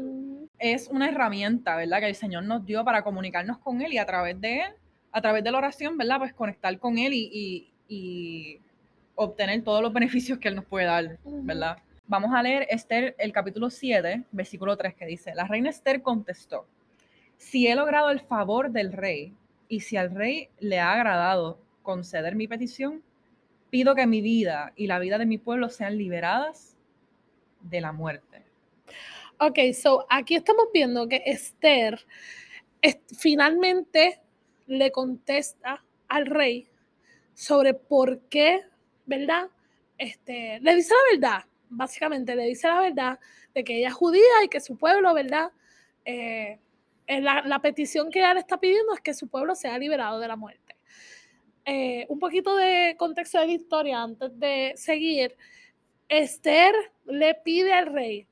Es 0.59 0.87
una 0.87 1.09
herramienta, 1.09 1.75
¿verdad? 1.75 1.99
Que 1.99 2.09
el 2.09 2.15
Señor 2.15 2.43
nos 2.43 2.65
dio 2.65 2.83
para 2.83 3.03
comunicarnos 3.03 3.57
con 3.59 3.81
Él 3.81 3.93
y 3.93 3.97
a 3.97 4.05
través 4.05 4.39
de 4.39 4.61
Él, 4.61 4.73
a 5.11 5.21
través 5.21 5.43
de 5.43 5.51
la 5.51 5.57
oración, 5.57 5.97
¿verdad? 5.97 6.19
Pues 6.19 6.33
conectar 6.33 6.77
con 6.79 6.97
Él 6.97 7.11
y, 7.13 8.61
obtener 9.17 9.63
todos 9.63 9.81
los 9.81 9.93
beneficios 9.93 10.39
que 10.39 10.49
Él 10.49 10.55
nos 10.55 10.65
puede 10.65 10.87
dar, 10.87 11.19
¿verdad? 11.23 11.77
Vamos 12.07 12.33
a 12.33 12.43
leer 12.43 12.67
Esther, 12.69 13.15
el 13.17 13.31
capítulo 13.31 13.69
7, 13.69 14.25
versículo 14.31 14.75
3, 14.75 14.93
que 14.93 15.05
dice, 15.05 15.33
la 15.33 15.45
reina 15.45 15.69
Esther 15.69 16.01
contestó, 16.01 16.67
si 17.37 17.67
he 17.67 17.75
logrado 17.75 18.09
el 18.09 18.19
favor 18.19 18.71
del 18.71 18.91
rey, 18.91 19.33
y 19.67 19.81
si 19.81 19.97
al 19.97 20.11
rey 20.13 20.49
le 20.59 20.79
ha 20.79 20.93
agradado 20.93 21.59
conceder 21.83 22.35
mi 22.35 22.47
petición, 22.47 23.03
pido 23.69 23.95
que 23.95 24.07
mi 24.07 24.21
vida 24.21 24.73
y 24.75 24.87
la 24.87 24.99
vida 24.99 25.17
de 25.17 25.25
mi 25.25 25.37
pueblo 25.37 25.69
sean 25.69 25.97
liberadas 25.97 26.77
de 27.61 27.81
la 27.81 27.91
muerte. 27.91 28.43
Ok, 29.39 29.59
so 29.73 30.05
aquí 30.09 30.35
estamos 30.35 30.65
viendo 30.73 31.07
que 31.07 31.21
Esther 31.25 31.99
finalmente 33.17 34.21
le 34.67 34.91
contesta 34.91 35.83
al 36.07 36.25
rey 36.25 36.67
sobre 37.33 37.73
por 37.73 38.21
qué, 38.29 38.61
¿verdad? 39.05 39.49
Este, 39.97 40.59
le 40.61 40.75
dice 40.75 40.93
la 40.93 41.17
verdad, 41.17 41.45
básicamente 41.69 42.35
le 42.35 42.45
dice 42.45 42.67
la 42.67 42.81
verdad 42.81 43.19
de 43.53 43.63
que 43.63 43.79
ella 43.79 43.89
es 43.89 43.93
judía 43.93 44.43
y 44.43 44.47
que 44.47 44.61
su 44.61 44.77
pueblo, 44.77 45.13
¿verdad? 45.13 45.51
eh, 46.05 46.59
la, 47.07 47.43
la 47.45 47.59
petición 47.59 48.09
que 48.09 48.19
ella 48.19 48.33
le 48.33 48.39
está 48.39 48.59
pidiendo 48.59 48.93
es 48.93 49.01
que 49.01 49.13
su 49.13 49.27
pueblo 49.27 49.55
sea 49.55 49.77
liberado 49.77 50.19
de 50.19 50.27
la 50.27 50.35
muerte. 50.35 50.75
Eh, 51.65 52.05
un 52.09 52.19
poquito 52.19 52.55
de 52.55 52.95
contexto 52.97 53.39
de 53.39 53.47
la 53.47 53.53
historia 53.53 54.03
antes 54.03 54.39
de 54.39 54.73
seguir. 54.75 55.35
Esther 56.07 56.75
le 57.05 57.33
pide 57.33 57.73
al 57.73 57.87
rey, 57.87 58.27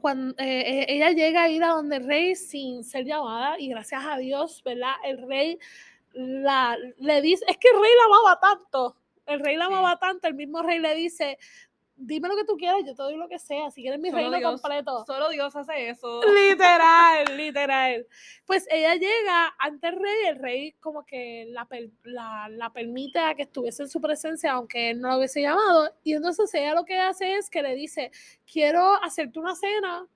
cuando 0.00 0.40
eh, 0.40 0.60
eh, 0.60 0.86
ella 0.88 1.10
llega 1.10 1.42
a 1.42 1.48
ir 1.48 1.64
a 1.64 1.70
donde 1.70 1.96
el 1.96 2.06
rey 2.06 2.36
sin 2.36 2.84
ser 2.84 3.04
llamada 3.04 3.58
y 3.58 3.68
gracias 3.68 4.04
a 4.06 4.16
Dios, 4.18 4.62
¿verdad? 4.64 4.92
El 5.04 5.26
rey 5.26 5.58
la, 6.12 6.76
le 6.98 7.20
dice, 7.20 7.44
es 7.48 7.56
que 7.56 7.68
el 7.68 7.80
rey 7.80 7.90
la 7.98 8.04
amaba 8.04 8.38
tanto, 8.38 8.96
el 9.26 9.40
rey 9.40 9.56
la 9.56 9.64
amaba 9.64 9.98
tanto, 9.98 10.28
el 10.28 10.34
mismo 10.34 10.62
rey 10.62 10.78
le 10.78 10.94
dice, 10.94 11.38
dime 11.98 12.28
lo 12.28 12.36
que 12.36 12.44
tú 12.44 12.56
quieras, 12.56 12.78
yo 12.86 12.94
te 12.94 13.02
doy 13.02 13.16
lo 13.16 13.28
que 13.28 13.38
sea, 13.38 13.70
si 13.70 13.82
quieres 13.82 14.00
mi 14.00 14.10
Solo 14.10 14.22
reino 14.22 14.38
Dios- 14.38 14.60
completo. 14.62 15.04
Solo 15.06 15.28
Dios 15.28 15.54
hace 15.56 15.90
eso. 15.90 16.20
Literal, 16.34 17.36
literal. 17.36 18.06
Pues 18.46 18.66
ella 18.70 18.94
llega 18.94 19.54
ante 19.58 19.88
el 19.88 19.96
rey, 19.96 20.26
el 20.28 20.38
rey 20.38 20.72
como 20.80 21.04
que 21.04 21.46
la, 21.50 21.66
per- 21.66 21.90
la, 22.04 22.48
la 22.48 22.72
permite 22.72 23.18
a 23.18 23.34
que 23.34 23.42
estuviese 23.42 23.82
en 23.82 23.88
su 23.88 24.00
presencia, 24.00 24.52
aunque 24.52 24.90
él 24.90 25.00
no 25.00 25.08
lo 25.10 25.18
hubiese 25.18 25.42
llamado. 25.42 25.90
Y 26.04 26.14
entonces 26.14 26.52
ella 26.54 26.74
lo 26.74 26.84
que 26.84 26.96
hace 26.98 27.34
es 27.36 27.50
que 27.50 27.62
le 27.62 27.74
dice, 27.74 28.10
quiero 28.50 28.94
hacerte 29.02 29.38
una 29.38 29.54
cena, 29.54 30.06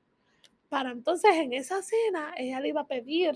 para 0.69 0.91
entonces 0.91 1.35
en 1.35 1.53
esa 1.53 1.83
cena 1.83 2.33
ella 2.37 2.59
le 2.61 2.69
iba 2.69 2.81
a 2.83 2.87
pedir 2.87 3.35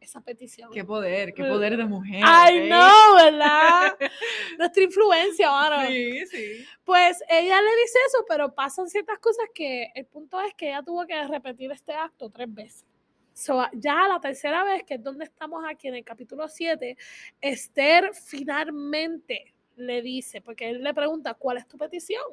esa 0.00 0.20
petición. 0.20 0.70
Qué 0.72 0.84
poder, 0.84 1.34
qué 1.34 1.44
poder 1.44 1.76
de 1.76 1.84
mujer. 1.84 2.22
Ay, 2.24 2.60
¿ok? 2.60 2.68
no, 2.68 3.14
¿verdad? 3.14 3.98
Nuestra 4.58 4.82
influencia, 4.82 5.50
mano. 5.50 5.88
Sí, 5.88 6.26
sí. 6.26 6.64
Pues 6.84 7.22
ella 7.28 7.60
le 7.60 7.70
dice 7.70 7.98
eso, 8.06 8.24
pero 8.28 8.54
pasan 8.54 8.88
ciertas 8.88 9.18
cosas 9.18 9.46
que 9.54 9.90
el 9.94 10.06
punto 10.06 10.40
es 10.40 10.54
que 10.54 10.68
ella 10.68 10.82
tuvo 10.82 11.06
que 11.06 11.22
repetir 11.26 11.70
este 11.72 11.92
acto 11.92 12.30
tres 12.30 12.52
veces. 12.52 12.84
So, 13.32 13.64
ya 13.72 14.08
la 14.08 14.18
tercera 14.20 14.64
vez, 14.64 14.82
que 14.82 14.94
es 14.94 15.02
donde 15.02 15.24
estamos 15.24 15.62
aquí 15.68 15.86
en 15.86 15.94
el 15.94 16.04
capítulo 16.04 16.48
7, 16.48 16.96
Esther 17.40 18.10
finalmente 18.12 19.54
le 19.76 20.02
dice, 20.02 20.40
porque 20.40 20.68
él 20.70 20.82
le 20.82 20.92
pregunta, 20.92 21.34
¿cuál 21.34 21.58
es 21.58 21.68
tu 21.68 21.78
petición? 21.78 22.24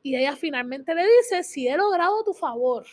Y 0.00 0.14
ella 0.14 0.36
finalmente 0.36 0.94
le 0.94 1.04
dice, 1.04 1.42
si 1.42 1.66
he 1.66 1.76
logrado 1.76 2.22
tu 2.22 2.32
favor, 2.32 2.86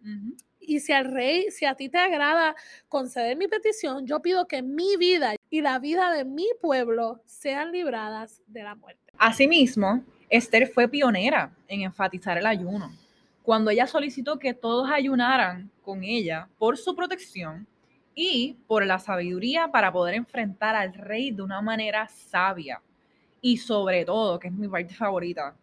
Ujú. 0.00 0.36
Y 0.68 0.80
si 0.80 0.92
al 0.92 1.06
rey, 1.06 1.50
si 1.50 1.64
a 1.64 1.74
ti 1.74 1.88
te 1.88 1.96
agrada 1.96 2.54
conceder 2.88 3.38
mi 3.38 3.48
petición, 3.48 4.06
yo 4.06 4.20
pido 4.20 4.46
que 4.46 4.62
mi 4.62 4.96
vida 4.98 5.34
y 5.48 5.62
la 5.62 5.78
vida 5.78 6.12
de 6.12 6.26
mi 6.26 6.46
pueblo 6.60 7.22
sean 7.24 7.72
libradas 7.72 8.42
de 8.46 8.62
la 8.62 8.74
muerte. 8.74 9.00
Asimismo, 9.16 10.04
Esther 10.28 10.68
fue 10.68 10.86
pionera 10.86 11.50
en 11.68 11.80
enfatizar 11.80 12.36
el 12.36 12.44
ayuno. 12.44 12.92
Cuando 13.42 13.70
ella 13.70 13.86
solicitó 13.86 14.38
que 14.38 14.52
todos 14.52 14.90
ayunaran 14.90 15.70
con 15.82 16.04
ella 16.04 16.48
por 16.58 16.76
su 16.76 16.94
protección 16.94 17.66
y 18.14 18.58
por 18.66 18.84
la 18.84 18.98
sabiduría 18.98 19.68
para 19.68 19.90
poder 19.90 20.16
enfrentar 20.16 20.76
al 20.76 20.92
rey 20.92 21.30
de 21.30 21.40
una 21.40 21.62
manera 21.62 22.08
sabia. 22.08 22.82
Y 23.40 23.56
sobre 23.56 24.04
todo, 24.04 24.38
que 24.38 24.48
es 24.48 24.52
mi 24.52 24.68
parte 24.68 24.92
favorita, 24.92 25.56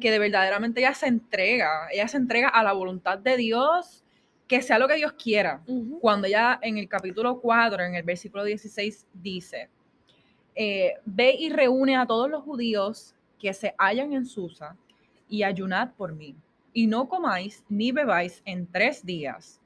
que 0.00 0.12
de 0.12 0.18
verdaderamente 0.20 0.80
ella 0.80 0.94
se 0.94 1.08
entrega, 1.08 1.88
ella 1.90 2.06
se 2.06 2.18
entrega 2.18 2.48
a 2.48 2.62
la 2.62 2.72
voluntad 2.72 3.18
de 3.18 3.36
Dios, 3.36 4.03
que 4.46 4.62
sea 4.62 4.78
lo 4.78 4.86
que 4.88 4.96
Dios 4.96 5.12
quiera. 5.14 5.62
Cuando 6.00 6.26
ella 6.26 6.58
en 6.62 6.78
el 6.78 6.88
capítulo 6.88 7.40
4, 7.40 7.82
en 7.84 7.94
el 7.94 8.02
versículo 8.02 8.44
16, 8.44 9.06
dice, 9.12 9.70
eh, 10.54 10.94
ve 11.04 11.34
y 11.38 11.50
reúne 11.50 11.96
a 11.96 12.06
todos 12.06 12.30
los 12.30 12.42
judíos 12.42 13.14
que 13.38 13.52
se 13.52 13.74
hallan 13.78 14.12
en 14.12 14.26
Susa 14.26 14.76
y 15.28 15.42
ayunad 15.42 15.92
por 15.94 16.12
mí. 16.14 16.36
Y 16.72 16.86
no 16.86 17.08
comáis 17.08 17.64
ni 17.68 17.92
bebáis 17.92 18.42
en 18.44 18.66
tres 18.66 19.04
días, 19.04 19.60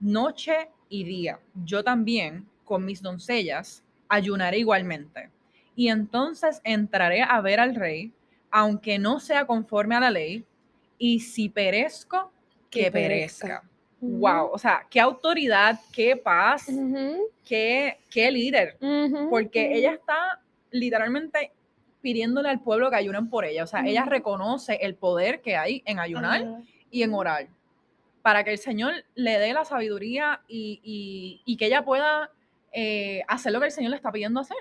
noche 0.00 0.70
y 0.88 1.04
día. 1.04 1.38
Yo 1.64 1.84
también, 1.84 2.48
con 2.64 2.84
mis 2.84 3.02
doncellas, 3.02 3.84
ayunaré 4.08 4.58
igualmente. 4.58 5.30
Y 5.76 5.88
entonces 5.88 6.60
entraré 6.64 7.22
a 7.22 7.40
ver 7.40 7.60
al 7.60 7.74
rey, 7.74 8.12
aunque 8.50 8.98
no 8.98 9.20
sea 9.20 9.46
conforme 9.46 9.94
a 9.94 10.00
la 10.00 10.10
ley, 10.10 10.44
y 10.98 11.20
si 11.20 11.48
perezco, 11.48 12.32
que, 12.70 12.84
Que 12.84 12.90
perezca. 12.90 13.46
perezca. 13.46 13.70
Wow, 14.00 14.50
o 14.52 14.58
sea, 14.58 14.86
qué 14.90 14.98
autoridad, 15.00 15.78
qué 15.92 16.16
paz, 16.16 16.68
qué, 17.46 17.98
qué 18.10 18.30
líder, 18.30 18.76
ujú, 18.80 19.28
porque 19.30 19.74
ella 19.78 19.92
está 19.92 20.40
literalmente 20.70 21.52
pidiéndole 22.00 22.48
al 22.48 22.60
pueblo 22.60 22.88
que 22.90 22.96
ayunen 22.96 23.28
por 23.28 23.44
ella, 23.44 23.64
o 23.64 23.66
sea, 23.66 23.80
ella 23.86 24.04
reconoce 24.06 24.78
el 24.80 24.94
poder 24.94 25.40
que 25.42 25.56
hay 25.56 25.82
en 25.84 25.98
ayunar 25.98 26.40
y 26.90 27.02
en 27.02 27.12
orar, 27.12 27.48
para 28.22 28.42
que 28.44 28.52
el 28.52 28.58
Señor 28.58 28.94
le 29.14 29.38
dé 29.38 29.52
la 29.52 29.64
sabiduría 29.66 30.40
y, 30.48 30.80
y- 30.82 31.42
y 31.44 31.56
que 31.56 31.66
ella 31.66 31.84
pueda 31.84 32.30
eh, 32.72 33.22
hacer 33.28 33.52
lo 33.52 33.60
que 33.60 33.66
el 33.66 33.72
Señor 33.72 33.90
le 33.90 33.96
está 33.96 34.10
pidiendo 34.12 34.40
hacer, 34.40 34.56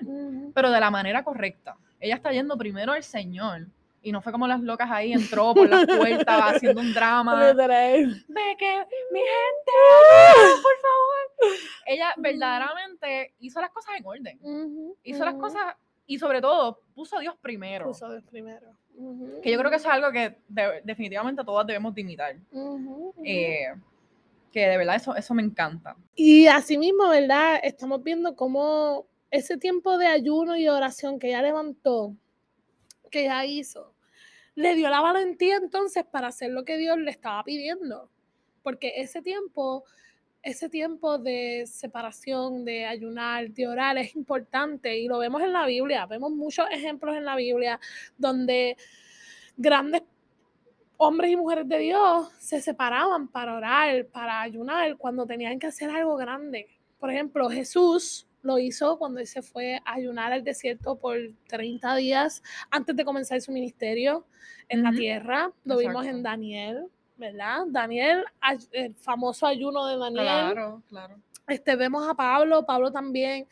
pero 0.54 0.72
de 0.72 0.80
la 0.80 0.90
manera 0.92 1.24
correcta. 1.24 1.78
Ella 2.02 2.16
está 2.16 2.32
yendo 2.32 2.58
primero 2.58 2.92
al 2.94 3.04
Señor. 3.04 3.68
Y 4.02 4.12
no 4.12 4.22
fue 4.22 4.32
como 4.32 4.48
las 4.48 4.62
locas 4.62 4.90
ahí, 4.92 5.12
entró 5.14 5.54
por 5.54 5.68
la 5.70 5.86
puerta 5.86 6.48
haciendo 6.50 6.80
un 6.82 6.94
drama 6.94 7.54
de 7.54 8.56
que 8.58 8.86
mi 9.12 9.20
gente, 9.20 9.78
por 10.62 10.78
favor. 10.80 11.58
Ella 11.86 12.14
verdaderamente 12.18 13.34
hizo 13.40 13.60
las 13.62 13.72
cosas 13.72 13.96
en 13.98 14.06
orden. 14.06 14.40
Ujú, 14.42 14.98
Hizo 15.04 15.26
las 15.26 15.34
ujú. 15.34 15.42
cosas 15.42 15.76
y 16.06 16.18
sobre 16.18 16.42
todo 16.42 16.82
puso 16.96 17.18
a 17.18 17.20
Dios 17.22 17.36
primero. 17.42 17.86
Puso 17.88 18.10
Dios 18.10 18.24
primero. 18.24 18.68
Ujú, 18.96 19.42
Que 19.42 19.52
yo 19.52 19.58
creo 19.60 19.70
que 19.70 19.78
eso 19.78 19.88
es 19.90 19.94
algo 19.96 20.12
que 20.12 20.38
de- 20.48 20.82
definitivamente 20.84 21.44
todas 21.44 21.66
debemos 21.68 21.94
de 21.94 22.02
imitar. 22.02 22.36
Eh, 23.24 23.68
que 24.52 24.68
de 24.68 24.78
verdad 24.78 24.96
eso, 24.96 25.16
eso 25.16 25.34
me 25.34 25.44
encanta. 25.44 25.96
Y 26.16 26.48
asimismo, 26.48 27.10
¿verdad? 27.10 27.60
Estamos 27.64 28.02
viendo 28.04 28.36
cómo 28.36 29.06
ese 29.32 29.58
tiempo 29.58 29.98
de 29.98 30.08
ayuno 30.08 30.58
y 30.58 30.68
oración 30.68 31.20
que 31.20 31.28
ella 31.28 31.42
levantó, 31.44 32.16
que 33.10 33.22
ella 33.22 33.46
hizo, 33.46 33.94
le 34.56 34.76
dio 34.76 34.90
la 34.90 35.02
valentía 35.02 35.58
entonces 35.58 36.06
para 36.06 36.28
hacer 36.28 36.52
lo 36.52 36.66
que 36.66 36.78
Dios 36.78 36.98
le 36.98 37.12
estaba 37.12 37.44
pidiendo. 37.44 38.10
Porque 38.62 38.94
ese 38.98 39.22
tiempo, 39.22 39.84
ese 40.44 40.70
tiempo 40.70 41.18
de 41.18 41.66
separación, 41.68 42.66
de 42.66 42.86
ayunar, 42.86 43.50
de 43.52 43.68
orar 43.68 43.98
es 43.98 44.16
importante 44.16 44.98
y 44.98 45.08
lo 45.08 45.18
vemos 45.18 45.42
en 45.42 45.54
la 45.54 45.66
Biblia. 45.66 46.06
Vemos 46.06 46.32
muchos 46.32 46.68
ejemplos 46.72 47.16
en 47.16 47.26
la 47.26 47.36
Biblia 47.36 47.80
donde 48.18 48.78
grandes 49.56 50.04
hombres 50.98 51.32
y 51.32 51.38
mujeres 51.38 51.68
de 51.68 51.78
Dios 51.80 52.30
se 52.40 52.62
separaban 52.62 53.30
para 53.30 53.56
orar, 53.56 54.06
para 54.08 54.42
ayunar, 54.42 54.98
cuando 54.98 55.26
tenían 55.26 55.58
que 55.58 55.68
hacer 55.68 55.90
algo 55.90 56.18
grande. 56.18 56.68
Por 57.00 57.10
ejemplo, 57.10 57.50
Jesús 57.50 58.29
lo 58.42 58.58
hizo 58.60 58.98
cuando 58.98 59.20
él 59.20 59.28
se 59.28 59.42
fue 59.42 59.82
a 59.86 59.94
ayunar 59.94 60.32
al 60.32 60.44
desierto 60.44 60.98
por 60.98 61.18
30 61.48 61.96
días 61.96 62.42
antes 62.72 62.96
de 62.96 63.06
comenzar 63.06 63.42
su 63.42 63.52
ministerio 63.52 64.26
en 64.70 64.84
la 64.84 64.90
Ujú. 64.90 65.00
tierra. 65.00 65.52
Lo 65.66 65.78
vimos 65.78 66.04
en 66.06 66.18
Exacto. 66.18 66.30
Daniel, 66.30 66.86
¿verdad? 67.18 67.60
Daniel, 67.68 68.24
el 68.72 68.96
famoso 68.96 69.46
ayuno 69.46 69.86
de 69.88 69.98
Daniel. 69.98 70.24
Claro, 70.24 70.84
claro. 70.88 71.16
Este, 71.48 71.76
vemos 71.76 72.08
a 72.08 72.14
Pablo, 72.14 72.66
Pablo 72.66 72.92
también, 72.92 73.48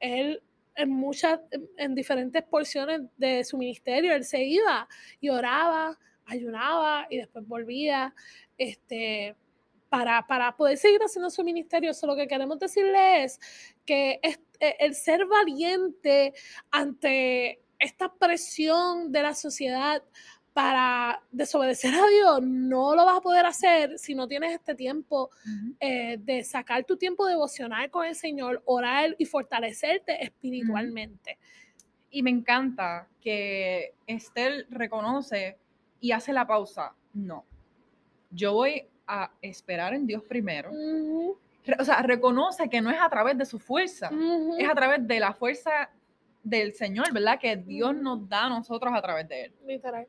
él 0.00 0.42
en 0.74 0.88
muchas, 0.90 1.38
en 1.76 1.94
diferentes 1.94 2.42
porciones 2.44 3.02
de 3.18 3.44
su 3.44 3.58
ministerio, 3.58 4.14
él 4.14 4.24
se 4.24 4.42
iba 4.42 4.88
y 5.20 5.28
oraba, 5.28 5.98
ayunaba 6.24 7.06
y 7.10 7.18
después 7.18 7.46
volvía, 7.46 8.14
este, 8.56 9.36
para, 9.92 10.26
para 10.26 10.56
poder 10.56 10.78
seguir 10.78 11.02
haciendo 11.02 11.28
su 11.28 11.44
ministerio. 11.44 11.90
Eso 11.90 12.06
lo 12.06 12.16
que 12.16 12.26
queremos 12.26 12.58
decirle 12.58 13.24
es 13.24 13.38
que 13.84 14.18
es- 14.22 14.40
eh, 14.58 14.74
el 14.80 14.94
ser 14.94 15.26
valiente 15.26 16.32
ante 16.70 17.60
esta 17.78 18.10
presión 18.10 19.12
de 19.12 19.22
la 19.22 19.34
sociedad 19.34 20.02
para 20.54 21.22
desobedecer 21.30 21.92
a 21.94 22.06
Dios, 22.06 22.40
no 22.42 22.94
lo 22.96 23.04
vas 23.04 23.18
a 23.18 23.20
poder 23.20 23.44
hacer 23.44 23.98
si 23.98 24.14
no 24.14 24.26
tienes 24.26 24.54
este 24.54 24.74
tiempo 24.74 25.28
Ujú. 25.44 25.76
eh, 25.78 26.16
de 26.18 26.42
sacar 26.42 26.84
tu 26.84 26.96
tiempo 26.96 27.26
devocional 27.26 27.90
con 27.90 28.06
el 28.06 28.14
Señor, 28.14 28.62
orar 28.64 29.14
y 29.18 29.26
fortalecerte 29.26 30.24
espiritualmente. 30.24 31.36
Y 32.10 32.22
me 32.22 32.30
encanta 32.30 33.08
que 33.20 33.92
Esther 34.06 34.66
reconoce 34.70 35.58
y 36.00 36.12
hace 36.12 36.32
la 36.32 36.46
pausa. 36.46 36.94
No, 37.12 37.44
yo 38.30 38.54
voy 38.54 38.86
a 39.06 39.30
esperar 39.40 39.94
en 39.94 40.06
Dios 40.06 40.22
primero. 40.22 40.70
O 41.78 41.84
sea, 41.84 42.02
reconoce 42.02 42.68
que 42.68 42.80
no 42.80 42.90
es 42.90 43.00
a 43.00 43.08
través 43.08 43.38
de 43.38 43.44
su 43.44 43.58
fuerza, 43.58 44.10
es 44.58 44.68
a 44.68 44.74
través 44.74 45.06
de 45.06 45.20
la 45.20 45.32
fuerza 45.32 45.90
del 46.42 46.74
Señor, 46.74 47.12
¿verdad? 47.12 47.38
Que 47.38 47.56
Dios 47.56 47.94
nos 47.94 48.28
da 48.28 48.46
a 48.46 48.48
nosotros 48.48 48.92
a 48.94 49.00
través 49.00 49.28
de 49.28 49.44
Él. 49.44 49.54
Literal, 49.66 50.06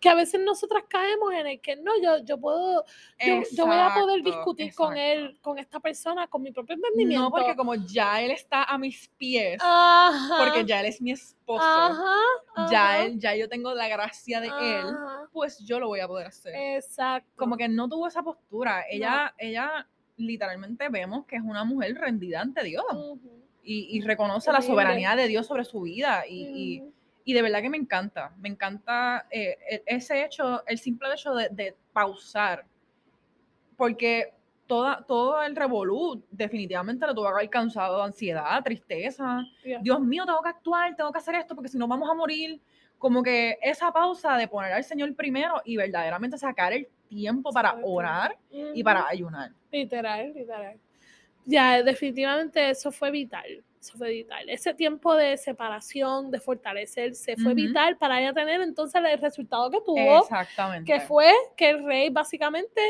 Que 0.00 0.08
a 0.08 0.14
veces 0.14 0.40
nosotras 0.40 0.84
caemos 0.88 1.32
en 1.34 1.46
el 1.46 1.60
que 1.60 1.76
no, 1.76 1.92
yo, 2.02 2.18
yo 2.24 2.38
puedo, 2.38 2.84
yo, 3.18 3.42
yo 3.52 3.66
voy 3.66 3.76
a 3.76 3.92
poder 3.94 4.20
Exacto, 4.20 4.36
discutir 4.36 4.74
con 4.74 4.96
exacto. 4.96 5.26
él, 5.28 5.38
con 5.42 5.58
esta 5.58 5.80
persona, 5.80 6.26
con 6.26 6.42
mi 6.42 6.50
propio 6.52 6.74
entendimiento. 6.76 7.24
No, 7.24 7.30
porque 7.30 7.54
como 7.56 7.74
ya 7.74 8.20
Él 8.22 8.30
está 8.30 8.64
a 8.64 8.78
mis 8.78 9.08
pies, 9.18 9.60
Ajá, 9.62 10.36
porque 10.38 10.64
ya 10.64 10.80
Él 10.80 10.86
es 10.86 11.00
mi 11.02 11.12
esposo, 11.12 11.62
ajá, 11.64 12.14
ya, 12.70 12.90
ajá, 12.94 13.02
él, 13.04 13.18
ya 13.18 13.34
yo 13.36 13.48
tengo 13.48 13.74
la 13.74 13.88
gracia 13.88 14.40
de 14.40 14.48
Él, 14.48 14.86
pues 15.32 15.58
yo 15.60 15.78
lo 15.80 15.88
voy 15.88 16.00
a 16.00 16.08
poder 16.08 16.28
hacer. 16.28 16.54
Exacto. 16.76 17.30
Como 17.36 17.56
que 17.56 17.68
no 17.68 17.88
tuvo 17.88 18.06
esa 18.06 18.22
postura. 18.22 18.84
Ella, 18.88 19.34
ella 19.38 19.86
literalmente 20.16 20.88
vemos 20.88 21.26
que 21.26 21.36
es 21.36 21.42
una 21.42 21.64
mujer 21.64 21.94
rendida 21.96 22.40
ante 22.40 22.62
Dios 22.62 22.84
Ujú. 22.92 23.42
y, 23.62 23.96
y 23.98 24.00
reconoce 24.02 24.52
la 24.52 24.62
soberanía 24.62 25.16
de 25.16 25.26
Dios 25.26 25.46
sobre 25.46 25.64
su 25.64 25.80
vida 25.82 26.24
y, 26.28 26.42
y- 26.46 26.80
Ujú. 26.80 26.88
y 26.88 26.94
de 27.32 27.42
verdad 27.42 27.62
que 27.62 27.70
me 27.70 27.76
encanta, 27.78 28.32
me 28.38 28.48
encanta 28.50 29.26
eh, 29.30 29.56
e- 29.70 29.82
ese 29.86 30.24
hecho, 30.24 30.62
el 30.66 30.78
simple 30.78 31.08
hecho 31.14 31.34
de, 31.34 31.48
de 31.48 31.74
pausar, 31.92 32.66
porque 33.76 34.32
toda, 34.66 35.02
todo 35.06 35.42
el 35.42 35.56
revolú 35.56 36.22
definitivamente 36.30 37.06
le 37.06 37.14
tuvo 37.14 37.24
que 37.24 37.32
haber 37.32 37.50
causado 37.50 38.02
ansiedad, 38.02 38.62
tristeza, 38.62 39.42
Yeah. 39.64 39.80
Dios 39.82 40.00
mío, 40.00 40.24
tengo 40.26 40.42
que 40.42 40.50
actuar, 40.50 40.94
tengo 40.94 41.10
que 41.10 41.18
hacer 41.18 41.34
esto, 41.36 41.54
porque 41.54 41.68
si 41.70 41.78
no 41.78 41.88
vamos 41.88 42.08
a 42.10 42.14
morir. 42.14 42.60
Como 42.98 43.22
que 43.22 43.58
esa 43.60 43.92
pausa 43.92 44.36
de 44.36 44.46
poner 44.48 44.72
al 44.72 44.84
Señor 44.84 45.14
primero 45.14 45.60
y 45.64 45.76
verdaderamente 45.76 46.38
sacar 46.38 46.72
el 46.72 46.86
tiempo 47.08 47.50
para 47.50 47.70
Sacar 47.70 47.78
el 47.80 47.84
tiempo. 47.84 47.98
orar 47.98 48.38
y 48.50 48.82
para 48.84 49.08
ayunar. 49.08 49.50
Literal, 49.70 50.32
literal. 50.32 50.78
Ya, 51.44 51.82
definitivamente 51.82 52.70
eso 52.70 52.90
fue 52.92 53.10
vital. 53.10 53.62
Eso 53.84 53.98
fue 53.98 54.08
vital. 54.08 54.48
Ese 54.48 54.72
tiempo 54.72 55.14
de 55.14 55.36
separación, 55.36 56.30
de 56.30 56.40
fortalecerse, 56.40 57.36
fue 57.36 57.52
vital 57.52 57.98
para 57.98 58.18
ella 58.18 58.32
tener 58.32 58.62
entonces 58.62 59.02
el 59.04 59.18
resultado 59.18 59.70
que 59.70 59.78
tuvo, 59.82 60.20
Exactamente. 60.20 60.90
que 60.90 61.00
fue 61.00 61.30
que 61.54 61.68
el 61.68 61.84
rey 61.84 62.08
básicamente 62.08 62.80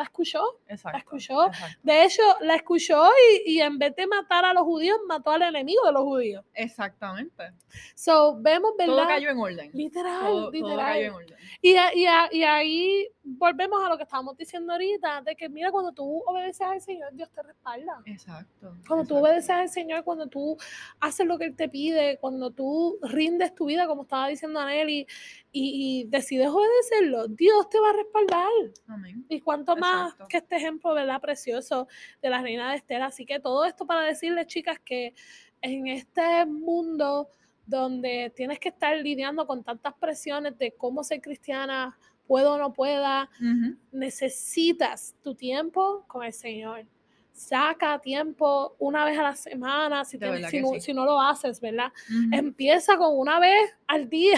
la 0.00 0.04
escuchó. 0.04 0.42
Exacto, 0.66 0.98
escuchó. 0.98 1.46
exacto. 1.46 1.78
De 1.82 2.04
hecho, 2.04 2.22
la 2.40 2.54
escuchó 2.54 3.08
y, 3.44 3.54
y 3.54 3.60
en 3.60 3.78
vez 3.78 3.94
de 3.94 4.06
matar 4.06 4.44
a 4.44 4.54
los 4.54 4.64
judíos, 4.64 4.98
mató 5.06 5.30
al 5.30 5.42
enemigo 5.42 5.84
de 5.86 5.92
los 5.92 6.02
judíos. 6.02 6.44
Exactamente. 6.54 7.52
So, 7.94 8.36
vemos, 8.40 8.72
¿verdad? 8.78 8.94
Todo 8.94 9.06
cayó 9.06 9.30
en 9.30 9.38
orden. 9.38 9.70
Literal, 9.74 10.20
Todo, 10.20 10.40
todo 10.40 10.50
literal. 10.50 10.86
cayó 10.86 11.06
en 11.06 11.12
orden. 11.12 11.36
Y, 11.62 11.76
y, 11.94 12.06
y 12.32 12.42
ahí 12.44 13.08
volvemos 13.22 13.84
a 13.84 13.88
lo 13.88 13.96
que 13.96 14.04
estábamos 14.04 14.36
diciendo 14.36 14.72
ahorita, 14.72 15.22
de 15.22 15.36
que 15.36 15.48
mira, 15.48 15.70
cuando 15.70 15.92
tú 15.92 16.22
obedeces 16.26 16.62
al 16.66 16.80
Señor, 16.80 17.10
Dios 17.12 17.30
te 17.30 17.42
respalda. 17.42 18.00
Exacto. 18.06 18.74
Cuando 18.88 19.04
tú 19.06 19.14
exacto. 19.14 19.16
obedeces 19.16 19.50
al 19.50 19.68
Señor, 19.68 20.04
cuando 20.04 20.26
tú 20.26 20.56
haces 21.00 21.26
lo 21.26 21.38
que 21.38 21.44
Él 21.44 21.56
te 21.56 21.68
pide, 21.68 22.18
cuando 22.18 22.50
tú 22.50 22.98
rindes 23.02 23.54
tu 23.54 23.66
vida, 23.66 23.86
como 23.86 24.02
estaba 24.02 24.28
diciendo 24.28 24.58
Aneli, 24.60 25.06
y, 25.52 26.02
y 26.02 26.04
decides 26.08 26.48
obedecerlo, 26.48 27.28
Dios 27.28 27.68
te 27.68 27.80
va 27.80 27.90
a 27.90 27.92
respaldar. 27.94 28.48
Amén. 28.86 29.24
Y 29.28 29.40
cuanto 29.40 29.76
más 29.76 30.12
Exacto. 30.12 30.28
que 30.28 30.36
este 30.38 30.56
ejemplo, 30.56 30.94
¿verdad? 30.94 31.20
Precioso 31.20 31.88
de 32.22 32.30
la 32.30 32.40
reina 32.40 32.70
de 32.70 32.76
Esther. 32.76 33.02
Así 33.02 33.26
que 33.26 33.40
todo 33.40 33.64
esto 33.64 33.86
para 33.86 34.02
decirles, 34.02 34.46
chicas, 34.46 34.78
que 34.78 35.14
en 35.62 35.88
este 35.88 36.46
mundo 36.46 37.28
donde 37.66 38.32
tienes 38.34 38.58
que 38.58 38.70
estar 38.70 38.96
lidiando 38.96 39.46
con 39.46 39.62
tantas 39.62 39.94
presiones 39.94 40.58
de 40.58 40.72
cómo 40.72 41.04
ser 41.04 41.20
cristiana, 41.20 41.96
puedo 42.26 42.54
o 42.54 42.58
no 42.58 42.72
pueda, 42.72 43.30
Ujú. 43.40 43.76
necesitas 43.92 45.14
tu 45.22 45.34
tiempo 45.34 46.04
con 46.06 46.24
el 46.24 46.32
Señor. 46.32 46.86
Saca 47.32 47.98
tiempo 48.00 48.74
una 48.78 49.04
vez 49.04 49.18
a 49.18 49.22
la 49.22 49.34
semana, 49.36 50.04
si, 50.04 50.16
verdad 50.18 50.48
si 50.50 50.60
no, 50.60 50.68
sí. 50.74 50.80
si 50.80 50.92
no 50.92 51.04
lo 51.04 51.20
haces, 51.20 51.60
¿verdad? 51.60 51.92
Ujú. 52.08 52.28
Empieza 52.32 52.96
con 52.98 53.16
una 53.18 53.40
vez 53.40 53.72
al 53.86 54.08
día, 54.10 54.36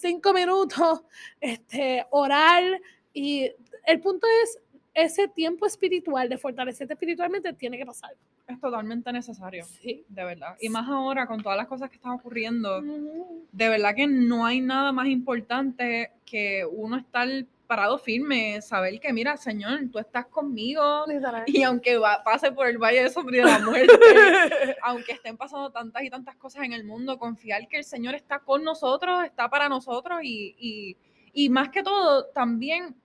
cinco 0.00 0.32
minutos, 0.32 1.02
este, 1.40 2.06
orar 2.10 2.64
y 3.12 3.50
el 3.86 4.00
punto 4.00 4.26
es 4.42 4.58
ese 4.94 5.28
tiempo 5.28 5.66
espiritual 5.66 6.28
de 6.28 6.36
fortalecerte 6.36 6.94
espiritualmente 6.94 7.52
tiene 7.52 7.78
que 7.78 7.86
pasar. 7.86 8.10
Es 8.46 8.60
totalmente 8.60 9.12
necesario. 9.12 9.64
Sí. 9.64 10.04
De 10.08 10.24
verdad. 10.24 10.56
Y 10.60 10.68
más 10.68 10.88
ahora 10.88 11.26
con 11.26 11.40
todas 11.42 11.56
las 11.56 11.68
cosas 11.68 11.88
que 11.88 11.96
están 11.96 12.12
ocurriendo. 12.12 12.82
De 12.82 13.68
verdad 13.68 13.94
que 13.94 14.08
no 14.08 14.44
hay 14.44 14.60
nada 14.60 14.90
más 14.90 15.06
importante 15.06 16.10
que 16.24 16.66
uno 16.66 16.96
estar 16.96 17.28
parado 17.70 17.98
firme, 17.98 18.60
saber 18.62 18.98
que, 18.98 19.12
mira, 19.12 19.36
Señor, 19.36 19.78
tú 19.92 20.00
estás 20.00 20.26
conmigo. 20.26 21.04
Y 21.46 21.62
aunque 21.62 21.96
va- 21.98 22.20
pase 22.24 22.50
por 22.50 22.66
el 22.66 22.78
valle 22.78 23.04
de 23.04 23.10
sombra 23.10 23.36
de 23.36 23.44
la 23.44 23.58
muerte, 23.64 24.76
aunque 24.82 25.12
estén 25.12 25.36
pasando 25.36 25.70
tantas 25.70 26.02
y 26.02 26.10
tantas 26.10 26.34
cosas 26.34 26.64
en 26.64 26.72
el 26.72 26.82
mundo, 26.82 27.16
confiar 27.16 27.68
que 27.68 27.76
el 27.76 27.84
Señor 27.84 28.16
está 28.16 28.40
con 28.40 28.64
nosotros, 28.64 29.22
está 29.24 29.48
para 29.48 29.68
nosotros 29.68 30.18
y, 30.24 30.56
y, 30.58 30.96
y 31.32 31.48
más 31.48 31.68
que 31.68 31.84
todo, 31.84 32.26
también 32.26 32.96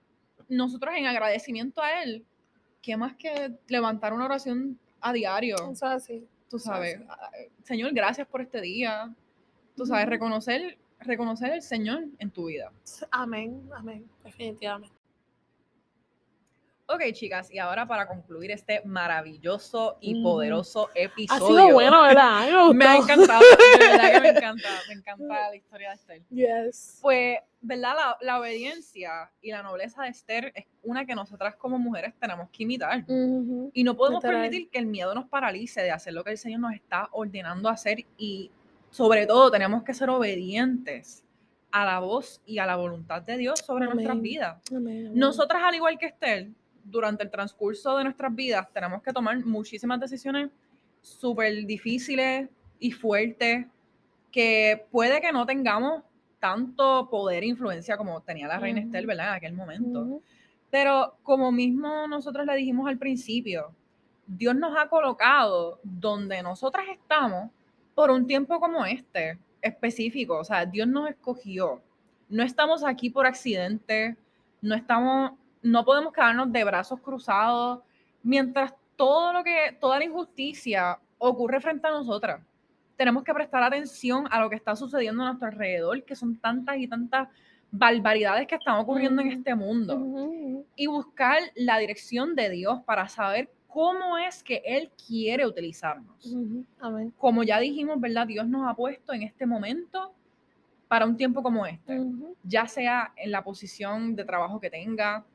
nosotros 0.48 0.92
en 0.96 1.06
agradecimiento 1.06 1.80
a 1.80 2.02
Él, 2.02 2.24
que 2.82 2.96
más 2.96 3.14
que 3.14 3.52
levantar 3.68 4.12
una 4.14 4.24
oración 4.24 4.78
a 5.00 5.12
diario, 5.12 5.54
Eso 5.56 5.70
es 5.70 5.82
así. 5.84 6.26
tú 6.50 6.58
sabes, 6.58 6.98
Señor, 7.62 7.92
gracias 7.92 8.26
por 8.26 8.40
este 8.40 8.60
día, 8.60 9.14
tú 9.76 9.86
sabes, 9.86 10.06
reconocer, 10.08 10.76
reconocer 11.00 11.52
el 11.52 11.62
Señor 11.62 12.04
en 12.18 12.30
tu 12.30 12.46
vida. 12.46 12.72
Amén, 13.10 13.68
amén, 13.74 14.08
definitivamente. 14.24 14.94
Ok, 16.88 17.02
chicas, 17.14 17.50
y 17.52 17.58
ahora 17.58 17.84
para 17.84 18.06
concluir 18.06 18.52
este 18.52 18.80
maravilloso 18.84 19.98
y 20.00 20.14
Ujú. 20.14 20.22
poderoso 20.22 20.88
Ha 20.94 21.00
episodio. 21.00 21.46
sido 21.48 21.72
bueno, 21.72 22.02
¿verdad? 22.02 22.46
Me 22.72 22.74
Me 22.74 22.84
ha 22.86 22.96
encantado, 22.98 23.40
de 23.40 23.88
verdad 23.88 24.12
que 24.12 24.20
me 24.20 24.28
encanta, 24.28 24.68
me 24.86 24.94
encanta 24.94 25.48
la 25.50 25.56
historia 25.56 25.88
de 25.88 25.94
Esther. 25.96 26.22
Yes. 26.30 26.98
Pues, 27.02 27.38
¿verdad? 27.60 27.94
La, 27.96 28.16
la 28.20 28.38
obediencia 28.38 29.32
y 29.42 29.50
la 29.50 29.64
nobleza 29.64 30.04
de 30.04 30.10
Esther 30.10 30.52
es 30.54 30.64
una 30.84 31.04
que 31.04 31.16
nosotras 31.16 31.56
como 31.56 31.76
mujeres 31.76 32.14
tenemos 32.20 32.48
que 32.50 32.62
imitar. 32.62 33.04
Y 33.72 33.82
no 33.82 33.96
podemos 33.96 34.22
Literal. 34.22 34.42
permitir 34.42 34.70
que 34.70 34.78
el 34.78 34.86
miedo 34.86 35.12
nos 35.12 35.26
paralice 35.28 35.82
de 35.82 35.90
hacer 35.90 36.12
lo 36.12 36.22
que 36.22 36.30
el 36.30 36.38
Señor 36.38 36.60
nos 36.60 36.72
está 36.72 37.08
ordenando 37.10 37.68
hacer 37.68 38.06
y 38.16 38.52
sobre 38.96 39.26
todo 39.26 39.50
tenemos 39.50 39.82
que 39.82 39.92
ser 39.92 40.08
obedientes 40.08 41.22
a 41.70 41.84
la 41.84 41.98
voz 41.98 42.40
y 42.46 42.58
a 42.58 42.64
la 42.64 42.76
voluntad 42.76 43.20
de 43.20 43.36
Dios 43.36 43.58
sobre 43.58 43.84
nuestras 43.84 44.18
vidas. 44.22 44.62
Amén, 44.70 45.08
amén. 45.08 45.18
Nosotras, 45.18 45.62
al 45.62 45.74
igual 45.74 45.98
que 45.98 46.06
Esther, 46.06 46.48
durante 46.82 47.22
el 47.22 47.30
transcurso 47.30 47.98
de 47.98 48.04
nuestras 48.04 48.34
vidas 48.34 48.66
tenemos 48.72 49.02
que 49.02 49.12
tomar 49.12 49.44
muchísimas 49.44 50.00
decisiones 50.00 50.48
súper 51.02 51.66
difíciles 51.66 52.48
y 52.78 52.90
fuertes 52.90 53.66
que 54.32 54.86
puede 54.90 55.20
que 55.20 55.30
no 55.30 55.44
tengamos 55.44 56.02
tanto 56.40 57.10
poder 57.10 57.42
e 57.42 57.48
influencia 57.48 57.98
como 57.98 58.22
tenía 58.22 58.48
la 58.48 58.58
reina 58.58 58.80
Ujú. 58.80 58.88
Esther, 58.88 59.06
¿verdad? 59.06 59.28
En 59.28 59.34
aquel 59.34 59.52
momento. 59.52 60.22
Pero 60.70 61.18
como 61.22 61.52
mismo 61.52 62.06
nosotros 62.06 62.46
le 62.46 62.54
dijimos 62.54 62.88
al 62.88 62.96
principio, 62.96 63.74
Dios 64.26 64.56
nos 64.56 64.74
ha 64.78 64.88
colocado 64.88 65.80
donde 65.82 66.42
nosotras 66.42 66.86
estamos 66.90 67.50
por 67.96 68.10
un 68.10 68.26
tiempo 68.26 68.60
como 68.60 68.84
este 68.84 69.38
específico. 69.62 70.36
O 70.38 70.44
sea, 70.44 70.66
Dios 70.66 70.86
nos 70.86 71.08
escogió. 71.08 71.80
No 72.28 72.42
estamos 72.42 72.84
aquí 72.84 73.08
por 73.08 73.26
accidente. 73.26 74.18
No 74.60 74.74
estamos, 74.74 75.32
no 75.62 75.82
podemos 75.82 76.12
quedarnos 76.12 76.52
de 76.52 76.62
brazos 76.62 77.00
cruzados 77.00 77.80
mientras 78.22 78.74
todo 78.96 79.32
lo 79.32 79.42
que, 79.42 79.74
toda 79.80 79.98
la 79.98 80.04
injusticia 80.04 80.98
ocurre 81.16 81.58
frente 81.58 81.86
a 81.86 81.90
nosotras. 81.90 82.42
Tenemos 82.98 83.24
que 83.24 83.32
prestar 83.32 83.62
atención 83.62 84.28
a 84.30 84.40
lo 84.40 84.50
que 84.50 84.56
está 84.56 84.76
sucediendo 84.76 85.22
a 85.22 85.28
nuestro 85.28 85.48
alrededor, 85.48 86.04
que 86.04 86.14
son 86.14 86.36
tantas 86.36 86.76
y 86.76 86.86
tantas 86.86 87.28
barbaridades 87.70 88.46
que 88.46 88.56
están 88.56 88.76
ocurriendo 88.76 89.22
en 89.22 89.32
este 89.32 89.54
mundo 89.54 90.64
y 90.76 90.86
buscar 90.86 91.38
la 91.54 91.78
dirección 91.78 92.34
de 92.34 92.50
Dios 92.50 92.80
para 92.84 93.08
saber 93.08 93.50
cómo 93.76 94.16
es 94.16 94.42
que 94.42 94.62
Él 94.64 94.90
quiere 95.06 95.46
utilizarnos. 95.46 96.34
Amén. 96.80 97.12
Como 97.18 97.42
ya 97.42 97.60
dijimos, 97.60 98.00
¿verdad? 98.00 98.26
Dios 98.26 98.48
nos 98.48 98.66
ha 98.66 98.74
puesto 98.74 99.12
en 99.12 99.22
este 99.22 99.44
momento 99.44 100.14
para 100.88 101.04
un 101.04 101.14
tiempo 101.14 101.42
como 101.42 101.66
este, 101.66 102.00
ya 102.42 102.66
sea 102.68 103.12
en 103.16 103.30
la 103.30 103.44
posición 103.44 104.16
de 104.16 104.24
trabajo 104.24 104.58
que 104.58 104.70
tenga, 104.70 105.26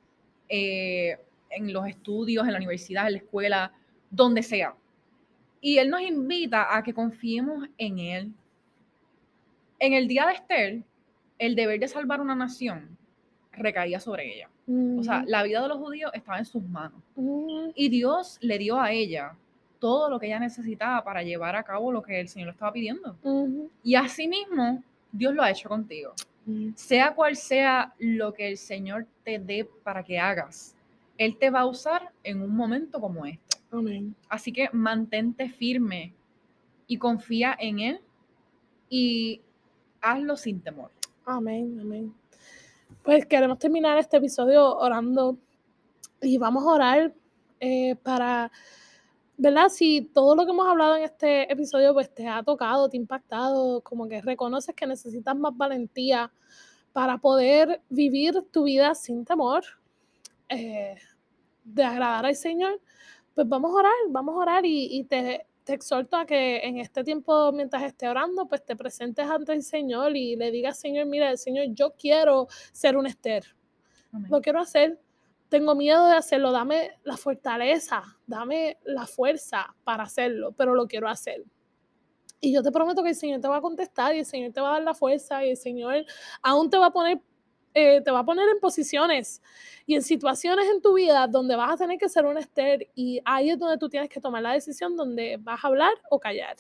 eh, 0.50 1.20
en 1.52 1.72
los 1.72 1.86
estudios, 1.86 2.48
en 2.48 2.54
la 2.54 2.58
universidad, 2.58 3.06
en 3.06 3.12
la 3.12 3.18
escuela, 3.20 3.74
donde 4.10 4.42
sea. 4.42 4.74
Y 5.62 5.78
Él 5.78 5.92
nos 5.92 6.02
invita 6.02 6.76
a 6.76 6.82
que 6.82 6.96
confiemos 6.96 7.70
en 7.78 8.00
Él. 8.00 8.32
En 9.78 9.94
el 9.94 10.08
día 10.08 10.26
de 10.26 10.34
Esther, 10.34 10.84
el 11.38 11.54
deber 11.54 11.80
de 11.80 11.88
salvar 11.88 12.20
una 12.20 12.34
nación 12.34 12.98
recaía 13.52 14.00
sobre 14.00 14.34
ella. 14.34 14.50
O 14.98 15.04
sea, 15.04 15.20
Ujú. 15.20 15.30
la 15.30 15.44
vida 15.44 15.62
de 15.62 15.68
los 15.68 15.78
judíos 15.78 16.12
estaba 16.14 16.38
en 16.40 16.46
sus 16.46 16.64
manos. 16.64 17.00
Ujú. 17.16 17.72
Y 17.76 17.90
Dios 17.90 18.38
le 18.42 18.58
dio 18.58 18.80
a 18.80 18.92
ella 18.92 19.36
todo 19.80 20.10
lo 20.10 20.20
que 20.20 20.28
ella 20.28 20.40
necesitaba 20.40 21.04
para 21.04 21.24
llevar 21.24 21.56
a 21.56 21.64
cabo 21.64 21.92
lo 21.92 22.02
que 22.04 22.20
el 22.20 22.28
Señor 22.28 22.48
le 22.48 22.52
estaba 22.52 22.72
pidiendo. 22.72 23.18
Ujú. 23.24 23.70
Y 23.84 23.96
asimismo, 23.96 24.84
Dios 25.12 25.34
lo 25.34 25.42
ha 25.42 25.50
hecho 25.50 25.68
contigo. 25.70 26.14
Ujú. 26.46 26.72
Sea 26.76 27.14
cual 27.14 27.36
sea 27.36 27.94
lo 28.00 28.34
que 28.34 28.48
el 28.48 28.58
Señor 28.58 29.06
te 29.24 29.40
dé 29.40 29.68
para 29.84 30.04
que 30.04 30.20
hagas, 30.20 30.76
Él 31.18 31.38
te 31.38 31.50
va 31.50 31.62
a 31.62 31.66
usar 31.66 32.12
en 32.24 32.42
un 32.42 32.56
momento 32.56 33.00
como 33.00 33.26
este. 33.26 33.58
Amén. 33.72 34.16
Así 34.30 34.52
que 34.52 34.70
mantente 34.74 35.50
firme 35.50 36.14
y 36.88 36.98
confía 36.98 37.56
en 37.60 37.80
Él 37.80 38.00
y 38.90 39.42
hazlo 40.02 40.36
sin 40.36 40.60
temor. 40.62 40.92
Amén, 41.26 41.78
amén. 41.80 42.14
Pues 43.04 43.26
queremos 43.26 43.58
terminar 43.58 43.98
este 43.98 44.18
episodio 44.18 44.78
orando 44.78 45.38
y 46.22 46.38
vamos 46.38 46.64
a 46.64 46.68
orar 46.68 47.14
eh, 47.60 47.96
para, 48.04 48.52
¿verdad? 49.38 49.70
Si 49.70 50.02
todo 50.14 50.36
lo 50.36 50.46
que 50.46 50.52
hemos 50.52 50.68
hablado 50.68 50.96
en 50.96 51.04
este 51.04 51.52
episodio 51.52 51.94
pues 51.94 52.14
te 52.14 52.28
ha 52.28 52.44
tocado, 52.44 52.90
te 52.90 52.98
ha 52.98 53.00
impactado, 53.00 53.82
como 53.82 54.08
que 54.08 54.22
reconoces 54.22 54.76
que 54.76 54.86
necesitas 54.86 55.36
más 55.36 55.58
valentía 55.58 56.32
para 56.94 57.18
poder 57.18 57.82
vivir 57.90 58.44
tu 58.52 58.64
vida 58.64 58.94
sin 58.94 59.26
temor, 59.26 59.64
eh, 60.50 60.96
de 61.64 61.84
agradar 61.84 62.26
al 62.26 62.36
Señor, 62.36 62.80
pues 63.34 63.48
vamos 63.48 63.72
a 63.72 63.76
orar, 63.76 63.94
vamos 64.10 64.36
a 64.36 64.40
orar 64.40 64.66
y, 64.66 65.04
te, 65.06 65.46
te 65.64 65.74
exhorto 65.74 66.18
a 66.18 66.26
que 66.26 66.60
en 66.60 66.78
este 66.78 67.04
tiempo, 67.04 67.52
mientras 67.52 67.84
esté 67.84 68.08
orando, 68.08 68.48
pues 68.48 68.66
te 68.66 68.76
presentes 68.76 69.30
ante 69.30 69.54
el 69.54 69.64
Señor 69.64 70.16
y 70.16 70.36
le 70.36 70.52
digas, 70.52 70.80
Señor, 70.80 71.06
mira, 71.06 71.36
Señor, 71.38 71.68
yo 71.70 71.94
quiero 71.98 72.48
ser 72.72 72.98
un 72.98 73.06
Esther. 73.06 73.46
Lo 74.30 74.42
quiero 74.42 74.60
hacer. 74.60 75.00
Tengo 75.50 75.76
miedo 75.76 76.08
de 76.08 76.16
hacerlo. 76.16 76.52
Dame 76.52 76.92
la 77.04 77.18
fortaleza, 77.18 78.04
dame 78.26 78.78
la 78.84 79.06
fuerza 79.06 79.76
para 79.84 80.04
hacerlo, 80.04 80.54
pero 80.54 80.76
lo 80.76 80.88
quiero 80.88 81.08
hacer. 81.08 81.44
Y 82.40 82.54
yo 82.54 82.64
te 82.64 82.72
prometo 82.72 83.04
que 83.04 83.10
el 83.10 83.16
Señor 83.16 83.40
te 83.40 83.48
va 83.48 83.58
a 83.58 83.62
contestar 83.62 84.16
y 84.16 84.20
el 84.20 84.26
Señor 84.26 84.52
te 84.52 84.62
va 84.62 84.70
a 84.70 84.74
dar 84.74 84.84
la 84.84 84.96
fuerza 84.96 85.46
y 85.46 85.52
el 85.52 85.58
Señor 85.58 86.06
aún 86.42 86.70
te 86.70 86.78
va 86.78 86.88
a 86.88 86.92
poner 86.92 87.22
eh, 87.74 88.02
te 88.02 88.12
va 88.12 88.20
a 88.20 88.26
poner 88.26 88.48
en 88.50 88.60
posiciones 88.60 89.42
y 89.86 89.96
en 89.96 90.02
situaciones 90.02 90.68
en 90.70 90.82
tu 90.82 90.94
vida 90.94 91.28
donde 91.28 91.56
vas 91.56 91.72
a 91.72 91.78
tener 91.78 91.98
que 91.98 92.10
ser 92.10 92.26
un 92.26 92.38
Esther 92.38 92.88
y 92.96 93.22
ahí 93.26 93.50
es 93.50 93.60
donde 93.60 93.78
tú 93.78 93.88
tienes 93.88 94.10
que 94.10 94.20
tomar 94.20 94.42
la 94.42 94.54
decisión 94.54 94.96
donde 94.96 95.38
vas 95.40 95.64
a 95.64 95.68
hablar 95.68 95.94
o 96.10 96.20
callar. 96.20 96.56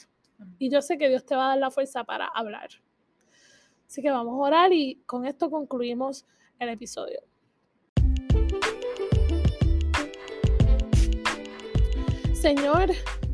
Y 0.57 0.69
yo 0.69 0.81
sé 0.81 0.97
que 0.97 1.09
Dios 1.09 1.25
te 1.25 1.35
va 1.35 1.45
a 1.45 1.49
dar 1.49 1.57
la 1.57 1.71
fuerza 1.71 2.03
para 2.03 2.27
hablar. 2.27 2.69
Así 3.85 4.01
que 4.01 4.09
vamos 4.09 4.33
a 4.33 4.47
orar 4.47 4.73
y 4.73 5.01
con 5.05 5.25
esto 5.25 5.49
concluimos 5.51 6.25
el 6.59 6.69
episodio. 6.69 7.21
Señor, 12.33 12.89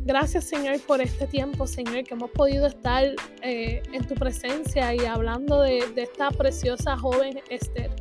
Gracias, 0.07 0.45
Señor, 0.45 0.79
por 0.87 1.01
este 1.01 1.27
tiempo, 1.27 1.67
Señor, 1.67 2.05
que 2.05 2.13
hemos 2.13 2.31
podido 2.31 2.65
estar 2.65 3.13
eh, 3.41 3.83
en 3.91 4.07
tu 4.07 4.15
presencia 4.15 4.95
y 4.95 4.99
hablando 4.99 5.59
de, 5.59 5.79
esta 5.97 6.31
preciosa 6.31 6.95
joven 6.95 7.41
Esther. 7.49 7.91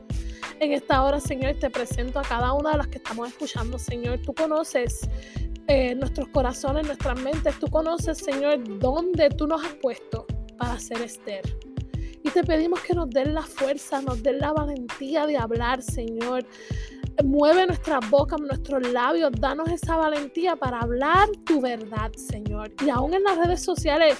En 0.60 0.72
esta 0.72 1.02
hora, 1.02 1.18
Señor, 1.18 1.56
te 1.56 1.68
presento 1.68 2.20
a 2.20 2.22
cada 2.22 2.52
una 2.52 2.70
de 2.70 2.76
las 2.76 2.86
que 2.86 2.98
estamos 2.98 3.28
escuchando, 3.30 3.76
Señor. 3.76 4.20
Tú 4.20 4.32
conoces 4.34 5.00
eh, 5.66 5.96
nuestros 5.96 6.28
corazones, 6.28 6.86
nuestras 6.86 7.20
mentes. 7.20 7.58
Tú 7.58 7.66
conoces, 7.66 8.18
Señor, 8.18 8.62
dónde 8.78 9.28
tú 9.30 9.48
nos 9.48 9.64
has 9.64 9.74
puesto 9.74 10.28
para 10.58 10.78
ser 10.78 11.02
Esther. 11.02 11.42
Y 12.22 12.30
te 12.30 12.44
pedimos 12.44 12.82
que 12.82 12.94
nos 12.94 13.10
den 13.10 13.34
la 13.34 13.42
fuerza, 13.42 14.00
nos 14.00 14.22
den 14.22 14.38
la 14.38 14.52
valentía 14.52 15.26
de 15.26 15.38
hablar, 15.38 15.82
Señor 15.82 16.46
Mueve 17.24 17.66
nuestra 17.66 18.00
boca, 18.10 18.36
nuestros 18.36 18.92
labios, 18.92 19.32
danos 19.38 19.68
esa 19.70 19.96
valentía 19.96 20.56
para 20.56 20.80
hablar 20.80 21.28
tu 21.44 21.60
verdad, 21.60 22.12
Señor. 22.12 22.72
Y 22.84 22.90
aún 22.90 23.14
en 23.14 23.22
las 23.24 23.36
redes 23.38 23.62
sociales, 23.62 24.18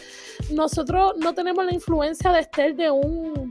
nosotros 0.51 1.15
no 1.19 1.35
tenemos 1.35 1.65
la 1.65 1.75
influencia 1.75 2.33
de 2.33 2.41
estar 2.41 2.75
de 2.75 2.91
un 2.91 3.51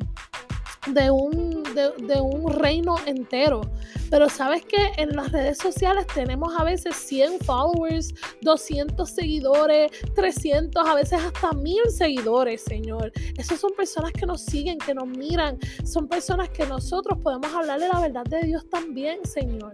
de 0.87 1.09
un, 1.09 1.54
de, 1.75 2.21
un 2.21 2.51
reino 2.51 2.95
entero. 3.05 3.61
Pero 4.09 4.29
sabes 4.29 4.65
que 4.65 4.91
en 4.97 5.15
las 5.15 5.31
redes 5.31 5.57
sociales 5.57 6.07
tenemos 6.13 6.53
a 6.57 6.63
veces 6.63 6.95
100 6.95 7.39
followers, 7.39 8.13
200 8.41 9.09
seguidores, 9.09 9.91
300, 10.15 10.87
a 10.87 10.95
veces 10.95 11.19
hasta 11.21 11.51
1000 11.53 11.77
seguidores, 11.89 12.63
Señor. 12.63 13.11
Esas 13.37 13.59
son 13.59 13.71
personas 13.73 14.11
que 14.13 14.25
nos 14.25 14.41
siguen, 14.41 14.77
que 14.77 14.93
nos 14.93 15.07
miran. 15.07 15.57
Son 15.83 16.07
personas 16.07 16.49
que 16.49 16.65
nosotros 16.65 17.19
podemos 17.19 17.53
hablarle 17.53 17.87
la 17.87 17.99
verdad 17.99 18.23
de 18.25 18.41
Dios 18.41 18.67
también, 18.69 19.25
Señor. 19.25 19.71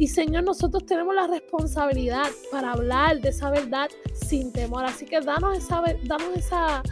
Y 0.00 0.08
Señor, 0.08 0.44
nosotros 0.44 0.86
tenemos 0.86 1.14
la 1.14 1.26
responsabilidad 1.26 2.28
para 2.50 2.72
hablar 2.72 3.20
de 3.20 3.28
esa 3.28 3.50
verdad 3.50 3.90
sin 4.14 4.50
temor. 4.50 4.86
Así 4.86 5.04
que 5.04 5.20
danos 5.20 5.58
esa, 5.58 5.82
danos 6.04 6.36
esa, 6.36 6.82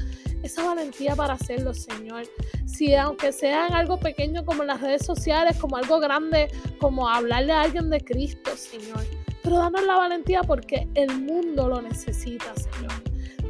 esa 0.42 0.64
valentía 0.64 1.16
para 1.16 1.34
hacerlo, 1.34 1.74
Señor. 1.74 2.24
Si 2.66 2.94
aunque 2.94 3.32
sean 3.32 3.72
algo 3.72 3.98
pequeño 3.98 4.44
como 4.44 4.62
en 4.62 4.68
las 4.68 4.80
redes 4.80 5.04
sociales, 5.04 5.56
como 5.58 5.76
algo 5.76 5.98
grande, 6.00 6.48
como 6.78 7.08
hablarle 7.08 7.52
a 7.52 7.62
alguien 7.62 7.90
de 7.90 8.00
Cristo, 8.00 8.56
Señor. 8.56 9.04
Pero 9.42 9.58
danos 9.58 9.84
la 9.84 9.96
valentía 9.96 10.42
porque 10.42 10.88
el 10.94 11.20
mundo 11.20 11.68
lo 11.68 11.80
necesita, 11.80 12.54
Señor. 12.54 12.92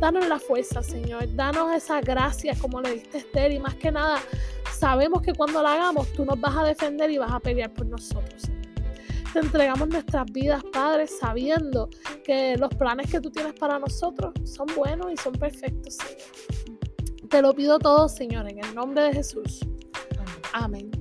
Danos 0.01 0.29
la 0.29 0.39
fuerza, 0.39 0.83
Señor. 0.83 1.35
Danos 1.35 1.75
esa 1.75 2.01
gracia 2.01 2.55
como 2.61 2.81
le 2.81 2.93
diste 2.93 3.19
a 3.19 3.21
Esther. 3.21 3.53
Y 3.53 3.59
más 3.59 3.75
que 3.75 3.91
nada, 3.91 4.21
sabemos 4.79 5.23
que 5.23 5.35
cuando 5.35 5.63
la 5.63 5.75
hagamos, 5.75 6.13
tú 6.13 6.25
nos 6.25 6.41
vas 6.41 6.57
a 6.57 6.65
defender 6.65 7.11
y 7.11 7.19
vas 7.19 7.33
a 7.33 7.41
pelear 7.41 7.73
por 7.73 7.87
nosotros, 7.87 8.43
Señor. 8.43 8.59
Te 9.33 9.41
entregamos 9.41 9.89
nuestras 9.89 10.25
vidas, 10.33 10.63
Padre, 10.73 11.07
sabiendo 11.07 11.91
que 12.25 12.57
los 12.57 12.73
planes 12.75 13.11
que 13.11 13.21
tú 13.21 13.31
tienes 13.31 13.53
para 13.55 13.79
nosotros 13.79 14.33
son 14.45 14.69
buenos 14.75 15.13
y 15.13 15.17
son 15.17 15.35
perfectos, 15.35 15.97
Señor. 15.97 16.68
Te 17.29 17.43
lo 17.43 17.53
pido 17.55 17.79
todo, 17.79 18.09
Señor, 18.09 18.49
en 18.51 18.65
el 18.65 18.75
nombre 18.75 19.03
de 19.03 19.13
Jesús. 19.13 19.61
Amén. 20.53 20.98